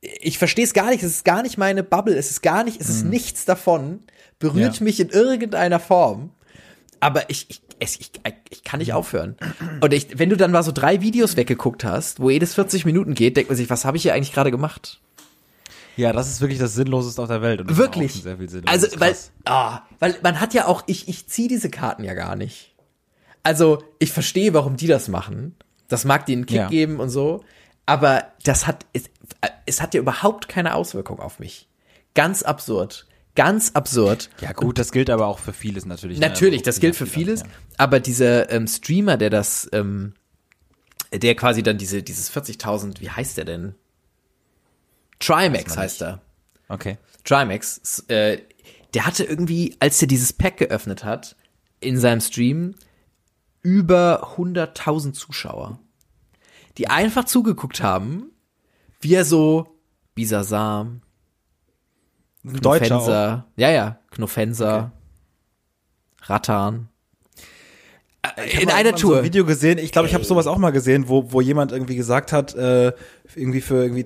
Ich 0.01 0.37
verstehe 0.37 0.65
es 0.65 0.73
gar 0.73 0.91
nicht, 0.91 1.01
es 1.01 1.11
ist 1.11 1.25
gar 1.25 1.41
nicht 1.41 1.57
meine 1.57 1.81
Bubble, 1.81 2.15
es 2.15 2.29
ist 2.29 2.41
gar 2.43 2.63
nicht, 2.63 2.79
es 2.79 2.89
ist 2.89 3.05
nichts 3.05 3.45
davon, 3.45 4.01
berührt 4.37 4.77
Ja. 4.79 4.83
mich 4.83 4.99
in 4.99 5.09
irgendeiner 5.09 5.79
Form. 5.79 6.31
Aber 7.03 7.29
ich, 7.29 7.47
ich, 7.49 7.61
ich, 7.99 8.11
ich 8.49 8.63
kann 8.63 8.79
nicht 8.79 8.93
aufhören. 8.93 9.35
Und 9.81 9.93
ich, 9.93 10.17
wenn 10.17 10.29
du 10.29 10.37
dann 10.37 10.51
mal 10.51 10.63
so 10.63 10.71
drei 10.71 11.01
Videos 11.01 11.35
weggeguckt 11.35 11.83
hast, 11.83 12.19
wo 12.21 12.29
jedes 12.29 12.53
40 12.53 12.85
Minuten 12.85 13.13
geht, 13.13 13.35
denkt 13.35 13.49
man 13.49 13.57
sich, 13.57 13.69
was 13.69 13.83
habe 13.83 13.97
ich 13.97 14.03
hier 14.03 14.13
eigentlich 14.13 14.31
gerade 14.33 14.51
gemacht? 14.51 15.01
Ja, 15.97 16.13
das 16.13 16.29
ist 16.29 16.41
wirklich 16.41 16.59
das 16.59 16.73
Sinnloseste 16.73 17.21
auf 17.21 17.27
der 17.27 17.41
Welt. 17.41 17.61
Und 17.61 17.77
Wirklich. 17.77 18.23
Also, 18.65 18.87
weil, 18.99 19.15
ah, 19.45 19.81
weil 19.99 20.15
man 20.23 20.39
hat 20.39 20.53
ja 20.53 20.65
auch, 20.65 20.83
ich, 20.87 21.07
ich 21.07 21.27
ziehe 21.27 21.47
diese 21.47 21.69
Karten 21.69 22.03
ja 22.03 22.13
gar 22.13 22.35
nicht. 22.35 22.73
Also, 23.43 23.83
ich 23.99 24.11
verstehe, 24.11 24.53
warum 24.53 24.77
die 24.77 24.87
das 24.87 25.07
machen. 25.09 25.55
Das 25.89 26.05
mag 26.05 26.25
denen 26.25 26.43
einen 26.43 26.45
Kick 26.47 26.57
Ja. 26.57 26.67
geben 26.69 26.99
und 26.99 27.09
so. 27.09 27.43
Aber 27.85 28.23
das 28.43 28.65
hat, 28.65 28.85
es, 28.93 29.03
es 29.65 29.81
hat 29.81 29.93
ja 29.93 29.99
überhaupt 29.99 30.47
keine 30.47 30.73
Auswirkung 30.75 31.19
auf 31.19 31.39
mich. 31.39 31.67
Ganz 32.15 32.43
absurd. 32.43 33.05
Ganz 33.35 33.71
absurd. 33.73 34.29
Ja 34.41 34.51
gut, 34.51 34.77
das 34.77 34.91
gilt 34.91 35.09
aber 35.09 35.25
auch 35.27 35.39
für 35.39 35.53
vieles 35.53 35.85
natürlich. 35.85 36.19
ne? 36.19 36.27
Natürlich, 36.27 36.59
Also, 36.59 36.65
das 36.65 36.79
gilt 36.79 36.95
für 36.95 37.07
vieles. 37.07 37.41
ja. 37.41 37.47
Aber 37.77 37.99
dieser 37.99 38.51
ähm, 38.51 38.67
Streamer, 38.67 39.17
der 39.17 39.29
das, 39.31 39.67
ähm, 39.73 40.13
der 41.11 41.35
quasi 41.35 41.63
dann 41.63 41.77
diese, 41.77 42.03
dieses 42.03 42.31
40.000, 42.31 43.01
wie 43.01 43.09
heißt 43.09 43.37
der 43.37 43.45
denn? 43.45 43.75
Trimax 45.19 45.77
heißt 45.77 46.01
er. 46.03 46.21
Okay. 46.69 46.97
Trimax, 47.23 48.03
äh, 48.07 48.39
der 48.93 49.05
hatte 49.05 49.23
irgendwie, 49.23 49.75
als 49.79 50.01
er 50.01 50.07
dieses 50.07 50.33
Pack 50.33 50.57
geöffnet 50.57 51.03
hat, 51.03 51.35
in 51.79 51.97
seinem 51.99 52.21
Stream 52.21 52.75
über 53.61 54.35
100.000 54.37 55.13
Zuschauer, 55.13 55.79
die 56.77 56.89
einfach 56.89 57.25
zugeguckt 57.25 57.81
haben, 57.81 58.31
wie 58.99 59.15
er 59.15 59.25
so 59.25 59.67
Bisasam, 60.15 61.01
Auch. 62.45 62.77
Knuffenser, 62.77 63.45
ja, 63.55 63.69
ja, 63.71 63.99
Knuffenser, 64.11 64.91
Rattan. 66.23 66.89
Ich 68.45 68.55
hab 68.55 68.63
in 68.63 68.69
einer 68.69 68.77
irgendwann 68.79 68.97
So 68.97 69.07
Tour. 69.09 69.17
ein 69.17 69.23
Video 69.25 69.45
gesehen. 69.45 69.77
Ich 69.77 69.91
glaube, 69.91 70.07
ich 70.07 70.13
habe 70.13 70.23
sowas 70.23 70.47
auch 70.47 70.57
mal 70.57 70.71
gesehen, 70.71 71.09
wo, 71.09 71.33
wo 71.33 71.41
jemand 71.41 71.73
irgendwie 71.73 71.97
gesagt 71.97 72.31
hat, 72.31 72.55
äh, 72.55 72.93
irgendwie 73.35 73.59
für 73.59 73.83
irgendwie, 73.83 74.05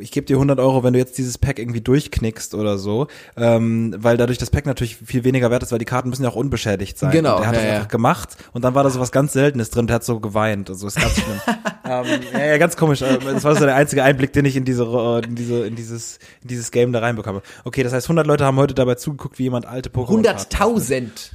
ich 0.00 0.10
gebe 0.10 0.26
dir 0.26 0.36
100 0.36 0.58
Euro, 0.58 0.82
wenn 0.84 0.94
du 0.94 0.98
jetzt 0.98 1.18
dieses 1.18 1.36
Pack 1.36 1.58
irgendwie 1.58 1.82
durchknickst 1.82 2.54
oder 2.54 2.78
so, 2.78 3.08
ähm, 3.36 3.94
weil 3.98 4.16
dadurch 4.16 4.38
das 4.38 4.48
Pack 4.48 4.64
natürlich 4.64 4.96
viel 4.96 5.22
weniger 5.24 5.50
wert 5.50 5.62
ist, 5.62 5.70
weil 5.70 5.78
die 5.78 5.84
Karten 5.84 6.08
müssen 6.08 6.24
ja 6.24 6.30
auch 6.30 6.36
unbeschädigt 6.36 6.98
sein. 6.98 7.10
Genau, 7.10 7.36
Und 7.36 7.42
er 7.42 7.48
hat 7.48 7.54
ja, 7.56 7.60
das 7.60 7.68
ja. 7.68 7.76
einfach 7.76 7.88
gemacht 7.88 8.36
und 8.54 8.64
dann 8.64 8.74
war 8.74 8.84
da 8.84 8.90
so 8.90 9.00
was 9.00 9.12
ganz 9.12 9.34
Seltenes 9.34 9.68
drin. 9.68 9.86
Der 9.86 9.96
hat 9.96 10.04
so 10.04 10.18
geweint. 10.18 10.70
Also 10.70 10.86
ist 10.86 10.96
ganz 10.96 11.12
schlimm. 11.12 11.40
Ähm, 11.88 12.20
ja, 12.32 12.44
ja, 12.44 12.58
ganz 12.58 12.76
komisch. 12.76 13.02
Äh, 13.02 13.18
Das 13.18 13.44
war 13.44 13.54
so 13.56 13.64
der 13.64 13.74
einzige 13.76 14.02
Einblick, 14.04 14.32
den 14.32 14.44
ich 14.44 14.56
in 14.56 14.64
diese, 14.64 14.84
äh, 14.84 15.24
in 15.24 15.34
diese, 15.34 15.66
in 15.66 15.76
dieses, 15.76 16.18
in 16.42 16.48
dieses 16.48 16.70
Game 16.70 16.92
da 16.92 17.00
reinbekomme. 17.00 17.42
Okay, 17.64 17.82
das 17.82 17.92
heißt, 17.92 18.06
100 18.06 18.26
Leute 18.26 18.44
haben 18.44 18.56
heute 18.56 18.74
dabei 18.74 18.94
zugeguckt, 18.96 19.38
wie 19.38 19.44
jemand 19.44 19.66
alte 19.66 19.90
Pokémon 19.90 20.22
100.000. 20.24 21.32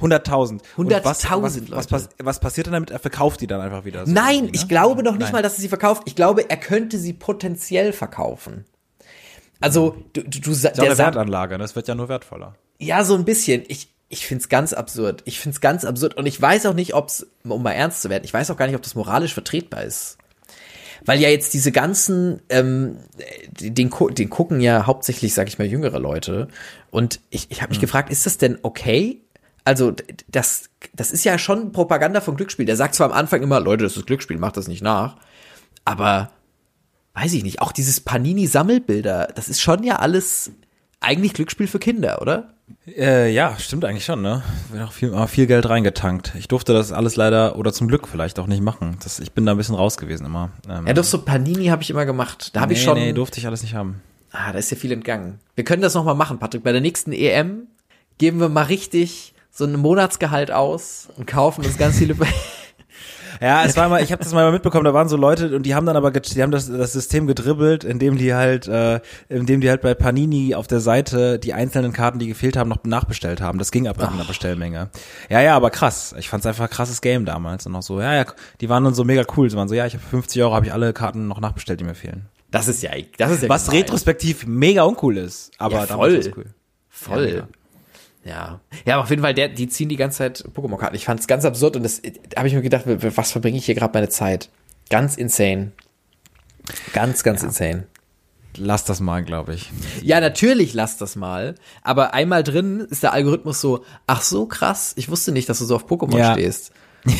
100.000. 0.00 0.60
Und 0.76 0.90
was, 1.04 1.24
100.000 1.24 1.40
was, 1.42 1.70
was, 1.70 1.86
pass- 1.86 2.08
was 2.22 2.40
passiert 2.40 2.66
dann 2.66 2.74
damit? 2.74 2.90
Er 2.90 2.98
verkauft 2.98 3.40
die 3.40 3.46
dann 3.46 3.60
einfach 3.60 3.84
wieder. 3.84 4.04
So 4.06 4.12
Nein, 4.12 4.34
irgendwie, 4.36 4.56
ich 4.56 4.62
ne? 4.62 4.68
glaube 4.68 5.02
noch 5.02 5.12
nicht 5.12 5.22
Nein. 5.22 5.32
mal, 5.32 5.42
dass 5.42 5.54
er 5.54 5.60
sie 5.60 5.68
verkauft. 5.68 6.02
Ich 6.06 6.16
glaube, 6.16 6.50
er 6.50 6.56
könnte 6.56 6.98
sie 6.98 7.12
potenziell 7.12 7.92
verkaufen. 7.92 8.64
Also, 9.60 9.96
du, 10.12 10.22
du, 10.22 10.40
du 10.40 10.50
ist 10.50 10.64
ja 10.64 10.70
der 10.72 10.84
eine 10.84 10.98
Wertanlage, 10.98 11.56
das 11.58 11.76
wird 11.76 11.86
ja 11.88 11.94
nur 11.94 12.08
wertvoller. 12.08 12.54
Ja, 12.80 13.04
so 13.04 13.14
ein 13.14 13.24
bisschen. 13.24 13.62
Ich, 13.68 13.93
ich 14.14 14.26
find's 14.28 14.48
ganz 14.48 14.72
absurd. 14.72 15.22
Ich 15.24 15.40
find's 15.40 15.60
ganz 15.60 15.84
absurd. 15.84 16.14
Und 16.16 16.26
ich 16.26 16.40
weiß 16.40 16.66
auch 16.66 16.74
nicht, 16.74 16.94
ob's, 16.94 17.26
um 17.42 17.62
mal 17.62 17.72
ernst 17.72 18.00
zu 18.00 18.10
werden, 18.10 18.22
ich 18.24 18.32
weiß 18.32 18.48
auch 18.50 18.56
gar 18.56 18.66
nicht, 18.66 18.76
ob 18.76 18.82
das 18.82 18.94
moralisch 18.94 19.34
vertretbar 19.34 19.82
ist. 19.82 20.18
Weil 21.04 21.20
ja 21.20 21.28
jetzt 21.28 21.52
diese 21.52 21.72
ganzen, 21.72 22.40
ähm, 22.48 22.98
den, 23.60 23.90
den 23.90 24.30
gucken 24.30 24.60
ja 24.60 24.86
hauptsächlich, 24.86 25.34
sag 25.34 25.48
ich 25.48 25.58
mal, 25.58 25.66
jüngere 25.66 25.98
Leute. 25.98 26.48
Und 26.92 27.20
ich, 27.30 27.50
ich 27.50 27.60
habe 27.60 27.70
mich 27.70 27.80
gefragt, 27.80 28.08
ist 28.08 28.24
das 28.24 28.38
denn 28.38 28.58
okay? 28.62 29.20
Also, 29.64 29.92
das, 30.28 30.70
das 30.94 31.10
ist 31.10 31.24
ja 31.24 31.36
schon 31.36 31.72
Propaganda 31.72 32.20
von 32.20 32.36
Glücksspiel. 32.36 32.66
Der 32.66 32.76
sagt 32.76 32.94
zwar 32.94 33.10
am 33.10 33.16
Anfang 33.16 33.42
immer, 33.42 33.58
Leute, 33.58 33.82
das 33.82 33.96
ist 33.96 34.06
Glücksspiel, 34.06 34.38
macht 34.38 34.56
das 34.56 34.68
nicht 34.68 34.82
nach. 34.82 35.16
Aber, 35.84 36.30
weiß 37.14 37.32
ich 37.34 37.42
nicht, 37.42 37.60
auch 37.60 37.72
dieses 37.72 38.00
Panini-Sammelbilder, 38.00 39.28
das 39.34 39.48
ist 39.48 39.60
schon 39.60 39.82
ja 39.82 39.96
alles 39.96 40.52
eigentlich 41.00 41.34
Glücksspiel 41.34 41.66
für 41.66 41.80
Kinder, 41.80 42.22
oder? 42.22 42.53
Äh, 42.86 43.30
ja, 43.32 43.56
stimmt 43.58 43.84
eigentlich 43.84 44.04
schon, 44.04 44.22
ne? 44.22 44.42
Wird 44.70 44.82
auch 44.82 44.92
viel, 44.92 45.14
auch 45.14 45.28
viel 45.28 45.46
Geld 45.46 45.68
reingetankt. 45.68 46.32
Ich 46.38 46.48
durfte 46.48 46.72
das 46.72 46.92
alles 46.92 47.16
leider 47.16 47.56
oder 47.56 47.72
zum 47.72 47.88
Glück 47.88 48.08
vielleicht 48.08 48.38
auch 48.38 48.46
nicht 48.46 48.62
machen. 48.62 48.96
Das, 49.02 49.20
ich 49.20 49.32
bin 49.32 49.44
da 49.46 49.52
ein 49.52 49.58
bisschen 49.58 49.74
raus 49.74 49.96
gewesen 49.96 50.26
immer. 50.26 50.50
Ähm, 50.68 50.86
Ja, 50.86 50.92
doch 50.92 51.04
so 51.04 51.22
Panini 51.22 51.66
habe 51.66 51.82
ich 51.82 51.90
immer 51.90 52.06
gemacht. 52.06 52.50
Da 52.54 52.60
habe 52.60 52.72
nee, 52.72 52.78
ich 52.78 52.84
schon. 52.84 52.98
Nee, 52.98 53.12
durfte 53.12 53.38
ich 53.38 53.46
alles 53.46 53.62
nicht 53.62 53.74
haben. 53.74 54.02
ah, 54.32 54.52
da 54.52 54.58
ist 54.58 54.70
ja 54.70 54.76
viel 54.76 54.92
entgangen. 54.92 55.40
Wir 55.54 55.64
können 55.64 55.82
das 55.82 55.94
noch 55.94 56.04
mal 56.04 56.14
machen, 56.14 56.38
Patrick. 56.38 56.62
Bei 56.62 56.72
der 56.72 56.80
nächsten 56.80 57.12
EM 57.12 57.68
geben 58.18 58.40
wir 58.40 58.48
mal 58.48 58.64
richtig 58.64 59.34
so 59.50 59.64
ein 59.64 59.74
Monatsgehalt 59.74 60.50
aus 60.50 61.08
und 61.16 61.26
kaufen 61.26 61.64
uns 61.64 61.78
ganz 61.78 61.98
viele. 61.98 62.16
Ja, 63.40 63.64
es 63.64 63.76
war 63.76 63.88
mal, 63.88 64.02
ich 64.02 64.12
habe 64.12 64.22
das 64.22 64.32
mal 64.32 64.50
mitbekommen, 64.52 64.84
da 64.84 64.94
waren 64.94 65.08
so 65.08 65.16
Leute 65.16 65.54
und 65.54 65.64
die 65.64 65.74
haben 65.74 65.86
dann 65.86 65.96
aber, 65.96 66.10
die 66.10 66.42
haben 66.42 66.50
das, 66.52 66.70
das 66.70 66.92
System 66.92 67.26
gedribbelt, 67.26 67.84
indem 67.84 68.16
die 68.18 68.34
halt, 68.34 68.68
äh, 68.68 69.00
indem 69.28 69.60
die 69.60 69.68
halt 69.70 69.80
bei 69.82 69.94
Panini 69.94 70.54
auf 70.54 70.66
der 70.66 70.80
Seite 70.80 71.38
die 71.38 71.52
einzelnen 71.54 71.92
Karten, 71.92 72.18
die 72.18 72.28
gefehlt 72.28 72.56
haben, 72.56 72.68
noch 72.68 72.84
nachbestellt 72.84 73.40
haben. 73.40 73.58
Das 73.58 73.70
ging 73.70 73.88
ab 73.88 73.98
irgendeiner 73.98 74.26
Bestellmenge. 74.26 74.90
Ja, 75.28 75.40
ja, 75.40 75.56
aber 75.56 75.70
krass. 75.70 76.14
Ich 76.18 76.28
fand's 76.28 76.46
einfach 76.46 76.64
ein 76.64 76.70
krasses 76.70 77.00
Game 77.00 77.24
damals 77.24 77.66
und 77.66 77.72
noch 77.72 77.82
so, 77.82 78.00
ja, 78.00 78.14
ja, 78.14 78.24
die 78.60 78.68
waren 78.68 78.84
dann 78.84 78.94
so 78.94 79.04
mega 79.04 79.22
cool. 79.36 79.48
Sie 79.50 79.56
waren 79.56 79.68
so, 79.68 79.74
ja, 79.74 79.86
ich 79.86 79.94
habe 79.94 80.04
50 80.04 80.42
Euro, 80.42 80.54
habe 80.54 80.66
ich 80.66 80.72
alle 80.72 80.92
Karten 80.92 81.26
noch 81.28 81.40
nachbestellt, 81.40 81.80
die 81.80 81.84
mir 81.84 81.94
fehlen. 81.94 82.26
Das 82.50 82.68
ist 82.68 82.82
ja, 82.82 82.90
das 83.18 83.32
ist 83.32 83.42
ja 83.42 83.48
Was 83.48 83.66
gemein. 83.66 83.82
retrospektiv 83.82 84.46
mega 84.46 84.84
uncool 84.84 85.16
ist, 85.16 85.50
aber 85.58 85.74
Ja, 85.80 85.86
damals 85.86 86.12
voll. 86.12 86.24
war's 86.24 86.36
cool. 86.36 86.44
Voll. 86.88 87.28
Ja, 87.28 87.48
Ja, 88.24 88.60
ja. 88.86 88.94
aber 88.94 89.04
auf 89.04 89.10
jeden 89.10 89.22
Fall, 89.22 89.34
der, 89.34 89.48
die 89.48 89.68
ziehen 89.68 89.88
die 89.88 89.96
ganze 89.96 90.18
Zeit 90.18 90.44
Pokémon-Karten. 90.54 90.96
Ich 90.96 91.04
fand's 91.04 91.26
ganz 91.26 91.44
absurd 91.44 91.76
und 91.76 91.82
das 91.82 92.00
da 92.00 92.38
habe 92.38 92.48
ich 92.48 92.54
mir 92.54 92.62
gedacht, 92.62 92.84
was 92.86 93.32
verbringe 93.32 93.58
ich 93.58 93.66
hier 93.66 93.74
gerade 93.74 93.92
meine 93.92 94.08
Zeit? 94.08 94.48
Ganz 94.90 95.16
insane. 95.16 95.72
Ganz, 96.92 97.22
ganz 97.22 97.42
insane. 97.42 97.86
Lass 98.56 98.84
das 98.84 99.00
mal, 99.00 99.24
glaube 99.24 99.54
ich. 99.54 99.70
Ja, 100.02 100.20
natürlich 100.20 100.74
lass 100.74 100.96
das 100.96 101.16
mal. 101.16 101.56
Aber 101.82 102.14
einmal 102.14 102.44
drin 102.44 102.80
ist 102.80 103.02
der 103.02 103.12
Algorithmus 103.12 103.60
so, 103.60 103.84
ach 104.06 104.22
so 104.22 104.46
krass, 104.46 104.92
ich 104.96 105.08
wusste 105.10 105.32
nicht, 105.32 105.48
dass 105.48 105.58
du 105.58 105.64
so 105.64 105.76
auf 105.76 105.86
Pokémon 105.86 106.18
Ja. 106.18 106.32
stehst. 106.32 106.72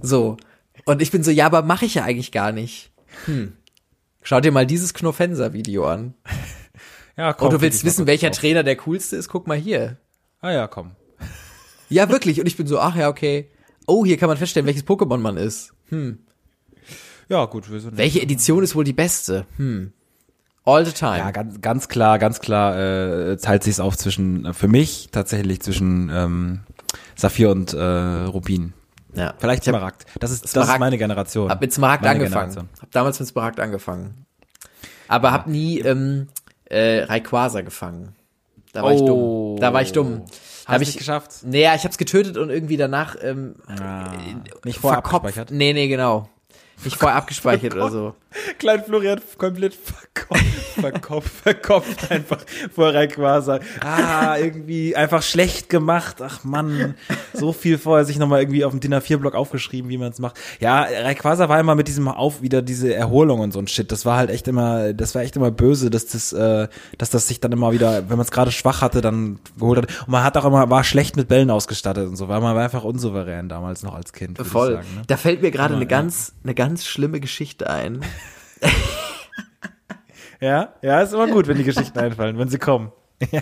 so. 0.00 0.36
Und 0.86 1.02
ich 1.02 1.10
bin 1.10 1.22
so, 1.22 1.30
ja, 1.30 1.46
aber 1.46 1.62
mache 1.62 1.84
ich 1.84 1.94
ja 1.94 2.04
eigentlich 2.04 2.32
gar 2.32 2.52
nicht. 2.52 2.90
Hm. 3.26 3.52
Schau 4.22 4.40
dir 4.40 4.52
mal 4.52 4.66
dieses 4.66 4.94
Knofenser-Video 4.94 5.86
an. 5.86 6.14
Ja, 7.16 7.28
Und 7.30 7.36
komm. 7.38 7.50
du 7.50 7.58
klick 7.58 7.62
willst 7.72 7.84
wissen, 7.84 8.06
welcher 8.06 8.30
drauf. 8.30 8.38
Trainer 8.38 8.62
der 8.62 8.76
coolste 8.76 9.16
ist? 9.16 9.28
Guck 9.28 9.46
mal 9.46 9.56
hier. 9.56 9.98
Ah 10.40 10.50
ja, 10.52 10.66
komm. 10.66 10.92
Ja, 11.88 12.08
wirklich. 12.08 12.40
Und 12.40 12.46
ich 12.46 12.56
bin 12.56 12.66
so, 12.66 12.78
ach 12.80 12.96
ja, 12.96 13.08
okay. 13.08 13.50
Oh, 13.86 14.04
hier 14.04 14.16
kann 14.16 14.28
man 14.28 14.36
feststellen, 14.38 14.66
welches 14.66 14.86
Pokémon 14.86 15.18
man 15.18 15.36
ist. 15.36 15.72
Ja, 17.28 17.44
gut, 17.46 17.70
wir 17.70 17.80
sind 17.80 17.96
Welche 17.96 18.20
Edition 18.20 18.62
ist 18.62 18.74
wohl 18.74 18.84
die 18.84 18.92
beste? 18.92 19.46
Hm. 19.56 19.92
All 20.64 20.84
the 20.86 20.92
time. 20.92 21.18
Ja, 21.18 21.30
ganz, 21.30 21.60
ganz 21.60 21.88
klar, 21.88 22.18
ganz 22.18 22.40
klar 22.40 22.78
äh, 22.78 23.36
teilt 23.36 23.62
sich 23.64 23.80
auf 23.80 23.96
zwischen, 23.98 24.46
äh, 24.46 24.52
für 24.54 24.68
mich 24.68 25.08
tatsächlich 25.12 25.60
zwischen 25.60 26.10
ähm, 26.12 26.60
Saphir 27.16 27.50
und 27.50 27.74
äh, 27.74 27.78
Rubin. 27.82 28.72
Ja. 29.14 29.34
Vielleicht 29.38 29.64
Smaragd. 29.64 30.06
Das 30.20 30.30
ist, 30.30 30.44
das 30.44 30.52
Smaragd- 30.52 30.72
ist 30.74 30.80
meine 30.80 30.98
Generation. 30.98 31.50
hab 31.50 31.60
mit 31.60 31.72
Smaragd 31.72 32.02
Meine 32.02 32.14
angefangen. 32.14 32.50
Generation. 32.50 32.68
Hab 32.80 32.90
damals 32.92 33.20
mit 33.20 33.28
Smaragd 33.28 33.60
angefangen. 33.60 34.26
Aber 35.06 35.32
hab 35.32 35.46
nie 35.46 35.80
ähm, 35.80 36.28
äh, 36.66 37.00
Rayquaza 37.04 37.60
gefangen. 37.62 38.14
Da 38.72 38.82
war 38.82 38.92
ich 38.92 39.00
dumm. 39.04 39.56
Da 39.60 39.72
war 39.72 39.82
ich 39.82 39.92
dumm. 39.92 40.22
Da 40.24 40.32
Hast 40.32 40.68
hab 40.68 40.76
du 40.78 40.82
ich 40.88 40.96
geschafft? 40.96 41.30
Naja, 41.44 41.74
ich 41.74 41.84
hab's 41.84 41.98
getötet 41.98 42.36
und 42.36 42.50
irgendwie 42.50 42.76
danach 42.76 43.16
ähm, 43.22 43.54
Ah, 43.66 44.12
nicht 44.64 44.78
vorher 44.78 45.00
verkopft. 45.02 45.14
abgespeichert. 45.26 45.50
Nee, 45.50 45.72
nee, 45.74 45.88
genau. 45.88 46.28
Nicht 46.82 46.96
vorher 46.96 47.16
abgespeichert 47.18 47.74
oder 47.74 47.90
so. 47.90 48.14
Klein 48.58 48.82
Florian 48.84 49.20
komplett 49.38 49.74
verkopft, 49.74 50.44
verkopft, 50.80 51.28
verkopft 51.28 52.10
einfach 52.10 52.44
vor 52.72 52.92
Rayquaza. 52.92 53.60
Ah, 53.80 54.36
irgendwie 54.38 54.96
einfach 54.96 55.22
schlecht 55.22 55.68
gemacht. 55.68 56.16
Ach 56.20 56.44
Mann, 56.44 56.94
so 57.32 57.52
viel 57.52 57.78
vorher 57.78 58.04
sich 58.04 58.18
nochmal 58.18 58.40
irgendwie 58.40 58.64
auf 58.64 58.72
dem 58.72 58.80
DIN 58.80 58.94
A4-Block 58.94 59.34
aufgeschrieben, 59.34 59.90
wie 59.90 59.98
man 59.98 60.10
es 60.10 60.18
macht. 60.18 60.38
Ja, 60.60 60.82
Rayquaza 60.82 61.48
war 61.48 61.60
immer 61.60 61.74
mit 61.74 61.88
diesem 61.88 62.08
auf 62.08 62.42
wieder 62.42 62.62
diese 62.62 62.94
Erholung 62.94 63.40
und 63.40 63.52
so 63.52 63.58
ein 63.58 63.68
Shit. 63.68 63.92
Das 63.92 64.04
war 64.04 64.16
halt 64.16 64.30
echt 64.30 64.48
immer, 64.48 64.92
das 64.92 65.14
war 65.14 65.22
echt 65.22 65.36
immer 65.36 65.50
böse, 65.50 65.90
dass 65.90 66.06
das, 66.06 66.32
äh, 66.32 66.68
dass 66.98 67.10
das 67.10 67.28
sich 67.28 67.40
dann 67.40 67.52
immer 67.52 67.72
wieder, 67.72 68.08
wenn 68.08 68.16
man 68.16 68.24
es 68.24 68.30
gerade 68.30 68.52
schwach 68.52 68.82
hatte, 68.82 69.00
dann 69.00 69.38
geholt 69.58 69.78
hat. 69.78 70.00
Und 70.00 70.08
man 70.08 70.24
hat 70.24 70.36
auch 70.36 70.44
immer, 70.44 70.68
war 70.70 70.84
schlecht 70.84 71.16
mit 71.16 71.28
Bällen 71.28 71.50
ausgestattet 71.50 72.08
und 72.08 72.16
so, 72.16 72.28
weil 72.28 72.40
man 72.40 72.54
war 72.54 72.64
einfach 72.64 72.84
unsouverän 72.84 73.48
damals 73.48 73.82
noch 73.82 73.94
als 73.94 74.12
Kind. 74.12 74.38
Voll. 74.38 74.74
Sagen, 74.74 74.86
ne? 74.96 75.02
Da 75.06 75.16
fällt 75.16 75.42
mir 75.42 75.50
gerade 75.50 75.74
eine 75.74 75.86
ganz, 75.86 76.32
eine 76.42 76.54
ganz 76.54 76.84
schlimme 76.84 77.20
Geschichte 77.20 77.70
ein. 77.70 78.00
Ja, 80.40 80.74
ja, 80.82 81.00
ist 81.00 81.14
immer 81.14 81.28
gut, 81.28 81.46
wenn 81.48 81.56
die 81.56 81.64
Geschichten 81.64 81.98
einfallen, 81.98 82.38
wenn 82.38 82.48
sie 82.48 82.58
kommen. 82.58 82.92
Ja. 83.30 83.40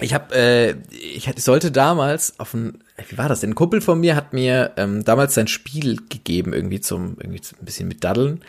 Ich 0.00 0.12
habe, 0.12 0.34
äh, 0.34 0.74
ich, 0.90 1.28
ich 1.28 1.44
sollte 1.44 1.70
damals 1.70 2.38
auf 2.40 2.52
ein, 2.52 2.82
wie 3.08 3.16
war 3.16 3.28
das 3.28 3.40
denn? 3.40 3.50
Ein 3.50 3.54
Kumpel 3.54 3.80
von 3.80 4.00
mir 4.00 4.16
hat 4.16 4.32
mir 4.32 4.72
ähm, 4.76 5.04
damals 5.04 5.34
sein 5.34 5.46
Spiel 5.46 5.96
gegeben, 6.08 6.52
irgendwie 6.52 6.80
zum, 6.80 7.16
irgendwie 7.20 7.40
zum- 7.40 7.60
ein 7.60 7.64
bisschen 7.64 7.86
mit 7.86 8.02
Daddeln, 8.02 8.40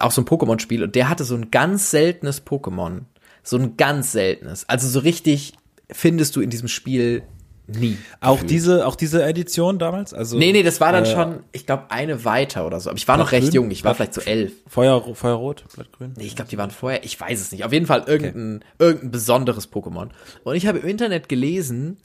auch 0.00 0.10
so 0.10 0.20
ein 0.22 0.24
Pokémon-Spiel 0.26 0.82
und 0.82 0.96
der 0.96 1.08
hatte 1.08 1.22
so 1.24 1.36
ein 1.36 1.52
ganz 1.52 1.90
seltenes 1.92 2.44
Pokémon, 2.44 3.02
so 3.44 3.56
ein 3.58 3.76
ganz 3.76 4.10
seltenes, 4.10 4.68
also 4.68 4.88
so 4.88 4.98
richtig 4.98 5.52
findest 5.90 6.34
du 6.34 6.40
in 6.40 6.50
diesem 6.50 6.66
Spiel 6.68 7.22
nie. 7.68 7.98
Auch 8.20 8.34
gefühlt. 8.34 8.50
diese, 8.50 8.86
auch 8.86 8.96
diese 8.96 9.22
Edition 9.22 9.78
damals? 9.78 10.14
Also 10.14 10.38
Nee, 10.38 10.52
nee, 10.52 10.62
das 10.62 10.80
war 10.80 10.92
dann 10.92 11.04
äh, 11.04 11.12
schon, 11.12 11.40
ich 11.52 11.66
glaube, 11.66 11.90
eine 11.90 12.24
weiter 12.24 12.66
oder 12.66 12.80
so. 12.80 12.90
Aber 12.90 12.96
ich 12.96 13.06
war 13.06 13.16
noch 13.16 13.32
recht 13.32 13.54
jung, 13.54 13.70
ich 13.70 13.84
war 13.84 13.94
vielleicht 13.94 14.14
so 14.14 14.20
elf. 14.22 14.52
Feuer, 14.66 15.14
Feuerrot, 15.14 15.64
Blattgrün. 15.74 16.14
Nee, 16.16 16.24
ich 16.24 16.36
glaube, 16.36 16.50
die 16.50 16.58
waren 16.58 16.70
vorher, 16.70 17.04
ich 17.04 17.20
weiß 17.20 17.40
es 17.40 17.52
nicht. 17.52 17.64
Auf 17.64 17.72
jeden 17.72 17.86
Fall 17.86 18.04
irgendein, 18.06 18.64
irgendein 18.78 19.10
besonderes 19.10 19.70
Pokémon. 19.70 20.08
Und 20.44 20.56
ich 20.56 20.66
habe 20.66 20.78
im 20.78 20.88
Internet 20.88 21.28
gelesen, 21.28 21.98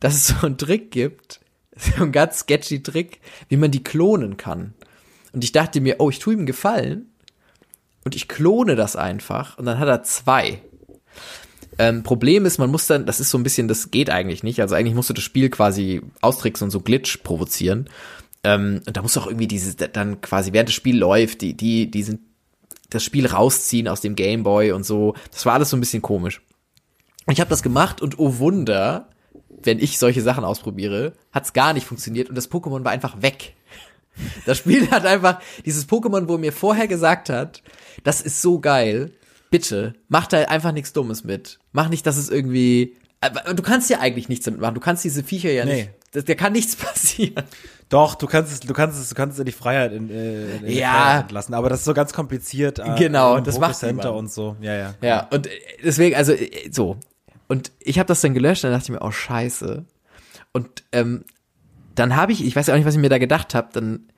dass 0.00 0.14
es 0.14 0.26
so 0.28 0.46
einen 0.46 0.58
Trick 0.58 0.90
gibt, 0.90 1.40
so 1.76 2.02
einen 2.02 2.12
ganz 2.12 2.40
sketchy 2.40 2.82
Trick, 2.82 3.20
wie 3.48 3.56
man 3.56 3.70
die 3.70 3.84
klonen 3.84 4.36
kann. 4.36 4.74
Und 5.32 5.44
ich 5.44 5.52
dachte 5.52 5.80
mir, 5.80 5.96
oh, 5.98 6.10
ich 6.10 6.18
tue 6.18 6.32
ihm 6.32 6.40
einen 6.40 6.46
Gefallen 6.46 7.12
und 8.04 8.16
ich 8.16 8.28
klone 8.28 8.76
das 8.76 8.96
einfach 8.96 9.58
und 9.58 9.66
dann 9.66 9.78
hat 9.78 9.88
er 9.88 10.02
zwei. 10.02 10.62
Ähm, 11.80 12.02
Problem 12.02 12.44
ist, 12.44 12.58
man 12.58 12.70
muss 12.70 12.86
dann, 12.86 13.06
das 13.06 13.20
ist 13.20 13.30
so 13.30 13.38
ein 13.38 13.42
bisschen, 13.42 13.66
das 13.66 13.90
geht 13.90 14.10
eigentlich 14.10 14.42
nicht. 14.42 14.60
Also 14.60 14.74
eigentlich 14.74 14.94
musst 14.94 15.08
du 15.08 15.14
das 15.14 15.24
Spiel 15.24 15.48
quasi 15.48 16.02
austricksen 16.20 16.66
und 16.66 16.70
so 16.70 16.80
Glitch 16.80 17.22
provozieren. 17.22 17.88
Ähm, 18.44 18.82
und 18.86 18.98
da 18.98 19.00
musst 19.00 19.16
du 19.16 19.20
auch 19.20 19.26
irgendwie 19.26 19.46
diese, 19.46 19.74
dann 19.74 20.20
quasi 20.20 20.52
während 20.52 20.68
das 20.68 20.74
Spiel 20.74 20.98
läuft, 20.98 21.40
die, 21.40 21.56
die, 21.56 21.90
die 21.90 22.02
sind 22.02 22.20
das 22.90 23.02
Spiel 23.02 23.26
rausziehen 23.26 23.88
aus 23.88 24.02
dem 24.02 24.14
Gameboy 24.14 24.72
und 24.72 24.84
so. 24.84 25.14
Das 25.30 25.46
war 25.46 25.54
alles 25.54 25.70
so 25.70 25.76
ein 25.78 25.80
bisschen 25.80 26.02
komisch. 26.02 26.42
Ich 27.30 27.40
habe 27.40 27.48
das 27.48 27.62
gemacht 27.62 28.02
und 28.02 28.18
oh 28.18 28.36
Wunder, 28.36 29.08
wenn 29.62 29.78
ich 29.78 29.98
solche 29.98 30.20
Sachen 30.20 30.44
ausprobiere, 30.44 31.14
hat's 31.32 31.54
gar 31.54 31.72
nicht 31.72 31.86
funktioniert 31.86 32.28
und 32.28 32.34
das 32.34 32.50
Pokémon 32.50 32.84
war 32.84 32.92
einfach 32.92 33.22
weg. 33.22 33.54
Das 34.44 34.58
Spiel 34.58 34.90
hat 34.90 35.06
einfach 35.06 35.40
dieses 35.64 35.88
Pokémon, 35.88 36.28
wo 36.28 36.36
mir 36.36 36.52
vorher 36.52 36.88
gesagt 36.88 37.30
hat, 37.30 37.62
das 38.04 38.20
ist 38.20 38.42
so 38.42 38.60
geil. 38.60 39.12
Bitte, 39.50 39.94
mach 40.08 40.26
da 40.28 40.38
einfach 40.42 40.72
nichts 40.72 40.92
Dummes 40.92 41.24
mit. 41.24 41.58
Mach 41.72 41.88
nicht, 41.88 42.06
dass 42.06 42.16
es 42.16 42.30
irgendwie. 42.30 42.96
Aber 43.20 43.52
Du 43.54 43.62
kannst 43.62 43.90
ja 43.90 43.98
eigentlich 44.00 44.28
nichts 44.28 44.44
damit 44.44 44.60
machen. 44.60 44.74
Du 44.74 44.80
kannst 44.80 45.04
diese 45.04 45.22
Viecher 45.24 45.50
ja 45.50 45.64
Nee. 45.64 45.74
nicht. 45.74 45.90
Da, 46.12 46.20
da 46.22 46.34
kann 46.34 46.52
nichts 46.52 46.76
passieren. 46.76 47.44
Doch, 47.88 48.14
du 48.14 48.26
kannst 48.26 48.52
es, 48.52 48.60
du 48.60 48.72
kannst 48.72 48.98
es, 49.00 49.08
du 49.08 49.14
kannst 49.14 49.34
es 49.34 49.40
in 49.40 49.46
die 49.46 49.52
Freiheit, 49.52 49.92
in, 49.92 50.08
äh, 50.10 50.56
in 50.56 50.66
die 50.66 50.74
Ja. 50.78 50.92
Freiheit 50.92 51.32
lassen. 51.32 51.54
Aber 51.54 51.68
das 51.68 51.80
ist 51.80 51.84
so 51.84 51.94
ganz 51.94 52.12
kompliziert. 52.12 52.78
äh, 52.78 52.94
Genau, 52.96 53.40
das 53.40 53.58
macht 53.58 53.74
Center 53.76 54.14
und 54.14 54.30
so. 54.30 54.56
Ja, 54.60 54.74
ja. 54.76 54.94
Ja, 55.02 55.28
und 55.30 55.46
äh, 55.48 55.50
deswegen, 55.84 56.14
also 56.16 56.32
äh, 56.32 56.70
so. 56.70 56.96
Und 57.48 57.72
ich 57.80 57.98
habe 57.98 58.06
das 58.06 58.20
dann 58.20 58.32
gelöscht 58.34 58.64
und 58.64 58.70
dann 58.70 58.78
dachte 58.78 58.92
ich 58.92 58.98
mir, 58.98 59.04
oh 59.04 59.10
scheiße. 59.10 59.84
Und 60.52 60.84
ähm, 60.92 61.24
dann 61.96 62.14
habe 62.14 62.30
ich, 62.32 62.44
ich 62.44 62.54
weiß 62.54 62.68
ja 62.68 62.74
auch 62.74 62.78
nicht, 62.78 62.86
was 62.86 62.94
ich 62.94 63.00
mir 63.00 63.08
da 63.08 63.18
gedacht 63.18 63.54
habe, 63.56 63.68
dann 63.72 64.08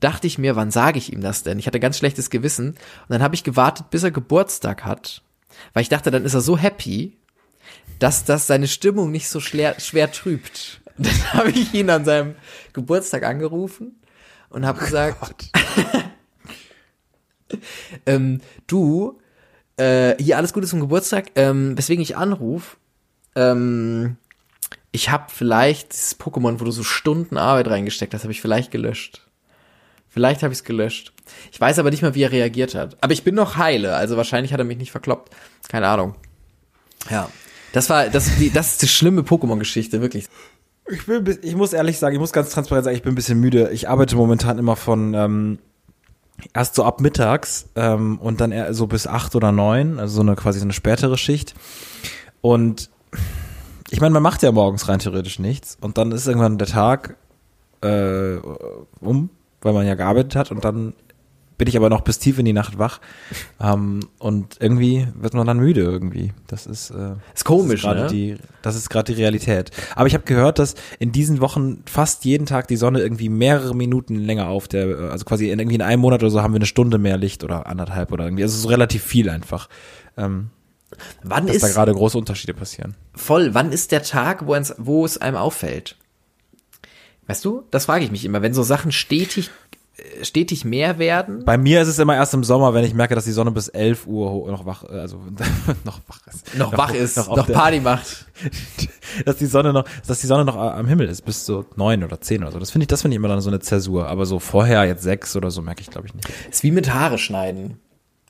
dachte 0.00 0.26
ich 0.26 0.38
mir, 0.38 0.56
wann 0.56 0.70
sage 0.70 0.98
ich 0.98 1.12
ihm 1.12 1.20
das 1.20 1.42
denn? 1.42 1.58
Ich 1.58 1.66
hatte 1.66 1.80
ganz 1.80 1.98
schlechtes 1.98 2.30
Gewissen. 2.30 2.70
Und 2.70 2.78
dann 3.08 3.22
habe 3.22 3.34
ich 3.34 3.44
gewartet, 3.44 3.90
bis 3.90 4.02
er 4.02 4.10
Geburtstag 4.10 4.84
hat, 4.84 5.22
weil 5.72 5.82
ich 5.82 5.88
dachte, 5.88 6.10
dann 6.10 6.24
ist 6.24 6.34
er 6.34 6.40
so 6.40 6.58
happy, 6.58 7.16
dass 7.98 8.24
das 8.24 8.46
seine 8.46 8.68
Stimmung 8.68 9.10
nicht 9.10 9.28
so 9.28 9.40
schwer, 9.40 9.80
schwer 9.80 10.12
trübt. 10.12 10.80
Und 10.96 11.06
dann 11.06 11.32
habe 11.32 11.50
ich 11.50 11.72
ihn 11.74 11.90
an 11.90 12.04
seinem 12.04 12.34
Geburtstag 12.72 13.24
angerufen 13.24 14.00
und 14.50 14.66
habe 14.66 14.80
gesagt, 14.80 15.50
ähm, 18.06 18.40
du, 18.66 19.18
äh, 19.76 20.22
hier 20.22 20.36
alles 20.36 20.52
Gute 20.52 20.66
zum 20.66 20.80
Geburtstag, 20.80 21.32
ähm, 21.34 21.76
weswegen 21.76 22.02
ich 22.02 22.16
anruf, 22.16 22.78
ähm, 23.34 24.16
ich 24.92 25.10
habe 25.10 25.26
vielleicht 25.28 25.92
dieses 25.92 26.18
Pokémon, 26.18 26.58
wo 26.58 26.64
du 26.64 26.70
so 26.70 26.82
Stunden 26.82 27.36
Arbeit 27.36 27.68
reingesteckt 27.68 28.14
hast, 28.14 28.22
habe 28.22 28.32
ich 28.32 28.40
vielleicht 28.40 28.70
gelöscht. 28.70 29.25
Vielleicht 30.16 30.42
habe 30.42 30.50
ich 30.50 30.60
es 30.60 30.64
gelöscht. 30.64 31.12
Ich 31.52 31.60
weiß 31.60 31.78
aber 31.78 31.90
nicht 31.90 32.00
mal, 32.00 32.14
wie 32.14 32.22
er 32.22 32.32
reagiert 32.32 32.74
hat. 32.74 32.96
Aber 33.02 33.12
ich 33.12 33.22
bin 33.22 33.34
noch 33.34 33.58
heile, 33.58 33.96
also 33.96 34.16
wahrscheinlich 34.16 34.50
hat 34.50 34.58
er 34.58 34.64
mich 34.64 34.78
nicht 34.78 34.90
verkloppt. 34.90 35.30
Keine 35.68 35.88
Ahnung. 35.88 36.14
Ja. 37.10 37.28
Das 37.74 37.90
war, 37.90 38.08
das, 38.08 38.30
das 38.54 38.70
ist 38.70 38.82
die 38.82 38.88
schlimme 38.88 39.20
Pokémon-Geschichte, 39.20 40.00
wirklich. 40.00 40.26
Ich, 40.88 41.04
bin, 41.04 41.38
ich 41.42 41.54
muss 41.54 41.74
ehrlich 41.74 41.98
sagen, 41.98 42.14
ich 42.14 42.18
muss 42.18 42.32
ganz 42.32 42.48
transparent 42.48 42.86
sagen, 42.86 42.96
ich 42.96 43.02
bin 43.02 43.12
ein 43.12 43.14
bisschen 43.14 43.38
müde. 43.40 43.68
Ich 43.72 43.90
arbeite 43.90 44.16
momentan 44.16 44.56
immer 44.56 44.74
von 44.74 45.12
ähm, 45.12 45.58
erst 46.54 46.76
so 46.76 46.84
ab 46.84 47.02
mittags 47.02 47.68
ähm, 47.76 48.18
und 48.18 48.40
dann 48.40 48.72
so 48.72 48.86
bis 48.86 49.06
acht 49.06 49.36
oder 49.36 49.52
neun, 49.52 49.98
also 49.98 50.14
so 50.14 50.20
eine 50.22 50.34
quasi 50.34 50.60
so 50.60 50.64
eine 50.64 50.72
spätere 50.72 51.18
Schicht. 51.18 51.52
Und 52.40 52.88
ich 53.90 54.00
meine, 54.00 54.14
man 54.14 54.22
macht 54.22 54.42
ja 54.42 54.50
morgens 54.50 54.88
rein 54.88 54.98
theoretisch 54.98 55.38
nichts 55.40 55.76
und 55.78 55.98
dann 55.98 56.10
ist 56.10 56.26
irgendwann 56.26 56.56
der 56.56 56.68
Tag 56.68 57.16
äh, 57.82 58.36
um, 59.00 59.28
weil 59.60 59.72
man 59.72 59.86
ja 59.86 59.94
gearbeitet 59.94 60.36
hat 60.36 60.50
und 60.50 60.64
dann 60.64 60.94
bin 61.58 61.68
ich 61.68 61.76
aber 61.76 61.88
noch 61.88 62.02
bis 62.02 62.18
tief 62.18 62.38
in 62.38 62.44
die 62.44 62.52
Nacht 62.52 62.78
wach. 62.78 63.00
Ähm, 63.58 64.00
und 64.18 64.58
irgendwie 64.60 65.08
wird 65.14 65.32
man 65.32 65.46
dann 65.46 65.56
müde 65.56 65.80
irgendwie. 65.80 66.34
Das 66.46 66.66
ist, 66.66 66.90
äh, 66.90 67.14
Ist 67.34 67.46
komisch, 67.46 67.82
das 67.82 67.92
ist 67.92 67.96
gerade 67.96 68.00
ne? 68.02 68.06
die, 68.08 68.36
das 68.60 68.76
ist 68.76 68.90
gerade 68.90 69.14
die 69.14 69.18
Realität. 69.18 69.70
Aber 69.94 70.06
ich 70.06 70.12
habe 70.12 70.24
gehört, 70.24 70.58
dass 70.58 70.74
in 70.98 71.10
diesen 71.10 71.40
Wochen 71.40 71.82
fast 71.86 72.26
jeden 72.26 72.44
Tag 72.44 72.68
die 72.68 72.76
Sonne 72.76 73.00
irgendwie 73.00 73.30
mehrere 73.30 73.74
Minuten 73.74 74.16
länger 74.16 74.48
auf 74.48 74.68
der, 74.68 74.88
äh, 74.88 75.08
also 75.08 75.24
quasi 75.24 75.50
in, 75.50 75.58
irgendwie 75.58 75.76
in 75.76 75.82
einem 75.82 76.02
Monat 76.02 76.22
oder 76.22 76.30
so 76.30 76.42
haben 76.42 76.52
wir 76.52 76.58
eine 76.58 76.66
Stunde 76.66 76.98
mehr 76.98 77.16
Licht 77.16 77.44
oder 77.44 77.66
anderthalb 77.66 78.12
oder 78.12 78.24
irgendwie. 78.24 78.42
Also 78.42 78.58
so 78.58 78.68
relativ 78.68 79.02
viel 79.02 79.30
einfach. 79.30 79.70
Ähm, 80.18 80.50
Wann 81.22 81.46
dass 81.46 81.58
da 81.58 81.66
ist 81.68 81.74
gerade 81.74 81.94
große 81.94 82.18
Unterschiede 82.18 82.52
passieren. 82.52 82.94
voll, 83.14 83.54
wann 83.54 83.72
ist 83.72 83.90
der 83.90 84.02
Tag, 84.02 84.46
wo 84.46 85.04
es 85.06 85.18
einem 85.18 85.36
auffällt? 85.38 85.96
Weißt 87.26 87.44
du? 87.44 87.64
Das 87.70 87.86
frage 87.86 88.04
ich 88.04 88.10
mich 88.10 88.24
immer, 88.24 88.42
wenn 88.42 88.54
so 88.54 88.62
Sachen 88.62 88.92
stetig, 88.92 89.50
stetig 90.22 90.64
mehr 90.64 90.98
werden. 90.98 91.44
Bei 91.44 91.58
mir 91.58 91.80
ist 91.82 91.88
es 91.88 91.98
immer 91.98 92.14
erst 92.14 92.34
im 92.34 92.44
Sommer, 92.44 92.74
wenn 92.74 92.84
ich 92.84 92.94
merke, 92.94 93.14
dass 93.14 93.24
die 93.24 93.32
Sonne 93.32 93.50
bis 93.50 93.68
11 93.68 94.06
Uhr 94.06 94.50
noch 94.50 94.66
wach, 94.66 94.84
äh, 94.84 94.98
also 94.98 95.16
noch 95.84 96.00
wach 96.06 96.20
ist. 96.26 96.56
noch 96.56 96.76
wach 96.76 96.94
ist, 96.94 97.16
noch, 97.16 97.28
auf 97.28 97.46
der- 97.46 97.52
Party 97.54 97.80
macht. 97.80 98.26
dass 99.24 99.36
die 99.36 99.46
Sonne 99.46 99.72
noch, 99.72 99.84
dass 100.06 100.20
die 100.20 100.26
Sonne 100.26 100.44
noch 100.44 100.56
äh, 100.56 100.58
am 100.58 100.86
Himmel 100.86 101.08
ist, 101.08 101.22
bis 101.22 101.46
so 101.46 101.64
neun 101.76 102.04
oder 102.04 102.20
zehn 102.20 102.42
oder 102.42 102.52
so. 102.52 102.58
Das 102.58 102.70
finde 102.70 102.84
ich, 102.84 102.88
das 102.88 103.02
finde 103.02 103.14
ich 103.14 103.16
immer 103.16 103.28
dann 103.28 103.40
so 103.40 103.50
eine 103.50 103.60
Zäsur. 103.60 104.06
Aber 104.06 104.26
so 104.26 104.38
vorher 104.38 104.84
jetzt 104.84 105.02
sechs 105.02 105.34
oder 105.34 105.50
so 105.50 105.62
merke 105.62 105.80
ich, 105.80 105.90
glaube 105.90 106.06
ich, 106.06 106.14
nicht. 106.14 106.28
Ist 106.50 106.62
wie 106.62 106.70
mit 106.70 106.92
Haare 106.92 107.18
schneiden. 107.18 107.78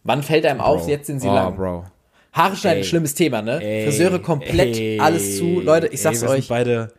Wann 0.04 0.22
fällt 0.22 0.46
einem 0.46 0.60
auf, 0.60 0.82
Bro. 0.82 0.90
jetzt 0.90 1.06
sind 1.08 1.20
sie 1.20 1.28
oh, 1.28 1.34
lang? 1.34 1.56
Bro. 1.56 1.84
Haare 2.32 2.54
schneiden, 2.54 2.82
Ey. 2.82 2.84
schlimmes 2.84 3.14
Thema, 3.14 3.42
ne? 3.42 3.60
Ey, 3.62 3.84
Friseure 3.84 4.20
komplett 4.20 4.76
ey, 4.76 5.00
alles 5.00 5.38
zu. 5.38 5.60
Leute, 5.60 5.88
ich 5.88 6.00
sag's 6.00 6.18
ey, 6.18 6.22
wir 6.22 6.28
sind 6.28 6.38
euch. 6.38 6.48
beide, 6.48 6.92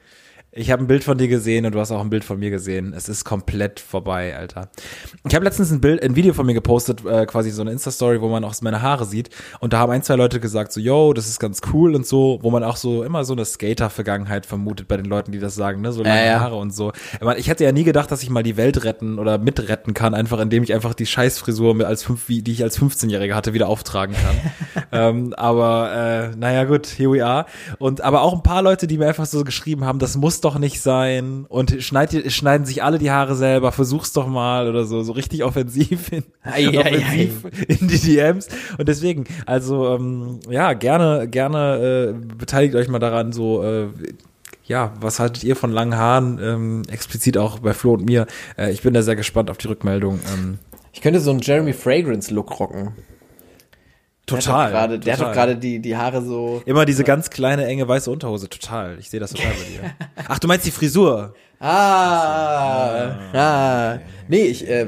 ich 0.58 0.72
habe 0.72 0.84
ein 0.84 0.88
Bild 0.88 1.04
von 1.04 1.18
dir 1.18 1.28
gesehen 1.28 1.66
und 1.66 1.76
du 1.76 1.80
hast 1.80 1.92
auch 1.92 2.02
ein 2.02 2.10
Bild 2.10 2.24
von 2.24 2.40
mir 2.40 2.50
gesehen. 2.50 2.94
Es 2.96 3.08
ist 3.10 3.24
komplett 3.24 3.80
vorbei, 3.80 4.36
Alter. 4.36 4.70
Ich 5.28 5.36
habe 5.36 5.46
letztens 5.46 5.72
ein 5.72 5.82
Bild, 5.82 6.02
ein 6.02 6.16
Video 6.16 6.34
von 6.34 6.48
mir 6.48 6.56
gepostet, 6.56 7.06
äh, 7.06 7.28
quasi 7.28 7.52
so 7.52 7.62
eine 7.62 7.72
Insta-Story, 7.72 8.22
wo 8.22 8.28
man 8.28 8.44
auch 8.44 8.56
meine 8.62 8.82
Haare 8.82 9.06
sieht. 9.06 9.30
Und 9.60 9.74
da 9.74 9.80
haben 9.80 9.92
ein, 9.92 10.02
zwei 10.02 10.16
Leute 10.16 10.40
gesagt, 10.40 10.72
so, 10.74 10.80
yo, 10.80 11.14
das 11.14 11.28
ist 11.28 11.40
ganz 11.40 11.62
cool 11.74 11.94
und 11.94 12.08
so, 12.08 12.40
wo 12.42 12.50
man 12.50 12.64
auch 12.64 12.76
so 12.76 13.04
immer 13.04 13.24
so 13.24 13.34
eine 13.34 13.46
Skater-Vergangenheit 13.46 14.48
vermutet 14.48 14.88
bei 14.88 14.98
den 14.98 15.06
Leuten, 15.06 15.32
die 15.32 15.38
das 15.38 15.54
sagen, 15.54 15.82
ne? 15.82 15.92
So 15.92 16.02
lange 16.02 16.26
ja. 16.26 16.40
Haare 16.40 16.56
und 16.56 16.74
so. 16.74 16.92
Ich, 17.14 17.22
meine, 17.22 17.40
ich 17.40 17.50
hätte 17.50 17.64
ja 17.64 17.72
nie 17.72 17.84
gedacht, 17.84 18.10
dass 18.10 18.24
ich 18.24 18.32
mal 18.32 18.42
die 18.42 18.58
Welt 18.58 18.84
retten 18.84 19.20
oder 19.20 19.38
mitretten 19.38 19.94
kann, 19.94 20.16
einfach 20.16 20.40
indem 20.40 20.64
ich 20.64 20.74
einfach 20.74 20.96
die 20.96 21.06
Scheißfrisur, 21.06 21.86
als 21.86 22.02
fünf, 22.04 22.26
die 22.28 22.52
ich 22.52 22.64
als 22.64 22.80
15-Jähriger 22.80 23.36
hatte, 23.36 23.54
wieder 23.54 23.68
auftragen 23.68 24.16
kann. 24.16 24.86
ähm, 24.92 25.34
aber 25.36 26.32
äh, 26.34 26.36
naja, 26.36 26.64
gut, 26.64 26.88
here 26.88 27.12
we 27.12 27.24
are. 27.24 27.46
Und 27.78 28.02
aber 28.02 28.22
auch 28.22 28.34
ein 28.34 28.42
paar 28.42 28.64
Leute, 28.64 28.88
die 28.88 28.98
mir 28.98 29.08
einfach 29.08 29.28
so 29.28 29.44
geschrieben 29.44 29.86
haben, 29.86 30.00
das 30.00 30.18
muss 30.18 30.42
doch 30.47 30.47
nicht 30.56 30.82
sein. 30.82 31.46
Und 31.50 31.84
schneid, 31.84 32.14
schneiden 32.32 32.66
sich 32.66 32.84
alle 32.84 32.98
die 32.98 33.12
Haare 33.12 33.36
selber, 33.36 33.72
versuch's 33.72 34.14
doch 34.14 34.28
mal 34.28 34.70
oder 34.70 34.86
so, 34.86 35.04
so 35.04 35.12
richtig 35.12 35.44
offensiv 35.44 36.12
in, 36.12 36.24
Ei, 36.44 36.68
ei, 36.68 36.98
offensiv 36.98 37.44
in 37.68 37.88
die 37.88 38.00
DMs. 38.00 38.48
Und 38.78 38.88
deswegen, 38.88 39.26
also 39.46 39.96
ähm, 39.96 40.40
ja, 40.50 40.74
gerne, 40.74 41.28
gerne 41.28 42.14
äh, 42.16 42.36
beteiligt 42.36 42.76
euch 42.76 42.88
mal 42.88 43.00
daran, 43.00 43.32
so 43.34 43.64
äh, 43.64 43.88
ja, 44.66 44.94
was 45.00 45.20
haltet 45.20 45.44
ihr 45.44 45.56
von 45.56 45.72
langen 45.72 45.96
Haaren? 45.96 46.40
Ähm, 46.42 46.82
explizit 46.90 47.38
auch 47.38 47.60
bei 47.60 47.74
Flo 47.74 47.94
und 47.94 48.06
mir. 48.06 48.28
Äh, 48.58 48.72
ich 48.72 48.82
bin 48.82 48.94
da 48.94 49.02
sehr 49.02 49.16
gespannt 49.16 49.50
auf 49.50 49.58
die 49.58 49.68
Rückmeldung. 49.68 50.20
Ähm, 50.34 50.60
Ich 50.92 51.02
könnte 51.02 51.20
so 51.20 51.32
einen 51.32 51.42
Jeremy 51.42 51.74
Fragrance 51.74 52.34
Look 52.34 52.60
rocken. 54.32 54.46
Der 54.46 54.54
hat 54.54 54.66
doch 54.66 54.72
gerade, 54.72 55.00
der 55.00 55.14
hat 55.14 55.22
doch 55.22 55.34
gerade 55.34 55.56
die, 55.58 55.80
die 55.80 55.96
Haare 55.96 56.22
so. 56.22 56.62
Immer 56.66 56.86
diese 56.86 57.04
ganz 57.04 57.30
kleine, 57.30 57.66
enge 57.66 57.88
weiße 57.88 58.10
Unterhose, 58.10 58.50
total. 58.50 58.98
Ich 59.00 59.10
sehe 59.10 59.20
das 59.20 59.32
total 59.32 59.52
bei 59.52 59.64
dir. 59.64 59.96
Ach, 60.28 60.40
du 60.40 60.48
meinst 60.48 60.66
die 60.66 60.72
Frisur? 60.72 61.34
Ah, 61.60 63.16
ah. 63.34 64.00
Nee, 64.28 64.44
ich, 64.44 64.68
äh, 64.68 64.88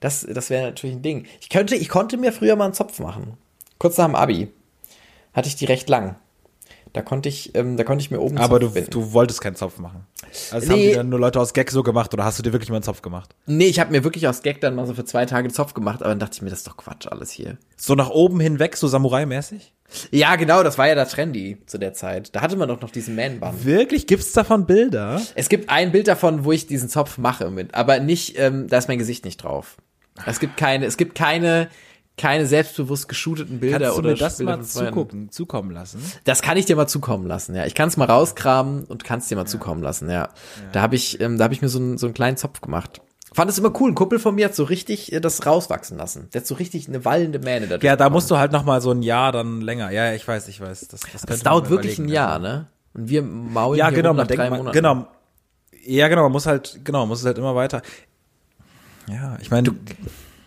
das, 0.00 0.26
das 0.28 0.50
wäre 0.50 0.66
natürlich 0.66 0.96
ein 0.96 1.02
Ding. 1.02 1.26
Ich 1.40 1.48
könnte, 1.48 1.74
ich 1.74 1.88
konnte 1.88 2.16
mir 2.16 2.32
früher 2.32 2.56
mal 2.56 2.66
einen 2.66 2.74
Zopf 2.74 2.98
machen. 2.98 3.38
Kurz 3.78 3.96
nach 3.96 4.06
dem 4.06 4.14
Abi. 4.14 4.48
Hatte 5.32 5.48
ich 5.48 5.56
die 5.56 5.64
recht 5.64 5.88
lang. 5.88 6.16
Da 6.92 7.00
konnte 7.00 7.28
ich, 7.28 7.54
ähm, 7.54 7.76
da 7.78 7.84
konnte 7.84 8.02
ich 8.02 8.10
mir 8.10 8.20
oben 8.20 8.36
Aber 8.38 8.58
du, 8.58 8.66
Zopf 8.66 8.74
binden. 8.74 8.90
du 8.90 9.12
wolltest 9.12 9.40
keinen 9.40 9.56
Zopf 9.56 9.78
machen. 9.78 10.06
Also 10.50 10.66
Nee. 10.66 10.72
haben 10.72 10.80
die 10.90 10.94
dann 10.94 11.08
nur 11.08 11.18
Leute 11.18 11.40
aus 11.40 11.54
Gag 11.54 11.70
so 11.70 11.82
gemacht 11.82 12.12
oder 12.12 12.24
hast 12.24 12.38
du 12.38 12.42
dir 12.42 12.52
wirklich 12.52 12.68
mal 12.68 12.76
einen 12.76 12.82
Zopf 12.82 13.00
gemacht? 13.00 13.34
Nee, 13.46 13.66
ich 13.66 13.80
habe 13.80 13.90
mir 13.92 14.04
wirklich 14.04 14.28
aus 14.28 14.42
Gag 14.42 14.60
dann 14.60 14.74
mal 14.74 14.86
so 14.86 14.92
für 14.94 15.04
zwei 15.06 15.24
Tage 15.24 15.46
einen 15.46 15.54
Zopf 15.54 15.72
gemacht, 15.72 16.00
aber 16.02 16.10
dann 16.10 16.18
dachte 16.18 16.34
ich 16.34 16.42
mir, 16.42 16.50
das 16.50 16.60
ist 16.60 16.68
doch 16.68 16.76
Quatsch 16.76 17.06
alles 17.06 17.30
hier. 17.30 17.56
So 17.76 17.94
nach 17.94 18.10
oben 18.10 18.40
hinweg, 18.40 18.76
so 18.76 18.88
Samurai-mäßig? 18.88 19.72
Ja, 20.10 20.36
genau, 20.36 20.62
das 20.62 20.78
war 20.78 20.88
ja 20.88 20.94
da 20.94 21.04
trendy 21.04 21.58
zu 21.66 21.78
der 21.78 21.92
Zeit. 21.94 22.34
Da 22.34 22.40
hatte 22.40 22.56
man 22.56 22.68
doch 22.68 22.80
noch 22.80 22.90
diesen 22.90 23.14
Man-Bun. 23.16 23.64
Wirklich? 23.64 24.06
Gibt's 24.06 24.32
davon 24.32 24.66
Bilder? 24.66 25.20
Es 25.34 25.48
gibt 25.48 25.68
ein 25.70 25.92
Bild 25.92 26.08
davon, 26.08 26.44
wo 26.44 26.52
ich 26.52 26.66
diesen 26.66 26.88
Zopf 26.88 27.18
mache 27.18 27.50
mit, 27.50 27.74
aber 27.74 28.00
nicht, 28.00 28.38
ähm, 28.38 28.68
da 28.68 28.78
ist 28.78 28.88
mein 28.88 28.98
Gesicht 28.98 29.24
nicht 29.24 29.38
drauf. 29.42 29.76
Es 30.26 30.40
gibt 30.40 30.56
keine, 30.58 30.84
es 30.86 30.96
gibt 30.98 31.14
keine, 31.14 31.68
keine 32.22 32.46
selbstbewusst 32.46 33.08
geshooteten 33.08 33.58
Bilder 33.58 33.78
Kannst 33.80 33.94
du 33.96 33.98
oder 33.98 34.10
mir 34.10 34.16
das 34.16 34.36
Bilder 34.38 34.56
mal 34.58 34.62
zugucken, 34.64 35.30
zukommen 35.32 35.72
lassen? 35.72 36.00
Das 36.22 36.40
kann 36.40 36.56
ich 36.56 36.66
dir 36.66 36.76
mal 36.76 36.86
zukommen 36.86 37.26
lassen, 37.26 37.56
ja. 37.56 37.66
Ich 37.66 37.74
kann 37.74 37.88
es 37.88 37.96
mal 37.96 38.04
rauskramen 38.04 38.84
und 38.84 39.02
kann 39.02 39.18
es 39.18 39.26
dir 39.26 39.34
mal 39.34 39.46
zukommen 39.46 39.82
lassen, 39.82 40.08
ja. 40.08 40.28
Da 40.70 40.82
habe 40.82 40.94
ich, 40.94 41.20
ähm, 41.20 41.36
da 41.36 41.44
habe 41.44 41.54
ich 41.54 41.62
mir 41.62 41.68
so, 41.68 41.80
einen 41.80 41.98
so 41.98 42.06
einen 42.06 42.14
kleinen 42.14 42.36
Zopf 42.36 42.60
gemacht. 42.60 43.00
Fand 43.34 43.50
es 43.50 43.58
immer 43.58 43.72
cool. 43.80 43.90
Ein 43.90 43.94
Kumpel 43.96 44.20
von 44.20 44.36
mir 44.36 44.44
hat 44.44 44.54
so 44.54 44.62
richtig 44.62 45.12
äh, 45.12 45.20
das 45.20 45.44
rauswachsen 45.44 45.98
lassen. 45.98 46.28
Der 46.32 46.42
hat 46.42 46.46
so 46.46 46.54
richtig 46.54 46.86
eine 46.86 47.04
wallende 47.04 47.40
Mähne 47.40 47.66
da 47.66 47.78
Ja, 47.78 47.96
da 47.96 48.08
musst 48.08 48.30
du 48.30 48.36
halt 48.36 48.52
noch 48.52 48.64
mal 48.64 48.80
so 48.80 48.92
ein 48.92 49.02
Jahr 49.02 49.32
dann 49.32 49.60
länger. 49.60 49.90
Ja, 49.90 50.06
ja, 50.06 50.12
ich 50.14 50.28
weiß, 50.28 50.46
ich 50.46 50.60
weiß. 50.60 50.86
Das, 50.88 51.00
das, 51.00 51.22
Das 51.22 51.40
dauert 51.42 51.70
wirklich 51.70 51.98
ein 51.98 52.08
Jahr, 52.08 52.34
also. 52.34 52.46
ne? 52.46 52.66
Und 52.94 53.08
wir 53.08 53.22
maulen 53.22 53.78
Ja, 53.78 53.88
hier 53.88 53.96
genau, 53.96 54.12
nach 54.12 54.28
drei 54.28 54.48
man, 54.48 54.58
Monaten. 54.58 54.74
genau. 54.76 55.06
Ja, 55.84 56.06
genau, 56.06 56.22
man 56.22 56.32
muss 56.32 56.46
halt, 56.46 56.80
genau, 56.84 57.04
muss 57.06 57.20
es 57.20 57.26
halt 57.26 57.38
immer 57.38 57.56
weiter. 57.56 57.82
Ja, 59.08 59.36
ich 59.40 59.50
meine, 59.50 59.74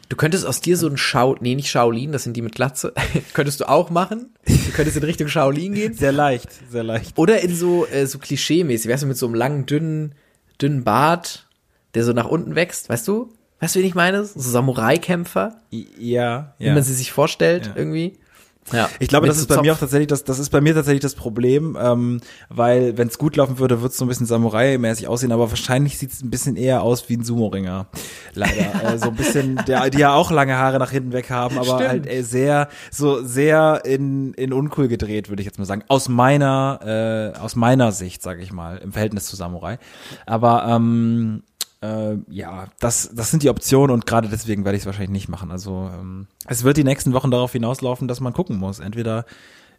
Du 0.09 0.15
könntest 0.15 0.45
aus 0.45 0.61
dir 0.61 0.77
so 0.77 0.87
ein 0.87 0.97
Schau, 0.97 1.35
nee, 1.39 1.55
nicht 1.55 1.69
Shaolin, 1.69 2.11
das 2.11 2.23
sind 2.23 2.37
die 2.37 2.41
mit 2.41 2.55
Glatze. 2.55 2.93
könntest 3.33 3.59
du 3.61 3.69
auch 3.69 3.89
machen. 3.89 4.33
Du 4.45 4.71
könntest 4.73 4.97
in 4.97 5.03
Richtung 5.03 5.27
Shaolin 5.27 5.73
gehen. 5.73 5.93
sehr 5.93 6.11
leicht, 6.11 6.49
sehr 6.71 6.83
leicht. 6.83 7.17
Oder 7.17 7.41
in 7.41 7.55
so, 7.55 7.85
äh, 7.87 8.05
so 8.05 8.19
klischee-mäßig, 8.19 8.89
weißt 8.91 9.03
du, 9.03 9.07
mit 9.07 9.17
so 9.17 9.25
einem 9.25 9.35
langen, 9.35 9.65
dünnen, 9.65 10.13
dünnen 10.61 10.83
Bart, 10.83 11.47
der 11.95 12.03
so 12.03 12.13
nach 12.13 12.27
unten 12.27 12.55
wächst, 12.55 12.87
weißt 12.89 13.07
du? 13.07 13.33
Weißt 13.61 13.75
du, 13.75 13.79
wen 13.79 13.85
ich 13.87 13.95
meine? 13.95 14.25
So 14.25 14.39
Samurai-Kämpfer, 14.41 15.55
I- 15.71 15.87
Ja, 15.97 16.53
wie 16.59 16.65
ja. 16.65 16.73
man 16.73 16.83
sie 16.83 16.93
sich 16.93 17.11
vorstellt, 17.11 17.67
Ja. 17.67 17.73
irgendwie. 17.75 18.17
Ja. 18.71 18.89
Ich 18.99 19.09
glaube, 19.09 19.27
das 19.27 19.37
ist 19.37 19.47
bei 19.47 19.61
mir 19.61 19.73
auch 19.73 19.77
tatsächlich 19.77 20.07
das, 20.07 20.23
das 20.23 20.39
ist 20.39 20.49
bei 20.49 20.59
mir 20.59 20.73
tatsächlich 20.73 21.01
das 21.01 21.13
Problem, 21.13 21.77
ähm, 21.79 22.19
weil 22.49 22.97
wenn 22.97 23.07
es 23.07 23.17
gut 23.17 23.35
laufen 23.35 23.59
würde, 23.59 23.81
wird 23.81 23.91
es 23.91 23.97
so 23.97 24.05
ein 24.05 24.07
bisschen 24.07 24.25
Samurai-mäßig 24.25 25.07
aussehen, 25.07 25.31
aber 25.31 25.51
wahrscheinlich 25.51 25.99
sieht 25.99 26.11
es 26.11 26.23
ein 26.23 26.31
bisschen 26.31 26.55
eher 26.55 26.81
aus 26.81 27.07
wie 27.07 27.17
ein 27.17 27.23
Sumo-Ringer. 27.23 27.85
Leider. 28.33 28.83
äh, 28.93 28.97
so 28.97 29.09
ein 29.09 29.15
bisschen, 29.15 29.61
der, 29.67 29.89
die 29.91 29.99
ja 29.99 30.13
auch 30.13 30.31
lange 30.31 30.57
Haare 30.57 30.79
nach 30.79 30.91
hinten 30.91 31.13
weg 31.13 31.29
haben, 31.29 31.57
aber 31.57 31.75
Stimmt. 31.75 31.89
halt 31.89 32.07
äh, 32.07 32.23
sehr, 32.23 32.69
so 32.91 33.23
sehr 33.23 33.83
in, 33.85 34.33
in 34.33 34.51
uncool 34.51 34.87
gedreht, 34.87 35.29
würde 35.29 35.41
ich 35.41 35.45
jetzt 35.45 35.59
mal 35.59 35.65
sagen. 35.65 35.83
Aus 35.87 36.09
meiner, 36.09 37.33
äh, 37.35 37.39
aus 37.39 37.55
meiner 37.55 37.91
Sicht, 37.91 38.23
sage 38.23 38.41
ich 38.41 38.51
mal, 38.51 38.77
im 38.77 38.93
Verhältnis 38.93 39.27
zu 39.27 39.35
Samurai. 39.35 39.77
Aber 40.25 40.65
ähm, 40.67 41.43
äh, 41.85 42.17
ja, 42.29 42.67
das, 42.79 43.09
das 43.13 43.31
sind 43.31 43.43
die 43.43 43.49
Optionen 43.49 43.91
und 43.93 44.05
gerade 44.05 44.27
deswegen 44.29 44.65
werde 44.65 44.75
ich 44.75 44.83
es 44.83 44.85
wahrscheinlich 44.85 45.11
nicht 45.11 45.29
machen. 45.29 45.51
Also 45.51 45.89
ähm, 45.93 46.27
es 46.47 46.63
wird 46.63 46.77
die 46.77 46.83
nächsten 46.83 47.13
Wochen 47.13 47.31
darauf 47.31 47.51
hinauslaufen, 47.51 48.07
dass 48.07 48.19
man 48.21 48.33
gucken 48.33 48.57
muss. 48.57 48.79
Entweder 48.79 49.25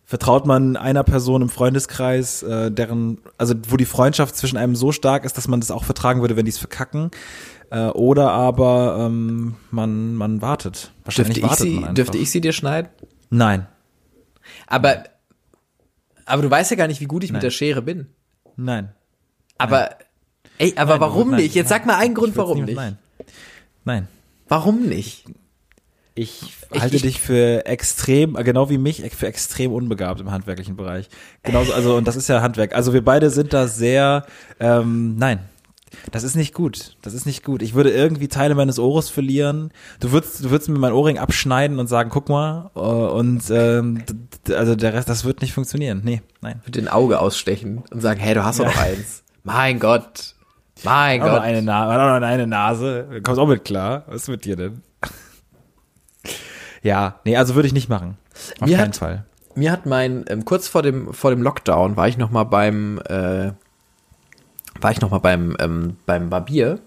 vertraut 0.04 0.46
man 0.46 0.76
einer 0.76 1.02
Person 1.02 1.42
im 1.42 1.48
Freundeskreis, 1.48 2.42
äh, 2.44 2.70
deren, 2.70 3.18
also 3.38 3.54
wo 3.68 3.76
die 3.76 3.84
Freundschaft 3.84 4.36
zwischen 4.36 4.56
einem 4.56 4.76
so 4.76 4.92
stark 4.92 5.24
ist, 5.24 5.36
dass 5.36 5.48
man 5.48 5.60
das 5.60 5.70
auch 5.70 5.84
vertragen 5.84 6.20
würde, 6.20 6.36
wenn 6.36 6.44
die 6.44 6.50
es 6.52 6.58
verkacken. 6.58 7.10
Äh, 7.70 7.86
oder 7.88 8.30
aber 8.30 8.98
ähm, 9.00 9.56
man, 9.72 10.14
man 10.14 10.40
wartet. 10.42 10.92
Wahrscheinlich 11.04 11.34
Dürfte 11.34 11.40
ich, 11.40 11.50
wartet 11.50 11.66
sie, 11.66 11.74
man 11.74 11.82
einfach. 11.84 11.94
dürfte 11.94 12.18
ich 12.18 12.30
sie 12.30 12.40
dir 12.40 12.52
schneiden? 12.52 12.90
Nein, 13.30 13.66
Aber, 14.68 15.02
aber 16.24 16.42
du 16.42 16.50
weißt 16.50 16.70
ja 16.70 16.76
gar 16.76 16.86
nicht, 16.86 17.00
wie 17.00 17.06
gut 17.06 17.24
ich 17.24 17.30
Nein. 17.30 17.38
mit 17.38 17.42
der 17.42 17.50
Schere 17.50 17.82
bin. 17.82 18.06
nein. 18.56 18.92
Aber, 19.58 19.90
ey, 20.58 20.74
aber 20.76 20.92
Nein, 20.92 21.00
warum 21.00 21.30
nein, 21.30 21.40
nicht? 21.42 21.54
Jetzt 21.54 21.70
nein. 21.70 21.78
sag 21.80 21.86
mal 21.86 21.96
einen 21.98 22.14
Grund, 22.14 22.30
Ich 22.30 22.36
warum 22.36 22.64
nicht. 22.64 22.76
Nein. 22.76 22.98
Nein. 23.84 24.08
Warum 24.48 24.82
nicht? 24.86 25.24
Ich 26.14 26.42
Ich- 26.72 26.80
halte 26.80 26.96
ich- 26.96 27.02
dich 27.02 27.20
für 27.20 27.66
extrem, 27.66 28.34
genau 28.34 28.70
wie 28.70 28.78
mich, 28.78 29.02
für 29.14 29.26
extrem 29.26 29.72
unbegabt 29.72 30.20
im 30.20 30.30
handwerklichen 30.30 30.76
Bereich. 30.76 31.08
Genauso, 31.42 31.72
also, 31.74 31.96
und 31.96 32.06
das 32.08 32.16
ist 32.16 32.28
ja 32.28 32.40
Handwerk. 32.40 32.74
Also 32.74 32.92
wir 32.94 33.04
beide 33.04 33.28
sind 33.30 33.52
da 33.52 33.68
sehr, 33.68 34.24
ähm, 34.58 35.16
nein. 35.16 35.40
Das 36.10 36.24
ist 36.24 36.34
nicht 36.34 36.52
gut. 36.52 36.96
Das 37.02 37.14
ist 37.14 37.26
nicht 37.26 37.44
gut. 37.44 37.62
Ich 37.62 37.74
würde 37.74 37.90
irgendwie 37.90 38.28
Teile 38.28 38.54
meines 38.54 38.78
Ohres 38.78 39.08
verlieren. 39.08 39.70
Du 40.00 40.10
würdest, 40.12 40.44
du 40.44 40.50
würdest 40.50 40.68
mir 40.68 40.78
mein 40.78 40.92
Ohrring 40.92 41.18
abschneiden 41.18 41.78
und 41.78 41.86
sagen, 41.86 42.10
guck 42.10 42.28
mal, 42.28 42.70
äh, 42.74 42.78
und 42.80 43.42
ähm, 43.50 44.02
also 44.50 44.74
der 44.74 44.94
Rest, 44.94 45.08
das 45.08 45.24
wird 45.24 45.42
nicht 45.42 45.52
funktionieren. 45.52 46.00
Nee, 46.04 46.22
nein. 46.40 46.60
Mit 46.66 46.76
den 46.76 46.88
Auge 46.88 47.20
ausstechen 47.20 47.82
und 47.90 48.00
sagen, 48.00 48.20
hey, 48.20 48.34
du 48.34 48.44
hast 48.44 48.58
doch 48.58 48.66
noch 48.66 48.76
eins. 48.76 49.22
Mein 49.44 49.78
Gott. 49.78 50.34
Mein 50.84 51.22
Auch 51.22 51.26
noch 51.26 51.32
Gott. 51.34 51.42
eine, 51.42 51.62
Na 51.62 52.14
auch 52.14 52.20
noch 52.20 52.26
eine 52.26 52.46
Nase. 52.46 53.06
Du 53.10 53.22
kommst 53.22 53.40
auch 53.40 53.46
mit 53.48 53.64
klar. 53.64 54.04
Was 54.06 54.22
ist 54.22 54.28
mit 54.28 54.44
dir 54.44 54.56
denn? 54.56 54.82
ja, 56.82 57.20
nee, 57.24 57.36
also 57.36 57.54
würde 57.54 57.66
ich 57.66 57.72
nicht 57.74 57.88
machen. 57.88 58.16
Auf 58.60 58.68
Mir 58.68 58.76
keinen 58.76 58.88
hat- 58.88 58.96
Fall. 58.96 59.24
Mir 59.54 59.72
hat 59.72 59.86
mein, 59.86 60.24
ähm, 60.28 60.44
kurz 60.44 60.68
vor 60.68 60.82
dem, 60.82 61.14
vor 61.14 61.30
dem 61.30 61.40
Lockdown 61.42 61.96
war 61.96 62.08
ich 62.08 62.18
noch 62.18 62.30
mal 62.30 62.44
beim, 62.44 62.98
äh, 63.08 63.52
war 64.80 64.90
ich 64.90 65.00
noch 65.00 65.10
mal 65.10 65.18
beim, 65.20 65.56
ähm, 65.58 65.96
beim 66.04 66.28
Barbier 66.28 66.78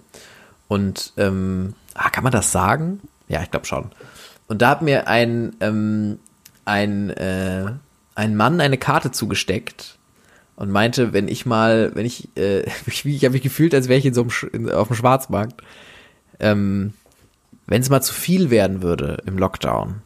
und, 0.67 1.13
ähm, 1.17 1.73
ah, 1.95 2.11
kann 2.11 2.23
man 2.23 2.31
das 2.31 2.51
sagen? 2.51 3.01
Ja, 3.27 3.41
ich 3.41 3.49
glaube 3.49 3.65
schon. 3.65 3.89
Und 4.47 4.61
da 4.61 4.69
hat 4.69 4.83
mir 4.83 5.07
ein, 5.07 5.55
ähm, 5.61 6.19
ein, 6.65 7.09
äh, 7.09 7.71
ein 8.13 8.35
Mann 8.35 8.61
eine 8.61 8.77
Karte 8.77 9.09
zugesteckt 9.11 9.97
und 10.59 10.69
meinte, 10.71 11.13
wenn 11.13 11.29
ich 11.29 11.45
mal, 11.45 11.91
wenn 11.95 12.05
ich, 12.05 12.27
äh, 12.37 12.65
ich, 12.85 13.05
ich 13.05 13.23
habe 13.23 13.31
mich 13.31 13.41
gefühlt, 13.41 13.73
als 13.73 13.87
wäre 13.87 13.97
ich 13.97 14.05
in 14.05 14.13
so 14.13 14.21
einem, 14.21 14.29
Sch- 14.29 14.53
in, 14.53 14.69
auf 14.69 14.87
dem 14.89 14.95
Schwarzmarkt, 14.97 15.61
ähm, 16.41 16.93
wenn 17.65 17.81
es 17.81 17.89
mal 17.89 18.01
zu 18.01 18.13
viel 18.13 18.49
werden 18.49 18.81
würde 18.81 19.23
im 19.25 19.37
Lockdown, 19.37 20.01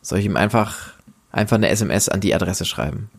soll 0.00 0.18
ich 0.18 0.24
ihm 0.24 0.36
einfach, 0.36 0.94
einfach 1.30 1.56
eine 1.56 1.68
SMS 1.68 2.08
an 2.08 2.20
die 2.20 2.34
Adresse 2.34 2.64
schreiben. 2.64 3.10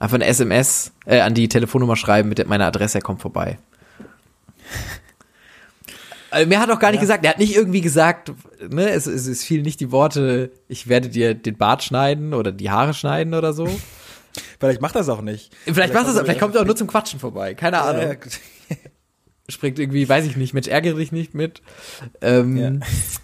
Einfach 0.00 0.16
eine 0.16 0.26
SMS, 0.26 0.90
äh, 1.06 1.20
an 1.20 1.34
die 1.34 1.48
Telefonnummer 1.48 1.94
schreiben 1.94 2.28
mit 2.28 2.44
meiner 2.48 2.66
Adresse, 2.66 2.98
er 2.98 3.02
kommt 3.02 3.22
vorbei. 3.22 3.58
Also, 6.30 6.48
mehr 6.48 6.60
hat 6.60 6.70
auch 6.70 6.78
gar 6.78 6.92
nicht 6.92 7.00
gesagt, 7.02 7.24
er 7.26 7.30
hat 7.32 7.38
nicht 7.38 7.54
irgendwie 7.54 7.82
gesagt, 7.82 8.32
ne, 8.70 8.88
es, 8.88 9.06
es, 9.06 9.26
es 9.26 9.44
fielen 9.44 9.64
nicht 9.64 9.80
die 9.80 9.92
Worte, 9.92 10.50
ich 10.66 10.88
werde 10.88 11.10
dir 11.10 11.34
den 11.34 11.58
Bart 11.58 11.82
schneiden 11.82 12.32
oder 12.32 12.52
die 12.52 12.70
Haare 12.70 12.94
schneiden 12.94 13.34
oder 13.34 13.52
so. 13.52 13.68
Vielleicht 14.58 14.80
macht 14.80 14.94
das 14.94 15.08
auch 15.08 15.20
nicht. 15.22 15.54
Vielleicht 15.64 15.92
macht 15.94 16.06
er 16.06 16.12
das, 16.14 16.22
vielleicht 16.22 16.40
kommt 16.40 16.54
er 16.54 16.62
auch 16.62 16.66
nur 16.66 16.76
zum 16.76 16.86
Quatschen 16.86 17.20
vorbei, 17.20 17.54
keine 17.54 17.76
Ja, 17.78 17.84
Ahnung. 17.84 18.02
ja. 18.70 18.76
Springt 19.48 19.78
irgendwie, 19.78 20.08
weiß 20.08 20.24
ich 20.24 20.36
nicht, 20.36 20.54
Mensch, 20.54 20.68
ärgere 20.68 20.94
dich 20.96 21.12
nicht 21.12 21.34
mit. 21.34 21.62
Ähm, 22.20 22.56
Ja. 22.56 22.70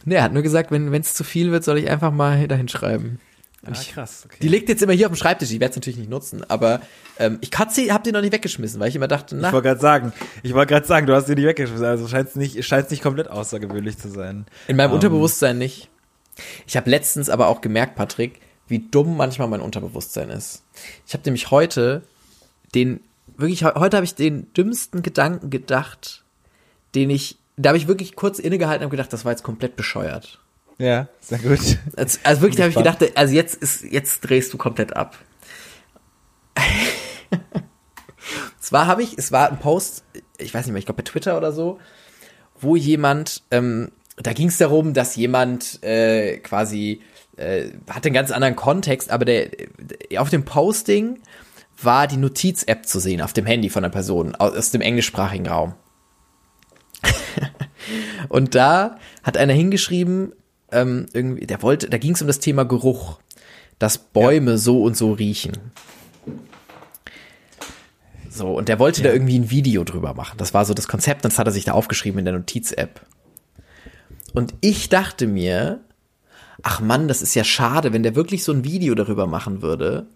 Ne, 0.04 0.14
er 0.16 0.22
hat 0.24 0.32
nur 0.32 0.42
gesagt, 0.42 0.70
wenn 0.70 0.92
es 0.94 1.14
zu 1.14 1.24
viel 1.24 1.52
wird, 1.52 1.64
soll 1.64 1.78
ich 1.78 1.88
einfach 1.88 2.10
mal 2.12 2.46
dahin 2.48 2.68
schreiben. 2.68 3.20
Ah, 3.66 3.72
krass. 3.92 4.22
Okay. 4.26 4.36
Die 4.42 4.48
liegt 4.48 4.68
jetzt 4.68 4.82
immer 4.82 4.92
hier 4.92 5.06
auf 5.06 5.12
dem 5.12 5.16
Schreibtisch, 5.16 5.50
ich 5.50 5.58
werde 5.60 5.70
es 5.70 5.76
natürlich 5.76 5.98
nicht 5.98 6.10
nutzen, 6.10 6.48
aber 6.48 6.80
ähm, 7.18 7.38
ich 7.40 7.50
hab 7.58 7.70
sie, 7.72 7.92
hab 7.92 8.04
die 8.04 8.12
noch 8.12 8.20
nicht 8.20 8.32
weggeschmissen, 8.32 8.78
weil 8.80 8.88
ich 8.88 8.96
immer 8.96 9.08
dachte, 9.08 9.34
Ich 9.36 9.42
na, 9.42 9.52
wollte 9.52 9.68
gerade 9.68 9.80
sagen, 9.80 10.12
ich 10.42 10.54
wollte 10.54 10.72
gerade 10.74 10.86
sagen, 10.86 11.06
du 11.06 11.14
hast 11.14 11.26
sie 11.26 11.34
nicht 11.34 11.44
weggeschmissen, 11.46 11.84
also 11.84 12.06
scheint 12.06 12.28
es 12.28 12.36
nicht, 12.36 12.64
scheint's 12.64 12.90
nicht 12.90 13.02
komplett 13.02 13.28
außergewöhnlich 13.28 13.98
zu 13.98 14.08
sein. 14.10 14.46
in 14.68 14.76
meinem 14.76 14.90
ähm, 14.90 14.94
Unterbewusstsein 14.94 15.58
nicht. 15.58 15.88
Ich 16.68 16.76
habe 16.76 16.88
letztens 16.88 17.28
aber 17.30 17.48
auch 17.48 17.60
gemerkt, 17.60 17.96
Patrick, 17.96 18.40
wie 18.68 18.78
dumm 18.80 19.16
manchmal 19.16 19.48
mein 19.48 19.60
Unterbewusstsein 19.60 20.30
ist. 20.30 20.62
Ich 21.06 21.14
habe 21.14 21.24
nämlich 21.24 21.50
heute 21.50 22.02
den, 22.74 23.00
wirklich, 23.36 23.60
he- 23.60 23.74
heute 23.74 23.96
habe 23.96 24.04
ich 24.04 24.14
den 24.14 24.52
dümmsten 24.54 25.02
Gedanken 25.02 25.50
gedacht, 25.50 26.22
den 26.94 27.10
ich, 27.10 27.38
da 27.56 27.70
habe 27.70 27.78
ich 27.78 27.88
wirklich 27.88 28.14
kurz 28.14 28.38
innegehalten 28.38 28.84
und 28.84 28.90
gedacht, 28.90 29.12
das 29.12 29.24
war 29.24 29.32
jetzt 29.32 29.42
komplett 29.42 29.74
bescheuert. 29.76 30.38
Ja, 30.78 31.08
sehr 31.20 31.38
gut. 31.38 31.78
Also, 31.96 32.18
also 32.22 32.40
wirklich, 32.42 32.56
da 32.56 32.62
habe 32.64 32.70
ich 32.70 32.76
gedacht, 32.76 33.04
also 33.16 33.34
jetzt 33.34 33.56
ist, 33.56 33.82
jetzt 33.82 34.20
drehst 34.20 34.52
du 34.52 34.58
komplett 34.58 34.94
ab. 34.94 35.16
Zwar 38.60 38.86
habe 38.86 39.02
ich, 39.02 39.16
es 39.16 39.32
war 39.32 39.48
ein 39.50 39.58
Post, 39.58 40.04
ich 40.36 40.52
weiß 40.52 40.66
nicht 40.66 40.72
mehr, 40.72 40.78
ich 40.80 40.86
glaube 40.86 41.02
bei 41.02 41.08
Twitter 41.10 41.36
oder 41.36 41.52
so, 41.52 41.78
wo 42.60 42.76
jemand, 42.76 43.42
ähm, 43.50 43.90
da 44.22 44.32
ging 44.32 44.48
es 44.48 44.58
darum, 44.58 44.94
dass 44.94 45.16
jemand 45.16 45.82
äh, 45.82 46.38
quasi 46.38 47.00
äh, 47.36 47.70
hatte 47.88 48.06
einen 48.08 48.14
ganz 48.14 48.30
anderen 48.30 48.56
Kontext, 48.56 49.10
aber 49.10 49.24
der 49.24 49.48
der- 49.48 50.20
auf 50.20 50.30
dem 50.30 50.44
Posting 50.44 51.18
war 51.80 52.06
die 52.08 52.16
Notiz-App 52.16 52.86
zu 52.86 52.98
sehen 52.98 53.20
auf 53.20 53.32
dem 53.32 53.46
Handy 53.46 53.68
von 53.70 53.84
einer 53.84 53.92
Person 53.92 54.34
aus, 54.34 54.56
aus 54.56 54.70
dem 54.72 54.80
englischsprachigen 54.80 55.46
Raum. 55.46 55.74
Und 58.28 58.54
da 58.54 58.98
hat 59.22 59.36
einer 59.36 59.52
hingeschrieben, 59.52 60.32
ähm, 60.72 61.06
irgendwie, 61.12 61.46
der 61.46 61.62
wollte, 61.62 61.88
da 61.88 61.98
ging 61.98 62.12
es 62.14 62.20
um 62.20 62.26
das 62.26 62.40
Thema 62.40 62.64
Geruch, 62.64 63.20
dass 63.78 63.98
Bäume 63.98 64.58
so 64.58 64.82
und 64.82 64.96
so 64.96 65.12
riechen. 65.12 65.52
So, 68.30 68.56
und 68.56 68.68
der 68.68 68.78
wollte 68.78 69.02
da 69.02 69.10
irgendwie 69.12 69.38
ein 69.38 69.50
Video 69.50 69.82
drüber 69.84 70.14
machen. 70.14 70.36
Das 70.38 70.52
war 70.54 70.64
so 70.64 70.74
das 70.74 70.86
Konzept, 70.86 71.24
und 71.24 71.32
das 71.32 71.38
hat 71.38 71.46
er 71.48 71.52
sich 71.52 71.64
da 71.64 71.72
aufgeschrieben 71.72 72.18
in 72.18 72.24
der 72.24 72.34
Notiz-App. 72.34 73.00
Und 74.34 74.54
ich 74.60 74.88
dachte 74.88 75.26
mir, 75.26 75.80
ach 76.62 76.80
Mann, 76.80 77.08
das 77.08 77.22
ist 77.22 77.34
ja 77.34 77.44
schade, 77.44 77.92
wenn 77.92 78.02
der 78.02 78.14
wirklich 78.14 78.44
so 78.44 78.52
ein 78.52 78.64
Video 78.64 78.94
darüber 78.94 79.26
machen 79.26 79.62
würde, 79.62 80.06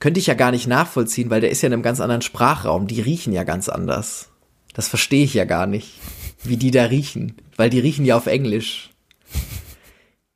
könnte 0.00 0.20
ich 0.20 0.26
ja 0.26 0.34
gar 0.34 0.50
nicht 0.50 0.66
nachvollziehen, 0.66 1.30
weil 1.30 1.40
der 1.40 1.50
ist 1.50 1.62
ja 1.62 1.68
in 1.68 1.74
einem 1.74 1.82
ganz 1.82 2.00
anderen 2.00 2.22
Sprachraum. 2.22 2.86
Die 2.86 3.00
riechen 3.00 3.32
ja 3.32 3.44
ganz 3.44 3.68
anders. 3.68 4.30
Das 4.74 4.88
verstehe 4.88 5.24
ich 5.24 5.34
ja 5.34 5.44
gar 5.44 5.66
nicht, 5.66 6.00
wie 6.42 6.56
die 6.56 6.70
da 6.70 6.84
riechen, 6.84 7.36
weil 7.56 7.70
die 7.70 7.78
riechen 7.78 8.04
ja 8.04 8.16
auf 8.16 8.26
Englisch. 8.26 8.90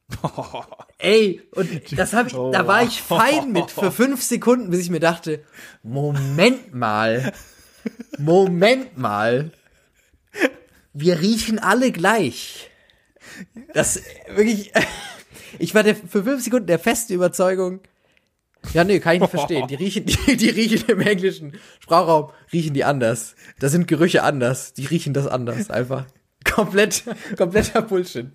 Ey, 0.99 1.43
und 1.53 1.99
das 1.99 2.13
habe 2.13 2.29
ich, 2.29 2.35
da 2.35 2.67
war 2.67 2.83
ich 2.85 3.03
fein 3.03 3.53
mit 3.53 3.71
für 3.71 3.91
fünf 3.93 4.23
Sekunden, 4.23 4.71
bis 4.71 4.81
ich 4.81 4.91
mir 4.91 5.01
dachte, 5.01 5.43
Moment 5.83 6.75
mal, 6.75 7.33
Moment 8.19 8.97
mal, 8.97 9.51
wir 10.93 11.21
riechen 11.21 11.59
alle 11.59 11.93
gleich. 11.93 12.71
Das 13.75 14.03
wirklich, 14.35 14.73
ich 15.59 15.75
war 15.75 15.83
der, 15.83 15.97
für 15.97 16.25
fünf 16.25 16.43
Sekunden 16.43 16.67
der 16.67 16.79
festen 16.79 17.15
Überzeugung, 17.15 17.81
ja, 18.73 18.85
nee, 18.85 18.99
kann 19.01 19.15
ich 19.15 19.21
nicht 19.21 19.31
verstehen. 19.31 19.69
Die 19.69 19.75
riechen, 19.75 20.07
die, 20.27 20.37
die 20.37 20.49
riechen 20.51 20.89
im 20.89 21.01
englischen 21.01 21.53
Sprachraum, 21.81 22.31
riechen 22.53 22.75
die 22.75 22.85
anders. 22.85 23.37
Da 23.59 23.69
sind 23.69 23.87
Gerüche 23.87 24.23
anders. 24.23 24.73
Die 24.73 24.87
riechen 24.87 25.15
das 25.15 25.27
anders, 25.27 25.71
einfach. 25.71 26.07
Komplett, 26.45 27.05
kompletter 27.37 27.83
Bullshit. 27.83 28.31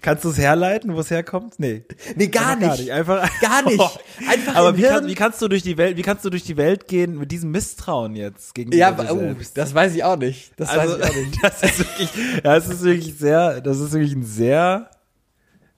Kannst 0.00 0.24
du 0.24 0.30
es 0.30 0.38
herleiten, 0.38 0.94
wo 0.94 1.00
es 1.00 1.10
herkommt? 1.10 1.54
Nee. 1.58 1.84
Nee, 2.16 2.28
gar 2.28 2.56
Einfach 2.56 2.78
nicht. 2.78 2.90
Einfach 2.90 3.30
Gar 3.40 3.62
nicht. 3.68 3.80
Einfach 4.28 4.54
Aber 4.54 4.76
wie, 4.76 4.82
kann, 4.82 5.06
wie 5.06 5.14
kannst 5.14 5.40
du 5.42 5.48
durch 5.48 5.62
die 5.62 5.76
Welt, 5.76 5.96
wie 5.96 6.02
kannst 6.02 6.24
du 6.24 6.30
durch 6.30 6.44
die 6.44 6.56
Welt 6.56 6.88
gehen 6.88 7.18
mit 7.18 7.30
diesem 7.30 7.50
Misstrauen 7.50 8.16
jetzt 8.16 8.54
gegenüber 8.54 8.76
ja, 8.76 9.12
oh, 9.12 9.34
das 9.54 9.74
weiß 9.74 9.94
ich 9.94 10.04
auch 10.04 10.16
nicht. 10.16 10.52
Das 10.56 10.70
also, 10.70 10.94
weiß 10.94 10.98
ich 10.98 11.10
auch 11.10 11.16
nicht. 11.16 11.38
das 11.42 11.62
ist 11.62 11.78
wirklich, 11.78 12.42
das 12.42 12.68
ist 12.68 12.82
wirklich 12.82 13.14
sehr, 13.18 13.60
das 13.60 13.80
ist 13.80 13.92
wirklich 13.92 14.14
ein 14.14 14.24
sehr, 14.24 14.90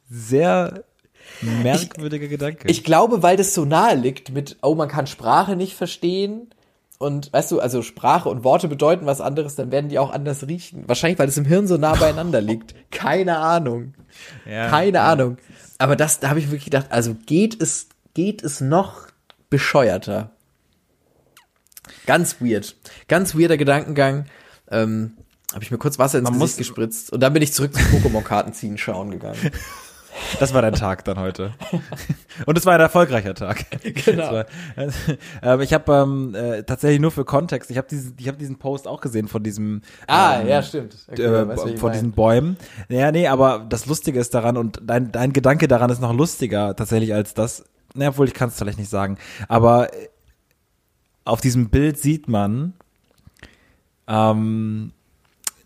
sehr 0.08 0.84
merkwürdiger 1.40 2.28
Gedanke. 2.28 2.68
Ich 2.68 2.84
glaube, 2.84 3.22
weil 3.22 3.36
das 3.36 3.54
so 3.54 3.64
nahe 3.64 3.94
liegt 3.94 4.30
mit, 4.30 4.56
oh, 4.62 4.74
man 4.74 4.88
kann 4.88 5.06
Sprache 5.06 5.56
nicht 5.56 5.74
verstehen. 5.74 6.50
Und 6.98 7.32
weißt 7.32 7.52
du, 7.52 7.60
also 7.60 7.82
Sprache 7.82 8.28
und 8.28 8.42
Worte 8.42 8.68
bedeuten 8.68 9.04
was 9.04 9.20
anderes, 9.20 9.54
dann 9.54 9.70
werden 9.70 9.88
die 9.88 9.98
auch 9.98 10.10
anders 10.10 10.46
riechen. 10.46 10.84
Wahrscheinlich, 10.86 11.18
weil 11.18 11.28
es 11.28 11.36
im 11.36 11.44
Hirn 11.44 11.66
so 11.66 11.76
nah 11.76 11.94
beieinander 11.94 12.40
liegt. 12.40 12.74
Keine 12.90 13.38
Ahnung. 13.38 13.94
Ja. 14.48 14.68
Keine 14.68 15.02
Ahnung. 15.02 15.36
Aber 15.78 15.94
das, 15.94 16.20
da 16.20 16.30
habe 16.30 16.38
ich 16.38 16.46
wirklich 16.46 16.64
gedacht, 16.64 16.86
also 16.90 17.14
geht 17.26 17.60
es, 17.60 17.88
geht 18.14 18.42
es 18.42 18.62
noch 18.62 19.08
bescheuerter. 19.50 20.30
Ganz 22.06 22.40
weird. 22.40 22.76
Ganz 23.08 23.34
weirder 23.34 23.58
Gedankengang. 23.58 24.24
Ähm, 24.70 25.18
habe 25.52 25.62
ich 25.62 25.70
mir 25.70 25.78
kurz 25.78 25.98
Wasser 25.98 26.18
ins 26.18 26.30
Man 26.30 26.40
Gesicht 26.40 26.58
gespritzt 26.58 27.12
und 27.12 27.20
dann 27.20 27.32
bin 27.32 27.42
ich 27.42 27.52
zurück 27.52 27.72
zum 27.74 27.82
Pokémon-Karten 27.82 28.52
ziehen 28.52 28.78
schauen 28.78 29.10
gegangen. 29.10 29.38
Das 30.40 30.54
war 30.54 30.62
dein 30.62 30.74
Tag 30.74 31.04
dann 31.04 31.18
heute. 31.18 31.52
Und 32.46 32.58
es 32.58 32.66
war 32.66 32.74
ein 32.74 32.80
erfolgreicher 32.80 33.34
Tag. 33.34 33.64
Genau. 34.04 34.32
War, 34.32 34.46
äh, 34.76 35.64
ich 35.64 35.72
habe 35.72 35.92
ähm, 35.92 36.34
äh, 36.34 36.62
tatsächlich 36.62 37.00
nur 37.00 37.10
für 37.10 37.24
Kontext, 37.24 37.70
ich 37.70 37.78
habe 37.78 37.88
diesen, 37.88 38.14
ich 38.18 38.28
habe 38.28 38.36
diesen 38.36 38.56
Post 38.56 38.86
auch 38.86 39.00
gesehen 39.00 39.28
von 39.28 39.42
diesem 39.42 39.82
Ah, 40.06 40.40
ähm, 40.40 40.48
ja, 40.48 40.62
stimmt. 40.62 40.96
Okay, 41.10 41.22
äh, 41.22 41.48
weiß, 41.48 41.80
von 41.80 41.92
diesen 41.92 42.12
Bäumen. 42.12 42.56
Ja, 42.88 43.10
nee, 43.12 43.26
aber 43.26 43.64
das 43.68 43.86
Lustige 43.86 44.18
ist 44.20 44.34
daran 44.34 44.56
und 44.56 44.80
dein, 44.84 45.12
dein 45.12 45.32
Gedanke 45.32 45.68
daran 45.68 45.90
ist 45.90 46.00
noch 46.00 46.12
lustiger 46.12 46.74
tatsächlich 46.76 47.14
als 47.14 47.34
das. 47.34 47.64
Na, 47.94 48.08
obwohl 48.08 48.26
ich 48.28 48.34
kann 48.34 48.48
es 48.48 48.56
vielleicht 48.58 48.78
nicht 48.78 48.90
sagen. 48.90 49.18
Aber 49.48 49.92
äh, 49.92 50.08
auf 51.24 51.40
diesem 51.40 51.70
Bild 51.70 51.98
sieht 51.98 52.28
man, 52.28 52.74
ähm, 54.06 54.92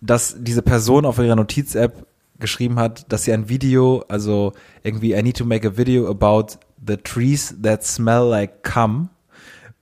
dass 0.00 0.36
diese 0.38 0.62
Person 0.62 1.04
auf 1.04 1.18
ihrer 1.18 1.36
Notiz-App 1.36 2.06
geschrieben 2.40 2.78
hat, 2.78 3.10
dass 3.12 3.24
sie 3.24 3.32
ein 3.32 3.48
Video, 3.48 4.04
also 4.08 4.52
irgendwie 4.82 5.12
I 5.14 5.22
need 5.22 5.36
to 5.36 5.44
make 5.44 5.66
a 5.66 5.76
video 5.76 6.08
about 6.10 6.54
the 6.86 6.96
trees 6.96 7.54
that 7.62 7.84
smell 7.84 8.24
like 8.28 8.62
cum. 8.62 9.10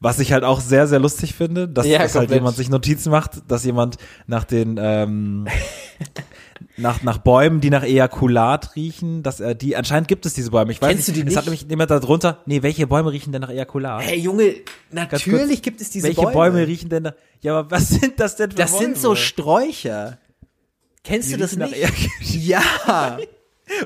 Was 0.00 0.20
ich 0.20 0.32
halt 0.32 0.44
auch 0.44 0.60
sehr, 0.60 0.86
sehr 0.86 1.00
lustig 1.00 1.34
finde, 1.34 1.66
dass, 1.66 1.84
Ja, 1.84 1.98
dass 1.98 2.14
halt 2.14 2.30
jemand 2.30 2.56
sich 2.56 2.68
Notizen 2.70 3.10
macht, 3.10 3.42
dass 3.50 3.64
jemand 3.64 3.96
nach 4.28 4.44
den 4.44 4.78
ähm, 4.80 5.48
nach, 6.76 7.02
nach 7.02 7.18
Bäumen, 7.18 7.60
die 7.60 7.70
nach 7.70 7.82
Ejakulat 7.82 8.76
riechen, 8.76 9.24
dass 9.24 9.40
er 9.40 9.56
die, 9.56 9.74
anscheinend 9.74 10.06
gibt 10.06 10.24
es 10.24 10.34
diese 10.34 10.52
Bäume. 10.52 10.70
Ich 10.70 10.80
weiß 10.80 10.90
Kennst 10.90 11.08
du 11.08 11.12
nicht, 11.12 11.24
die 11.24 11.30
es 11.30 11.36
hat 11.36 11.44
nicht? 11.46 11.62
nämlich 11.62 11.70
jemand 11.70 11.90
da 11.90 11.98
drunter, 11.98 12.38
nee, 12.46 12.62
welche 12.62 12.86
Bäume 12.86 13.10
riechen 13.10 13.32
denn 13.32 13.42
nach 13.42 13.50
Ejakulat? 13.50 14.02
Hey 14.04 14.20
Junge, 14.20 14.54
natürlich 14.92 15.48
kurz, 15.48 15.62
gibt 15.62 15.80
es 15.80 15.90
diese 15.90 16.06
welche 16.06 16.20
Bäume. 16.22 16.32
Bäume. 16.32 16.66
riechen 16.68 16.90
denn 16.90 17.02
nach, 17.04 17.14
ja, 17.40 17.58
aber 17.58 17.70
was 17.72 17.88
sind 17.88 18.20
das 18.20 18.36
denn 18.36 18.50
für 18.52 18.56
Das 18.56 18.70
Bäume? 18.72 18.84
sind 18.84 18.98
so 18.98 19.14
Sträucher. 19.16 20.18
Kennst 21.08 21.28
Die 21.28 21.32
du 21.32 21.38
das 21.38 21.56
nicht? 21.56 21.74
Ja. 22.46 23.18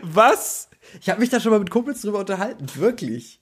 Was? 0.03 0.69
Ich 1.01 1.09
habe 1.09 1.21
mich 1.21 1.31
da 1.31 1.41
schon 1.41 1.53
mal 1.53 1.59
mit 1.59 1.71
Kumpels 1.71 2.03
drüber 2.03 2.19
unterhalten, 2.21 2.67
wirklich. 2.77 3.41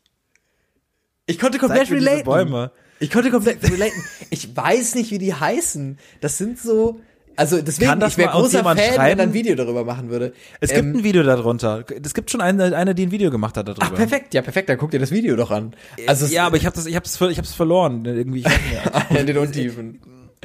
Ich 1.26 1.38
konnte 1.38 1.58
komplett 1.58 1.90
relaten. 1.90 2.24
Bäume. 2.24 2.72
Ich 2.98 3.10
konnte 3.10 3.30
komplett 3.30 3.62
relaten. 3.70 4.02
Ich 4.30 4.54
weiß 4.56 4.94
nicht, 4.96 5.10
wie 5.10 5.18
die 5.18 5.34
heißen. 5.34 5.98
Das 6.20 6.38
sind 6.38 6.58
so, 6.58 7.00
also 7.36 7.62
deswegen, 7.62 8.02
ich 8.06 8.18
wäre 8.18 8.32
großer 8.32 8.62
Fan, 8.62 8.76
wenn 8.76 8.94
schreiben? 8.94 9.20
er 9.20 9.26
ein 9.26 9.32
Video 9.32 9.54
darüber 9.54 9.84
machen 9.84 10.10
würde. 10.10 10.34
Es 10.60 10.70
Ähm, 10.70 10.76
gibt 10.76 10.96
ein 10.96 11.04
Video 11.04 11.22
darunter. 11.22 11.84
Es 12.02 12.12
gibt 12.14 12.30
schon 12.30 12.40
eine, 12.42 12.76
eine, 12.76 12.94
die 12.94 13.06
ein 13.06 13.10
Video 13.10 13.30
gemacht 13.30 13.56
hat 13.56 13.66
darüber. 13.68 13.86
Ach, 13.86 13.94
perfekt, 13.94 14.34
ja, 14.34 14.42
perfekt, 14.42 14.68
dann 14.68 14.76
guck 14.78 14.90
dir 14.90 15.00
das 15.00 15.10
Video 15.10 15.36
doch 15.36 15.50
an. 15.50 15.74
Also, 16.06 16.26
ja, 16.26 16.46
aber 16.46 16.56
ich 16.58 16.66
habe 16.66 16.76
das, 16.76 16.86
ich 16.86 16.96
habe 16.96 17.06
es 17.06 17.54
verloren 17.54 18.04
irgendwie. 18.04 18.40
Ich 18.40 18.44
weiß 18.46 19.10
nicht. 19.10 19.10
in 19.20 19.26
den 19.26 19.38
Untiefen. 19.38 20.00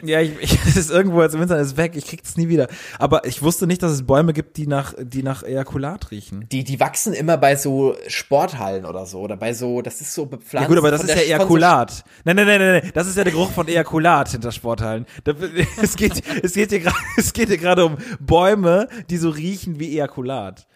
Ja, 0.07 0.21
ich, 0.21 0.31
ich, 0.39 0.53
es 0.67 0.77
ist 0.77 0.91
irgendwo 0.91 1.21
jetzt 1.21 1.35
im 1.35 1.41
Internet, 1.41 1.65
ist 1.65 1.77
weg, 1.77 1.93
ich 1.95 2.05
krieg 2.05 2.21
es 2.23 2.37
nie 2.37 2.47
wieder. 2.49 2.67
Aber 2.99 3.25
ich 3.25 3.41
wusste 3.41 3.67
nicht, 3.67 3.81
dass 3.83 3.91
es 3.91 4.05
Bäume 4.05 4.33
gibt, 4.33 4.57
die 4.57 4.67
nach, 4.67 4.93
die 4.99 5.23
nach 5.23 5.43
Ejakulat 5.43 6.11
riechen. 6.11 6.45
Die, 6.51 6.63
die 6.63 6.79
wachsen 6.79 7.13
immer 7.13 7.37
bei 7.37 7.55
so 7.55 7.95
Sporthallen 8.07 8.85
oder 8.85 9.05
so. 9.05 9.19
Oder 9.19 9.37
bei 9.37 9.53
so, 9.53 9.81
das 9.81 10.01
ist 10.01 10.13
so 10.13 10.25
bepflanzt. 10.25 10.63
Ja 10.63 10.67
gut, 10.67 10.77
aber 10.77 10.91
das 10.91 11.03
ist 11.03 11.09
ja 11.09 11.15
von 11.15 11.23
so- 11.23 11.27
Ejakulat. 11.33 12.03
Nein, 12.23 12.35
nein, 12.35 12.47
nein, 12.47 12.59
nein, 12.59 12.81
nein, 12.83 12.91
das 12.93 13.07
ist 13.07 13.17
ja 13.17 13.23
der 13.23 13.33
Geruch 13.33 13.51
von 13.51 13.67
Ejakulat 13.67 14.29
hinter 14.29 14.51
Sporthallen. 14.51 15.05
Es 15.81 15.95
geht, 15.95 16.21
es 16.43 16.53
geht 16.53 16.69
hier 16.69 16.79
gerade, 16.79 16.95
es 17.17 17.33
geht 17.33 17.49
hier 17.49 17.57
gerade 17.57 17.85
um 17.85 17.97
Bäume, 18.19 18.87
die 19.09 19.17
so 19.17 19.29
riechen 19.29 19.79
wie 19.79 19.91
Ejakulat. 19.93 20.67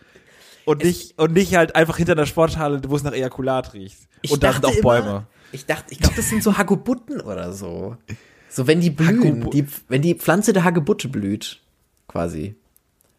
Und 0.65 0.84
nicht, 0.84 1.17
und 1.17 1.34
nicht 1.34 1.55
halt 1.55 1.75
einfach 1.75 1.97
hinter 1.97 2.11
einer 2.13 2.25
Sporthalle, 2.27 2.82
wo 2.88 2.95
es 2.95 3.03
nach 3.03 3.13
Ejakulat 3.13 3.73
riecht. 3.73 3.97
Ich 4.21 4.32
und 4.32 4.43
da 4.43 4.53
sind 4.53 4.65
auch 4.65 4.82
Bäume. 4.82 5.07
Immer, 5.09 5.27
ich 5.51 5.65
dachte, 5.65 5.86
ich 5.89 5.99
glaube, 5.99 6.15
das 6.15 6.30
sind 6.30 6.43
so 6.43 6.57
Hagebutten 6.57 7.21
oder 7.21 7.53
so. 7.53 7.97
So, 8.50 8.68
wenn 8.68 8.82
die 8.82 8.89
blühen, 8.89 9.43
Hagebu- 9.43 9.52
die, 9.52 9.66
wenn 9.88 10.02
die 10.02 10.16
Pflanze 10.16 10.54
der 10.54 10.64
Hagebutte 10.64 11.08
blüht, 11.08 11.62
quasi. 12.08 12.56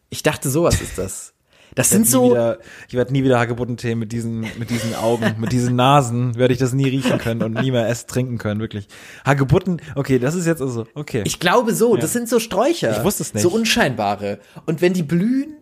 Ich 0.09 0.23
dachte, 0.23 0.51
sowas 0.51 0.81
ist 0.81 0.99
das. 0.99 1.33
Das 1.77 1.87
Ich 1.87 1.93
sind 1.93 2.09
so, 2.09 2.31
Wieder, 2.31 2.59
ich 2.89 2.95
werde 2.95 3.13
nie 3.13 3.23
wieder 3.23 3.39
Hagebuttentee 3.39 3.95
mit 3.95 4.11
diesen, 4.11 4.41
mit 4.59 4.71
diesen 4.71 4.97
Augen, 4.97 5.37
mit 5.39 5.53
diesen 5.53 5.77
Nasen 5.77 6.35
werde 6.35 6.53
ich 6.53 6.59
das 6.59 6.73
nie 6.73 6.89
riechen 6.89 7.19
können 7.19 7.43
und 7.45 7.53
nie 7.55 7.71
mehr 7.71 7.89
essen, 7.89 8.09
trinken 8.09 8.39
können, 8.39 8.61
wirklich. 8.61 8.89
Hagebutten, 9.25 9.81
okay, 9.95 10.19
das 10.19 10.35
ist 10.35 10.47
jetzt 10.47 10.61
also, 10.61 10.89
okay. 10.95 11.23
ich 11.25 11.39
glaube 11.39 11.73
so, 11.75 11.97
das 11.97 12.13
sind 12.13 12.29
so 12.29 12.41
Sträucher. 12.41 12.97
Ich 12.99 13.05
wusste 13.05 13.23
es 13.23 13.35
nicht. 13.35 13.45
So 13.45 13.51
unscheinbare. 13.51 14.41
Und 14.67 14.81
wenn 14.81 14.95
die 14.95 15.05
blühen, 15.05 15.55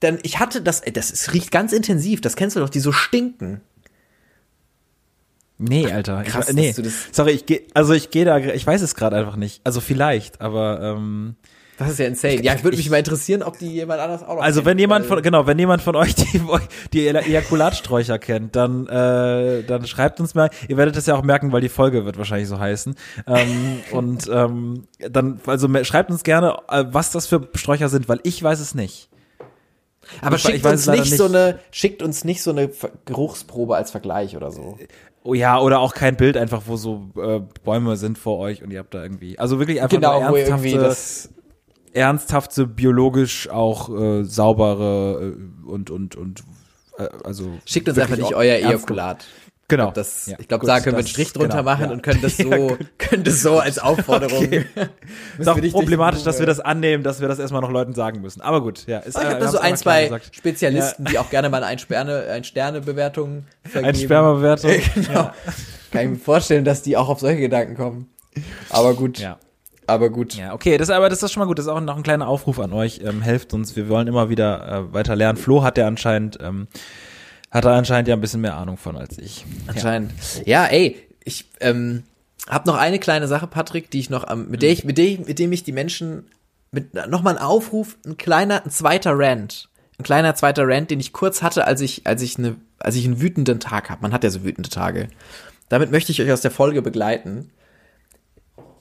dann, 0.00 0.18
ich 0.24 0.40
hatte 0.40 0.62
das, 0.62 0.82
das 0.92 1.12
ist, 1.12 1.32
riecht 1.32 1.52
ganz 1.52 1.72
intensiv, 1.72 2.20
das 2.20 2.34
kennst 2.34 2.56
du 2.56 2.60
doch, 2.60 2.68
die 2.68 2.80
so 2.80 2.90
stinken. 2.90 3.60
Nee, 5.58 5.90
Alter. 5.90 6.22
Krass, 6.24 6.48
ich, 6.50 6.54
nee. 6.54 6.74
Sorry, 7.12 7.32
ich 7.32 7.46
gehe, 7.46 7.62
also 7.74 7.92
ich 7.92 8.10
gehe 8.10 8.24
da, 8.24 8.38
ich 8.38 8.66
weiß 8.66 8.82
es 8.82 8.94
gerade 8.94 9.16
einfach 9.16 9.36
nicht. 9.36 9.60
Also 9.64 9.80
vielleicht, 9.80 10.40
aber 10.40 10.80
ähm, 10.82 11.36
Das 11.78 11.90
ist 11.90 11.98
ja 11.98 12.06
insane. 12.06 12.42
Ja, 12.42 12.54
ich 12.54 12.64
würde 12.64 12.76
mich 12.76 12.88
mal 12.90 12.98
interessieren, 12.98 13.42
ob 13.42 13.58
die 13.58 13.68
jemand 13.72 14.00
anders 14.00 14.22
auch 14.22 14.36
noch 14.36 14.42
Also 14.42 14.60
kennt, 14.60 14.66
wenn 14.72 14.78
jemand 14.78 15.06
von 15.06 15.22
genau, 15.22 15.46
wenn 15.46 15.58
jemand 15.58 15.82
von 15.82 15.94
euch 15.96 16.14
die, 16.14 16.40
die 16.92 17.06
Ejakulatsträucher 17.06 18.18
kennt, 18.18 18.56
dann 18.56 18.86
äh, 18.86 19.62
dann 19.64 19.86
schreibt 19.86 20.20
uns 20.20 20.34
mal. 20.34 20.50
Ihr 20.68 20.76
werdet 20.76 20.96
das 20.96 21.06
ja 21.06 21.14
auch 21.16 21.22
merken, 21.22 21.52
weil 21.52 21.60
die 21.60 21.68
Folge 21.68 22.04
wird 22.04 22.18
wahrscheinlich 22.18 22.48
so 22.48 22.58
heißen. 22.58 22.94
Ähm, 23.26 23.80
und 23.92 24.28
ähm, 24.32 24.84
dann 24.98 25.40
also 25.46 25.68
schreibt 25.84 26.10
uns 26.10 26.22
gerne, 26.22 26.56
äh, 26.70 26.84
was 26.90 27.10
das 27.12 27.26
für 27.26 27.48
Sträucher 27.54 27.88
sind, 27.88 28.08
weil 28.08 28.20
ich 28.22 28.42
weiß 28.42 28.60
es 28.60 28.74
nicht. 28.74 29.08
Aber 30.20 30.36
Ich 30.36 30.44
ich 30.44 30.50
schickt 30.52 30.64
weiß 30.64 30.86
uns 30.86 30.86
nicht, 30.86 31.10
nicht. 31.10 31.16
so 31.16 31.24
eine, 31.26 31.58
schickt 31.72 32.00
uns 32.02 32.24
nicht 32.24 32.40
so 32.42 32.52
eine 32.52 32.70
Geruchsprobe 33.06 33.74
als 33.76 33.90
Vergleich 33.90 34.36
oder 34.36 34.52
so. 34.52 34.78
Oh 35.26 35.34
ja, 35.34 35.58
oder 35.58 35.80
auch 35.80 35.92
kein 35.92 36.16
Bild 36.16 36.36
einfach, 36.36 36.62
wo 36.66 36.76
so 36.76 37.10
äh, 37.16 37.40
Bäume 37.64 37.96
sind 37.96 38.16
vor 38.16 38.38
euch 38.38 38.62
und 38.62 38.70
ihr 38.70 38.78
habt 38.78 38.94
da 38.94 39.02
irgendwie. 39.02 39.36
Also 39.40 39.58
wirklich 39.58 39.82
einfach 39.82 39.96
Genau, 39.96 40.20
nur 40.20 40.38
ernsthafte, 40.38 40.68
irgendwie 40.68 40.84
das, 40.84 41.30
ernsthafte, 41.92 42.66
biologisch 42.68 43.48
auch 43.48 43.88
äh, 43.88 44.22
saubere 44.22 45.34
äh, 45.34 45.68
und 45.68 45.90
und 45.90 46.14
und 46.14 46.44
äh, 46.98 47.08
also 47.24 47.50
schickt 47.64 47.88
uns 47.88 47.98
einfach 47.98 48.16
nicht 48.16 48.34
euer 48.34 48.54
Ejakulat. 48.54 49.26
Genau. 49.68 49.90
Das, 49.90 50.26
Ja, 50.26 50.36
ich 50.38 50.46
glaube, 50.46 50.64
da 50.64 50.78
können 50.80 50.94
wir 50.94 51.00
einen 51.00 51.08
Strich 51.08 51.32
drunter 51.32 51.58
genau, 51.58 51.62
machen 51.64 51.86
ja. 51.86 51.90
und 51.90 52.02
können 52.02 52.22
das 52.22 52.36
so, 52.36 52.50
Ja, 52.50 52.76
können 52.98 53.24
das 53.24 53.42
so 53.42 53.58
als 53.58 53.78
Aufforderung. 53.80 54.44
Okay. 54.44 54.66
Ist 55.38 55.48
auch 55.48 55.60
problematisch, 55.72 56.22
dass 56.22 56.38
wir 56.38 56.46
das 56.46 56.60
annehmen, 56.60 57.02
dass 57.02 57.20
wir 57.20 57.28
das 57.28 57.38
erstmal 57.38 57.62
noch 57.62 57.70
Leuten 57.70 57.94
sagen 57.94 58.20
müssen. 58.20 58.40
Aber 58.40 58.62
gut, 58.62 58.86
ja. 58.86 58.98
Ist, 58.98 59.16
Ich 59.16 59.24
äh, 59.24 59.26
habe 59.26 59.40
da 59.40 59.48
so 59.48 59.58
ein, 59.58 59.76
zwei 59.76 60.04
gesagt. 60.04 60.34
Spezialisten, 60.34 61.06
die 61.06 61.18
auch 61.18 61.30
gerne 61.30 61.48
mal 61.48 61.64
ein 61.64 61.78
Sterne, 61.78 62.26
ein 62.30 62.44
Sternebewertung 62.44 63.44
vergeben. 63.64 63.88
Ein 63.88 63.94
Spermabewertung. 63.96 64.70
genau. 64.94 65.30
Kann 65.90 66.02
ich 66.04 66.10
mir 66.10 66.16
vorstellen, 66.16 66.64
dass 66.64 66.82
die 66.82 66.96
auch 66.96 67.08
auf 67.08 67.20
solche 67.20 67.40
Gedanken 67.40 67.74
kommen. 67.76 68.10
Aber 68.70 68.94
gut. 68.94 69.18
Ja. 69.18 69.38
Aber 69.86 70.10
gut. 70.10 70.34
Ja, 70.34 70.52
okay, 70.52 70.78
das, 70.78 70.90
aber 70.90 71.08
das 71.08 71.22
ist 71.22 71.32
schon 71.32 71.40
mal 71.40 71.46
gut. 71.46 71.58
Das 71.58 71.66
ist 71.66 71.70
auch 71.70 71.80
noch 71.80 71.96
ein 71.96 72.02
kleiner 72.02 72.26
Aufruf 72.26 72.58
an 72.58 72.72
euch. 72.72 73.00
Ähm, 73.04 73.22
helft 73.22 73.54
uns. 73.54 73.76
Wir 73.76 73.88
wollen 73.88 74.08
immer 74.08 74.28
wieder 74.28 74.68
äh, 74.68 74.92
weiter 74.92 75.14
lernen. 75.14 75.38
Flo 75.38 75.62
hat 75.62 75.78
ja 75.78 75.86
anscheinend, 75.86 76.38
ähm, 76.42 76.66
hat 77.56 77.64
er 77.64 77.72
anscheinend 77.72 78.06
ja 78.06 78.14
ein 78.14 78.20
bisschen 78.20 78.42
mehr 78.42 78.56
Ahnung 78.56 78.76
von 78.76 78.98
als 78.98 79.16
ich. 79.16 79.46
Anscheinend. 79.66 80.12
Ja, 80.44 80.66
ey, 80.66 80.96
ich 81.24 81.46
ähm, 81.60 82.02
habe 82.46 82.68
noch 82.68 82.76
eine 82.76 82.98
kleine 82.98 83.28
Sache, 83.28 83.46
Patrick, 83.46 83.90
die 83.90 83.98
ich 83.98 84.10
noch 84.10 84.24
am, 84.24 84.48
mit 84.48 84.60
der 84.60 84.70
ich, 84.70 84.84
mit 84.84 84.98
der 84.98 85.18
mit 85.20 85.38
dem 85.38 85.52
ich 85.52 85.64
die 85.64 85.72
Menschen 85.72 86.26
mit 86.70 86.94
nochmal 87.08 87.38
ein 87.38 87.42
Aufruf, 87.42 87.96
ein 88.04 88.18
kleiner, 88.18 88.62
ein 88.62 88.70
zweiter 88.70 89.12
Rant, 89.14 89.70
ein 89.98 90.02
kleiner 90.02 90.34
zweiter 90.34 90.68
Rant, 90.68 90.90
den 90.90 91.00
ich 91.00 91.14
kurz 91.14 91.42
hatte, 91.42 91.66
als 91.66 91.80
ich, 91.80 92.06
als 92.06 92.20
ich 92.20 92.36
eine, 92.36 92.56
als 92.78 92.94
ich 92.94 93.06
einen 93.06 93.22
wütenden 93.22 93.58
Tag 93.58 93.88
habe. 93.88 94.02
Man 94.02 94.12
hat 94.12 94.22
ja 94.22 94.28
so 94.28 94.44
wütende 94.44 94.68
Tage. 94.68 95.08
Damit 95.70 95.90
möchte 95.90 96.12
ich 96.12 96.20
euch 96.20 96.30
aus 96.30 96.42
der 96.42 96.50
Folge 96.50 96.82
begleiten. 96.82 97.50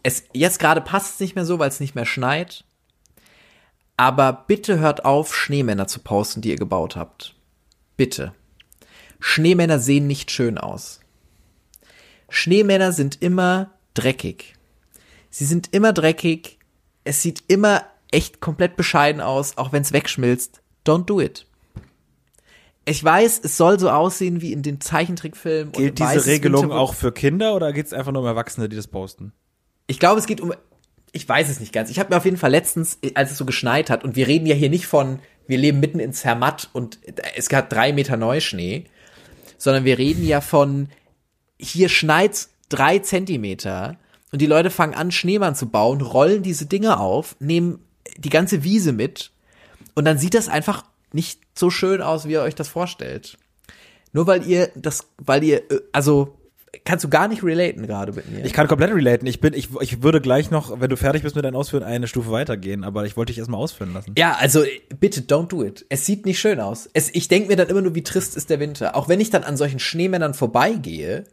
Es 0.04 0.26
jetzt 0.34 0.60
gerade 0.60 0.82
passt 0.82 1.14
es 1.14 1.20
nicht 1.22 1.36
mehr 1.36 1.46
so, 1.46 1.60
weil 1.60 1.70
es 1.70 1.80
nicht 1.80 1.96
mehr 1.96 2.06
schneit. 2.06 2.66
Aber 3.96 4.44
bitte 4.48 4.80
hört 4.80 5.06
auf, 5.06 5.34
Schneemänner 5.34 5.88
zu 5.88 6.00
posten, 6.00 6.42
die 6.42 6.50
ihr 6.50 6.58
gebaut 6.58 6.98
habt. 6.98 7.36
Bitte. 7.96 8.34
Schneemänner 9.28 9.80
sehen 9.80 10.06
nicht 10.06 10.30
schön 10.30 10.60
aus. 10.60 11.00
Schneemänner 12.30 12.92
sind 12.92 13.24
immer 13.24 13.72
dreckig. 13.96 14.54
Sie 15.32 15.46
sind 15.46 15.74
immer 15.74 15.94
dreckig. 15.94 16.60
Es 17.06 17.24
sieht 17.24 17.44
immer 17.48 17.84
echt 18.12 18.40
komplett 18.40 18.76
bescheiden 18.76 19.22
aus, 19.22 19.58
auch 19.58 19.72
wenn 19.72 19.82
es 19.82 19.94
wegschmilzt. 19.94 20.62
Don't 20.86 21.06
do 21.06 21.20
it. 21.20 21.48
Ich 22.86 23.04
weiß, 23.04 23.42
es 23.44 23.58
soll 23.58 23.80
so 23.80 23.90
aussehen 23.90 24.42
wie 24.42 24.54
in 24.54 24.62
den 24.62 24.80
Zeichentrickfilmen. 24.80 25.72
Gilt 25.72 25.98
diese 25.98 26.28
Regelung 26.28 26.66
Winterwunder- 26.66 26.80
auch 26.80 26.94
für 26.94 27.12
Kinder 27.12 27.56
oder 27.56 27.74
geht 27.74 27.88
es 27.88 27.94
einfach 27.94 28.12
nur 28.12 28.22
um 28.22 28.28
Erwachsene, 28.28 28.70
die 28.70 28.76
das 28.76 28.88
posten? 28.88 29.34
Ich 29.88 30.00
glaube, 30.00 30.20
es 30.20 30.28
geht 30.28 30.40
um. 30.40 30.54
Ich 31.14 31.28
weiß 31.28 31.50
es 31.50 31.60
nicht 31.60 31.74
ganz. 31.74 31.90
Ich 31.90 31.98
habe 31.98 32.12
mir 32.12 32.18
auf 32.18 32.26
jeden 32.26 32.38
Fall 32.38 32.52
letztens, 32.52 33.00
als 33.16 33.32
es 33.32 33.40
so 33.40 33.46
geschneit 33.46 33.90
hat, 33.90 34.04
und 34.04 34.16
wir 34.16 34.28
reden 34.28 34.46
ja 34.46 34.54
hier 34.54 34.70
nicht 34.70 34.86
von, 34.86 35.20
wir 35.48 35.58
leben 35.58 35.80
mitten 35.80 36.00
in 36.00 36.14
Zermatt 36.14 36.70
und 36.74 37.00
es 37.36 37.50
gab 37.50 37.72
drei 37.72 37.92
Meter 37.92 38.18
Neuschnee, 38.18 38.86
sondern 39.66 39.84
wir 39.84 39.98
reden 39.98 40.24
ja 40.24 40.42
von, 40.42 40.90
hier 41.60 41.90
schneit's 41.90 42.52
drei 42.70 43.00
Zentimeter 43.00 43.98
und 44.32 44.40
die 44.40 44.46
Leute 44.46 44.70
fangen 44.70 44.94
an, 44.94 45.12
Schneemann 45.12 45.56
zu 45.56 45.66
bauen, 45.66 46.02
rollen 46.02 46.44
diese 46.44 46.68
Dinge 46.68 47.00
auf, 47.00 47.36
nehmen 47.40 47.80
die 48.16 48.30
ganze 48.30 48.64
Wiese 48.64 48.94
mit 48.94 49.32
und 49.96 50.06
dann 50.06 50.20
sieht 50.20 50.36
das 50.36 50.50
einfach 50.50 50.86
nicht 51.14 51.42
so 51.56 51.72
schön 51.72 52.04
aus, 52.04 52.28
wie 52.28 52.34
ihr 52.34 52.44
euch 52.44 52.54
das 52.54 52.68
vorstellt. 52.68 53.40
Nur 54.14 54.28
weil 54.28 54.46
ihr 54.46 54.70
das, 54.76 55.08
weil 55.18 55.44
ihr, 55.44 55.70
äh, 55.72 55.82
also 55.92 56.38
kannst 56.84 57.06
du 57.06 57.10
gar 57.10 57.28
nicht 57.28 57.44
relaten 57.44 57.86
gerade 57.86 58.14
mit 58.14 58.30
mir. 58.30 58.44
Ich 58.44 58.54
kann 58.54 58.68
komplett 58.68 58.94
relaten. 58.94 59.28
Ich 59.28 59.40
bin, 59.40 59.54
ich, 59.54 59.70
ich 59.80 60.04
würde 60.04 60.22
gleich 60.22 60.52
noch, 60.52 60.80
wenn 60.80 60.90
du 60.90 60.98
fertig 60.98 61.24
bist 61.24 61.36
mit 61.36 61.46
deinem 61.46 61.56
Ausführen, 61.56 61.84
eine 61.84 62.08
Stufe 62.08 62.32
weitergehen, 62.32 62.84
aber 62.84 63.06
ich 63.06 63.16
wollte 63.16 63.32
dich 63.32 63.40
erstmal 63.40 63.60
ausführen 63.60 63.94
lassen. 63.94 64.14
Ja, 64.18 64.36
also 64.40 64.64
bitte 65.00 65.22
don't 65.22 65.48
do 65.48 65.64
it. 65.64 65.86
Es 65.90 66.06
sieht 66.06 66.26
nicht 66.26 66.40
schön 66.40 66.60
aus. 66.60 66.90
Es, 66.94 67.14
ich 67.14 67.28
denke 67.28 67.50
mir 67.50 67.56
dann 67.56 67.68
immer 67.68 67.82
nur, 67.82 67.96
wie 67.96 68.04
trist 68.04 68.36
ist 68.36 68.50
der 68.50 68.60
Winter. 68.60 68.96
Auch 68.96 69.08
wenn 69.08 69.20
ich 69.20 69.30
dann 69.30 69.44
an 69.44 69.58
solchen 69.58 69.80
Schneemännern 69.80 70.34
vorbeigehe, 70.34 71.26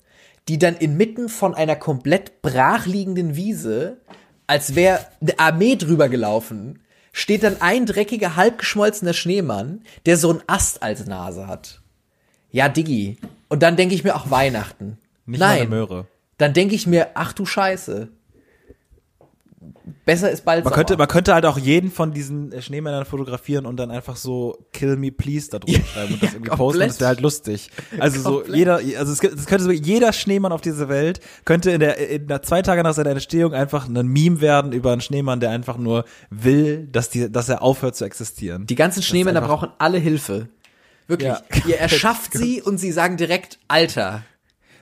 die 0.49 0.59
dann 0.59 0.77
inmitten 0.77 1.29
von 1.29 1.55
einer 1.55 1.77
komplett 1.77 2.43
brachliegenden 2.43 3.37
Wiese, 3.37 3.99
als 4.47 4.75
wäre 4.75 5.01
eine 5.21 5.39
Armee 5.39 5.77
drüber 5.77 6.09
gelaufen, 6.09 6.81
steht 7.13 7.43
dann 7.43 7.61
ein 7.61 7.87
dreckiger, 7.87 8.37
halbgeschmolzener 8.37 9.13
Schneemann, 9.13 9.83
der 10.07 10.17
so 10.17 10.31
einen 10.31 10.43
Ast 10.47 10.83
als 10.83 11.07
Nase 11.07 11.47
hat. 11.47 11.81
Ja, 12.51 12.69
Diggi. 12.69 13.19
Und 13.49 13.63
dann 13.63 13.77
denke 13.77 13.95
ich 13.95 14.05
mir, 14.05 14.15
ach, 14.15 14.31
Weihnachten. 14.31 14.99
Nicht 15.27 15.41
mal 15.41 15.47
eine 15.51 15.61
Nein. 15.61 15.69
Möhre. 15.71 16.07
Dann 16.39 16.53
denke 16.53 16.75
ich 16.75 16.87
mir, 16.87 17.09
ach 17.15 17.33
du 17.33 17.47
Scheiße. 17.47 18.09
Besser 20.05 20.31
ist 20.33 20.45
bald 20.45 20.65
Man 20.65 20.73
könnte, 20.75 20.97
man 20.97 21.07
könnte 21.07 21.33
halt 21.35 21.47
auch 21.47 21.57
jeden 21.59 21.91
von 21.93 22.13
diesen 22.13 22.61
Schneemännern 22.61 23.05
fotografieren 23.05 23.65
und 23.67 23.77
dann 23.77 23.93
einfach 23.93 24.17
so 24.17 24.59
Kill 24.73 24.97
me 24.97 25.13
please 25.13 25.49
da 25.51 25.61
drüber 25.61 25.79
schreiben 25.85 26.15
und 26.15 26.23
das 26.23 26.33
irgendwie 26.35 26.51
posten. 26.57 26.81
Das 26.81 26.99
wäre 26.99 27.09
halt 27.09 27.21
lustig. 27.21 27.71
Also 28.01 28.21
so 28.21 28.45
jeder, 28.53 28.77
also 28.99 29.13
es, 29.13 29.21
gibt- 29.21 29.35
es 29.39 29.47
könnte 29.47 29.63
so 29.65 29.71
jeder 29.71 30.13
Schneemann 30.13 30.51
auf 30.51 30.61
dieser 30.61 30.89
Welt 30.89 31.21
könnte 31.45 31.71
in 31.71 31.79
der, 31.79 31.99
in 32.11 32.27
der 32.27 32.43
zwei 32.43 32.63
Tage 32.63 32.83
nach 32.83 32.95
seiner 32.95 33.11
Entstehung 33.11 33.55
einfach 33.55 33.87
ein 33.89 34.07
Meme 34.09 34.41
werden 34.41 34.73
über 34.73 34.91
einen 34.91 35.01
Schneemann, 35.01 35.39
der 35.39 35.51
einfach 35.51 35.77
nur 35.79 36.05
will, 36.31 36.89
dass 36.91 37.09
die, 37.11 37.31
dass 37.31 37.49
er 37.49 37.63
aufhört 37.63 37.95
zu 37.95 38.05
existieren. 38.05 38.67
Die 38.67 38.75
ganzen 38.75 39.03
Schneemänner 39.05 39.43
brauchen 39.43 39.69
alle 39.79 39.99
Hilfe. 39.99 40.49
Wirklich. 41.07 41.29
Ja. 41.31 41.43
Ihr 41.69 41.79
erschafft 41.79 42.33
sie 42.37 42.61
und 42.61 42.79
sie 42.79 42.91
sagen 42.91 43.17
direkt, 43.17 43.61
Alter. 43.69 44.23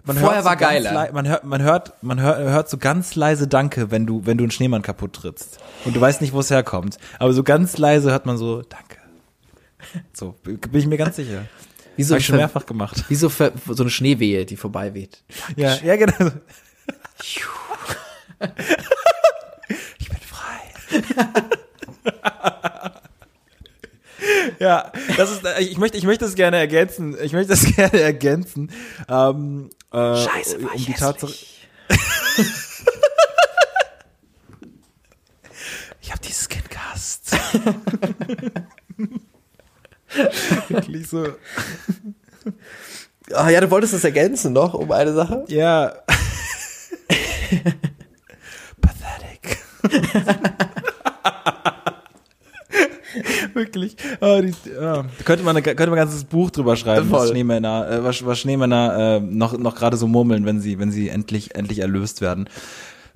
Man 0.05 0.17
vorher 0.17 0.43
hört 0.43 0.45
war 0.47 0.53
so 0.55 0.59
ganz 0.59 0.85
geiler. 0.85 1.13
Man 1.13 1.29
hört, 1.29 1.45
man 1.45 1.63
hört, 1.63 2.03
man 2.03 2.21
hört, 2.21 2.39
hört 2.39 2.71
so 2.71 2.79
ganz 2.79 3.15
leise 3.15 3.47
Danke, 3.49 3.91
wenn 3.91 4.07
du, 4.07 4.25
wenn 4.27 4.39
du 4.39 4.45
einen 4.45 4.51
Schneemann 4.51 4.83
kaputt 4.83 5.15
trittst. 5.15 5.59
Und 5.85 5.95
du 5.97 6.01
weißt 6.01 6.21
nicht, 6.21 6.33
wo 6.33 6.41
es 6.41 6.51
herkommt. 6.51 6.97
Aber 7.19 7.33
so 7.33 7.43
ganz 7.43 7.77
leise 7.79 8.11
hört 8.11 8.27
man 8.27 8.37
so 8.39 8.63
Danke. 8.63 8.97
So, 10.13 10.35
bin 10.43 10.59
ich 10.75 10.87
mir 10.87 10.99
ganz 10.99 11.17
sicher. 11.17 11.47
Wie 11.97 12.03
so, 12.03 12.15
Hab 12.15 12.21
ich 12.21 12.27
schon 12.27 12.37
mehrfach 12.37 12.67
gemacht. 12.67 13.05
wie 13.09 13.15
so, 13.15 13.29
Ver- 13.29 13.53
so 13.67 13.83
eine 13.83 13.91
Schneewehe, 13.91 14.47
die 14.47 14.57
vorbei 14.57 14.95
weht. 14.95 15.23
Ja, 15.57 15.77
ja, 15.83 15.97
genau. 15.97 16.15
Ich 19.99 20.09
bin 20.09 20.19
frei. 20.21 20.61
ja, 24.59 24.93
das 25.17 25.31
ist, 25.31 25.43
ich 25.61 25.79
möchte, 25.79 25.99
ich 25.99 26.05
möchte 26.05 26.25
es 26.25 26.35
gerne 26.35 26.57
ergänzen. 26.59 27.17
Ich 27.23 27.33
möchte 27.33 27.51
das 27.51 27.65
gerne 27.77 28.01
ergänzen. 28.01 28.71
Ähm, 29.09 29.71
Scheiße, 29.93 30.57
äh, 30.57 30.63
war 30.63 30.71
um 30.71 30.77
ich 30.77 30.87
die 30.87 30.95
Tatsache. 30.95 31.33
ich 36.01 36.11
habe 36.13 36.21
dieses 36.23 36.49
Kind 36.49 36.71
gehasst. 36.71 37.33
Wirklich 40.69 41.09
so. 41.09 41.35
Ach 43.35 43.49
ja, 43.49 43.61
du 43.61 43.71
wolltest 43.71 43.95
es 43.95 44.05
ergänzen 44.05 44.53
noch 44.53 44.75
um 44.75 44.93
eine 44.93 45.13
Sache? 45.13 45.45
Ja. 45.49 45.93
Pathetic. 48.81 49.59
Wirklich. 53.61 53.97
Oh, 54.23 54.41
die, 54.41 54.55
ja. 54.71 55.03
Da 55.03 55.25
könnte 55.25 55.45
man, 55.45 55.55
könnte 55.63 55.87
man 55.87 55.99
ein 55.99 56.07
ganzes 56.07 56.25
Buch 56.25 56.51
drüber 56.51 56.77
schreiben, 56.77 57.11
Voll. 57.11 57.21
was 57.21 57.29
Schneemänner, 57.29 57.91
äh, 57.91 58.05
was, 58.05 58.25
was 58.25 58.39
Schneemänner 58.39 59.19
äh, 59.19 59.21
noch, 59.21 59.59
noch 59.59 59.75
gerade 59.75 59.99
so 59.99 60.09
murmeln, 60.09 60.47
wenn 60.47 60.61
sie, 60.61 60.79
wenn 60.79 60.91
sie 60.91 61.11
endlich, 61.11 61.55
endlich 61.55 61.81
erlöst 61.81 62.23
werden 62.23 62.49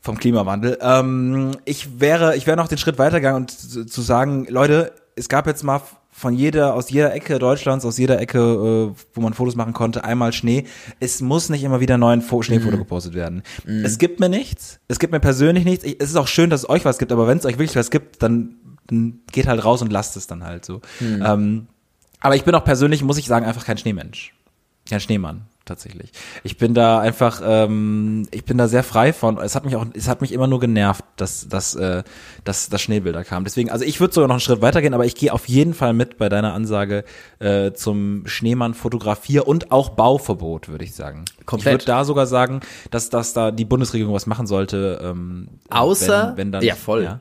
vom 0.03 0.19
Klimawandel. 0.19 0.77
Ähm, 0.83 1.53
ich 1.65 1.99
wäre, 1.99 2.37
ich 2.37 2.47
wäre 2.47 2.59
noch 2.59 2.69
den 2.69 2.77
Schritt 2.77 2.99
weitergegangen 2.99 3.43
und 3.43 3.51
zu, 3.51 3.87
zu 3.87 4.03
sagen, 4.03 4.47
Leute, 4.51 4.93
es 5.17 5.31
gab 5.31 5.47
jetzt 5.47 5.63
mal 5.65 5.81
von 6.11 6.35
jeder, 6.35 6.75
aus 6.75 6.91
jeder 6.91 7.15
Ecke 7.15 7.39
Deutschlands, 7.39 7.85
aus 7.85 7.99
jeder 7.99 8.21
Ecke, 8.21 8.39
äh, 8.39 9.03
wo 9.15 9.21
man 9.21 9.33
Fotos 9.33 9.57
machen 9.57 9.73
konnte, 9.73 10.05
einmal 10.05 10.33
Schnee. 10.33 10.65
Es 11.01 11.23
muss 11.23 11.49
nicht 11.49 11.65
immer 11.65 11.81
wieder 11.81 11.97
neu 11.97 12.11
ein 12.11 12.23
Fo 12.23 12.43
Schneefoto 12.43 12.77
gepostet 12.77 13.15
werden. 13.15 13.43
Es 13.67 13.99
gibt 13.99 14.21
mir 14.21 14.29
nichts. 14.29 14.79
Es 14.87 14.99
gibt 14.99 15.13
mir 15.13 15.21
persönlich 15.21 15.65
nichts. 15.65 15.85
Ich, 15.85 15.97
es 15.99 16.11
ist 16.11 16.17
auch 16.17 16.29
schön, 16.29 16.51
dass 16.51 16.65
es 16.65 16.69
euch 16.69 16.85
was 16.85 16.99
gibt, 16.99 17.11
aber 17.11 17.27
wenn 17.27 17.39
es 17.39 17.47
euch 17.47 17.59
wirklich 17.59 17.75
was 17.75 17.91
gibt, 17.91 18.23
dann, 18.23 18.57
dann 18.87 19.21
geht 19.33 19.47
halt 19.47 19.65
raus 19.65 19.83
und 19.83 19.93
lasst 19.93 20.17
es 20.17 20.27
dann 20.27 20.45
halt 20.45 20.65
so. 20.65 20.81
Ähm, 21.01 21.67
aber 22.21 22.37
ich 22.37 22.45
bin 22.45 22.55
auch 22.55 22.65
persönlich, 22.65 23.03
muss 23.03 23.19
ich 23.19 23.27
sagen, 23.27 23.45
einfach 23.47 23.65
kein 23.65 23.79
Schneemensch. 23.79 24.35
Kein 24.87 25.01
Schneemann, 25.01 25.47
tatsächlich. 25.65 26.13
Ich 26.43 26.59
bin 26.59 26.75
da 26.75 26.99
einfach, 26.99 27.41
ähm, 27.43 28.29
ich 28.31 28.45
bin 28.45 28.59
da 28.59 28.69
sehr 28.69 28.83
frei 28.83 29.15
von. 29.15 29.39
Es 29.39 29.55
hat 29.55 29.65
mich 29.65 29.77
auch, 29.77 29.87
es 29.95 30.09
hat 30.09 30.21
mich 30.21 30.33
immer 30.33 30.47
nur 30.47 30.61
genervt, 30.61 31.03
dass, 31.17 31.49
dass, 31.49 31.75
äh, 31.75 32.03
dass, 32.45 32.69
dass 32.69 32.83
Schneebilder 32.83 33.25
kamen. 33.25 33.45
Deswegen, 33.45 33.71
also 33.71 33.83
ich 33.83 33.99
würde 33.99 34.13
sogar 34.13 34.29
noch 34.29 34.35
einen 34.35 34.41
Schritt 34.41 34.61
weitergehen, 34.61 34.93
aber 34.93 35.07
ich 35.07 35.15
gehe 35.15 35.33
auf 35.33 35.49
jeden 35.49 35.73
Fall 35.73 35.95
mit 35.95 36.19
bei 36.19 36.29
deiner 36.29 36.53
Ansage 36.53 37.05
äh, 37.39 37.73
zum 37.73 38.27
Schneemann 38.27 38.75
Fotografier 38.75 39.49
und 39.49 39.73
auch 39.73 39.89
Bauverbot, 39.91 40.69
würde 40.69 40.85
ich 40.85 40.95
sagen. 40.95 41.25
Komplett. 41.47 41.67
Ich 41.67 41.87
würde 41.87 41.93
da 41.93 42.05
sogar 42.05 42.27
sagen, 42.27 42.61
dass, 42.91 43.09
dass 43.09 43.33
da 43.33 43.51
die 43.51 43.65
Bundesregierung 43.65 44.13
was 44.13 44.27
machen 44.27 44.47
sollte. 44.47 45.01
Ähm, 45.03 45.49
Außer- 45.71 46.29
wenn, 46.33 46.37
wenn 46.37 46.53
dann, 46.53 46.63
ja, 46.63 46.75
voll. 46.75 47.05
Ja. 47.05 47.21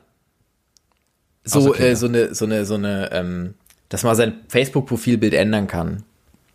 So, 1.44 1.70
Kinder. 1.72 1.88
äh, 1.90 1.96
so 1.96 2.06
eine, 2.06 2.34
so 2.34 2.44
eine, 2.44 2.64
so 2.64 2.74
eine, 2.74 3.10
ähm, 3.12 3.54
dass 3.88 4.02
man 4.02 4.16
sein 4.16 4.40
Facebook-Profilbild 4.48 5.34
ändern 5.34 5.66
kann. 5.66 6.02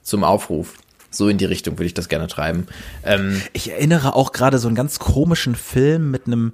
Zum 0.01 0.23
Aufruf. 0.23 0.73
So 1.11 1.27
in 1.27 1.37
die 1.37 1.45
Richtung 1.45 1.75
würde 1.75 1.85
ich 1.85 1.93
das 1.93 2.09
gerne 2.09 2.27
treiben. 2.27 2.67
Ähm, 3.03 3.41
Ich 3.53 3.71
erinnere 3.71 4.15
auch 4.15 4.31
gerade 4.31 4.57
so 4.59 4.67
einen 4.67 4.75
ganz 4.75 4.99
komischen 4.99 5.55
Film 5.55 6.11
mit 6.11 6.27
einem 6.27 6.53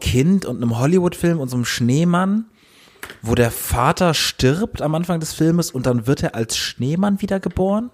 Kind 0.00 0.44
und 0.44 0.56
einem 0.56 0.78
Hollywood-Film 0.78 1.38
und 1.40 1.48
so 1.48 1.56
einem 1.56 1.64
Schneemann, 1.64 2.46
wo 3.26 3.34
der 3.34 3.50
Vater 3.50 4.12
stirbt 4.12 4.82
am 4.82 4.94
Anfang 4.94 5.18
des 5.20 5.32
Filmes 5.32 5.70
und 5.70 5.86
dann 5.86 6.06
wird 6.06 6.22
er 6.22 6.34
als 6.34 6.56
Schneemann 6.56 7.22
wiedergeboren 7.22 7.90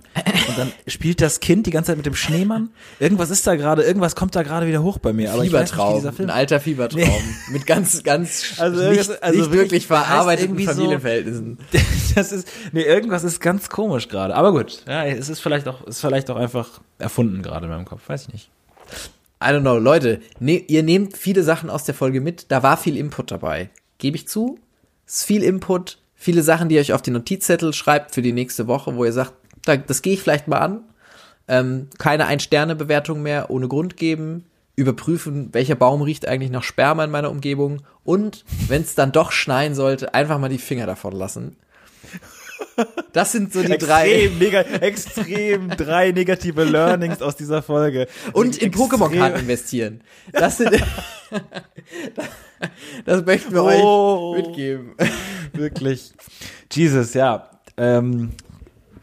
und 0.48 0.58
dann 0.58 0.72
spielt 0.88 1.20
das 1.20 1.38
Kind 1.40 1.66
die 1.66 1.70
ganze 1.70 1.88
Zeit 1.92 1.98
mit 1.98 2.06
dem 2.06 2.14
Schneemann. 2.16 2.70
Irgendwas 2.98 3.30
ist 3.30 3.46
da 3.46 3.54
gerade, 3.54 3.82
irgendwas 3.82 4.16
kommt 4.16 4.34
da 4.34 4.42
gerade 4.42 4.66
wieder 4.66 4.82
hoch 4.82 4.98
bei 4.98 5.12
mir. 5.12 5.30
Aber 5.32 5.42
nicht, 5.42 5.50
Fiebertraum, 5.52 5.94
dieser 5.96 6.12
Film. 6.12 6.28
ein 6.30 6.34
alter 6.34 6.58
Fiebertraum. 6.60 7.22
Mit 7.52 7.66
ganz, 7.66 8.02
ganz 8.02 8.54
Also 8.58 8.90
nicht, 8.90 9.22
also 9.22 9.38
nicht 9.38 9.52
wirklich 9.52 9.86
verarbeiteten 9.86 10.50
irgendwie 10.50 10.66
so- 10.66 10.72
Familienverhältnissen. 10.72 11.58
Das 12.14 12.32
ist, 12.32 12.48
nee, 12.72 12.82
irgendwas 12.82 13.22
ist 13.22 13.40
ganz 13.40 13.68
komisch 13.68 14.08
gerade. 14.08 14.34
Aber 14.34 14.52
gut, 14.52 14.82
ja, 14.88 15.04
es 15.04 15.28
ist 15.28 15.40
vielleicht 15.40 15.68
auch, 15.68 15.86
ist 15.86 16.00
vielleicht 16.00 16.28
auch 16.30 16.36
einfach 16.36 16.80
erfunden 16.98 17.42
gerade 17.42 17.66
in 17.66 17.72
meinem 17.72 17.84
Kopf, 17.84 18.08
weiß 18.08 18.22
ich 18.22 18.32
nicht. 18.32 18.50
I 19.42 19.46
don't 19.46 19.60
know, 19.60 19.78
Leute, 19.78 20.20
ne, 20.38 20.56
ihr 20.66 20.82
nehmt 20.82 21.16
viele 21.16 21.42
Sachen 21.44 21.70
aus 21.70 21.84
der 21.84 21.94
Folge 21.94 22.20
mit, 22.20 22.46
da 22.50 22.62
war 22.62 22.76
viel 22.76 22.96
Input 22.96 23.30
dabei. 23.30 23.70
Gebe 23.98 24.16
ich 24.16 24.26
zu. 24.28 24.58
Ist 25.10 25.24
viel 25.24 25.42
Input, 25.42 25.98
viele 26.14 26.42
Sachen, 26.44 26.68
die 26.68 26.76
ihr 26.76 26.80
euch 26.80 26.92
auf 26.92 27.02
die 27.02 27.10
Notizzettel 27.10 27.72
schreibt 27.72 28.14
für 28.14 28.22
die 28.22 28.32
nächste 28.32 28.68
Woche, 28.68 28.94
wo 28.94 29.04
ihr 29.04 29.12
sagt, 29.12 29.32
da, 29.64 29.76
das 29.76 30.02
gehe 30.02 30.14
ich 30.14 30.22
vielleicht 30.22 30.46
mal 30.46 30.58
an. 30.58 30.84
Ähm, 31.48 31.88
keine 31.98 32.26
Ein-Sterne-Bewertung 32.26 33.20
mehr 33.20 33.50
ohne 33.50 33.66
Grund 33.66 33.96
geben. 33.96 34.44
Überprüfen, 34.76 35.48
welcher 35.52 35.74
Baum 35.74 36.02
riecht 36.02 36.28
eigentlich 36.28 36.52
nach 36.52 36.62
Sperma 36.62 37.02
in 37.02 37.10
meiner 37.10 37.32
Umgebung. 37.32 37.82
Und 38.04 38.44
wenn 38.68 38.82
es 38.82 38.94
dann 38.94 39.10
doch 39.10 39.32
schneien 39.32 39.74
sollte, 39.74 40.14
einfach 40.14 40.38
mal 40.38 40.48
die 40.48 40.58
Finger 40.58 40.86
davon 40.86 41.12
lassen. 41.12 41.56
Das 43.12 43.32
sind 43.32 43.52
so 43.52 43.62
die 43.62 43.76
drei. 43.78 44.10
Extrem, 44.10 44.38
nega 44.38 44.60
extrem 44.60 45.68
drei 45.70 46.12
negative 46.12 46.64
Learnings 46.64 47.22
aus 47.22 47.36
dieser 47.36 47.62
Folge. 47.62 48.06
Und 48.32 48.56
in 48.58 48.70
Pokémon-Karten 48.72 49.40
investieren. 49.40 50.00
Das 50.32 50.58
sind. 50.58 50.70
das 53.04 53.24
möchten 53.24 53.52
wir 53.52 53.62
Oh. 53.64 54.34
euch 54.36 54.46
mitgeben. 54.46 54.92
Wirklich. 55.52 56.12
Jesus, 56.72 57.14
ja. 57.14 57.48
Ähm, 57.76 58.30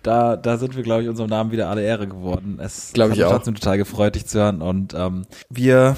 da, 0.03 0.37
da 0.37 0.57
sind 0.57 0.75
wir, 0.75 0.83
glaube 0.83 1.03
ich, 1.03 1.09
unserem 1.09 1.29
Namen 1.29 1.51
wieder 1.51 1.69
alle 1.69 1.83
Ehre 1.83 2.07
geworden. 2.07 2.59
Es 2.61 2.91
Glaub 2.93 3.09
hat 3.09 3.13
ich 3.17 3.19
mich 3.19 3.25
auch. 3.25 3.31
trotzdem 3.33 3.55
total 3.55 3.77
gefreut, 3.77 4.15
dich 4.15 4.25
zu 4.25 4.39
hören. 4.39 4.61
Und 4.61 4.93
ähm, 4.93 5.25
wir, 5.49 5.95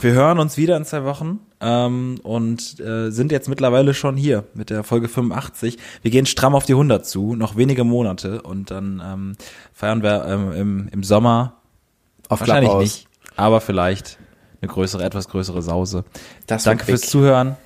wir 0.00 0.12
hören 0.12 0.38
uns 0.38 0.56
wieder 0.56 0.76
in 0.76 0.84
zwei 0.84 1.04
Wochen 1.04 1.40
ähm, 1.64 2.20
und 2.22 2.78
äh, 2.78 3.10
sind 3.10 3.32
jetzt 3.32 3.48
mittlerweile 3.48 3.94
schon 3.94 4.16
hier 4.16 4.44
mit 4.52 4.68
der 4.68 4.84
Folge 4.84 5.08
85. 5.08 5.78
Wir 6.02 6.10
gehen 6.10 6.26
stramm 6.26 6.54
auf 6.54 6.66
die 6.66 6.74
100 6.74 7.06
zu, 7.06 7.34
noch 7.34 7.56
wenige 7.56 7.84
Monate. 7.84 8.42
Und 8.42 8.70
dann 8.70 9.02
ähm, 9.02 9.32
feiern 9.72 10.02
wir 10.02 10.26
ähm, 10.26 10.52
im, 10.52 10.88
im 10.88 11.02
Sommer 11.02 11.54
Auf 12.28 12.40
wahrscheinlich 12.40 12.68
Clubhouse. 12.68 12.82
nicht, 12.82 13.08
aber 13.36 13.62
vielleicht 13.62 14.18
eine 14.60 14.70
größere, 14.70 15.02
etwas 15.02 15.28
größere 15.28 15.62
Sause. 15.62 16.04
Das 16.46 16.64
Danke 16.64 16.84
fürs. 16.84 17.02
Zuhören. 17.02 17.56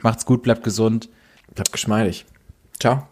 Macht's 0.00 0.24
gut, 0.24 0.42
bleibt 0.42 0.64
gesund. 0.64 1.10
Bleibt 1.54 1.72
geschmeidig. 1.72 2.24
Ciao. 2.78 3.09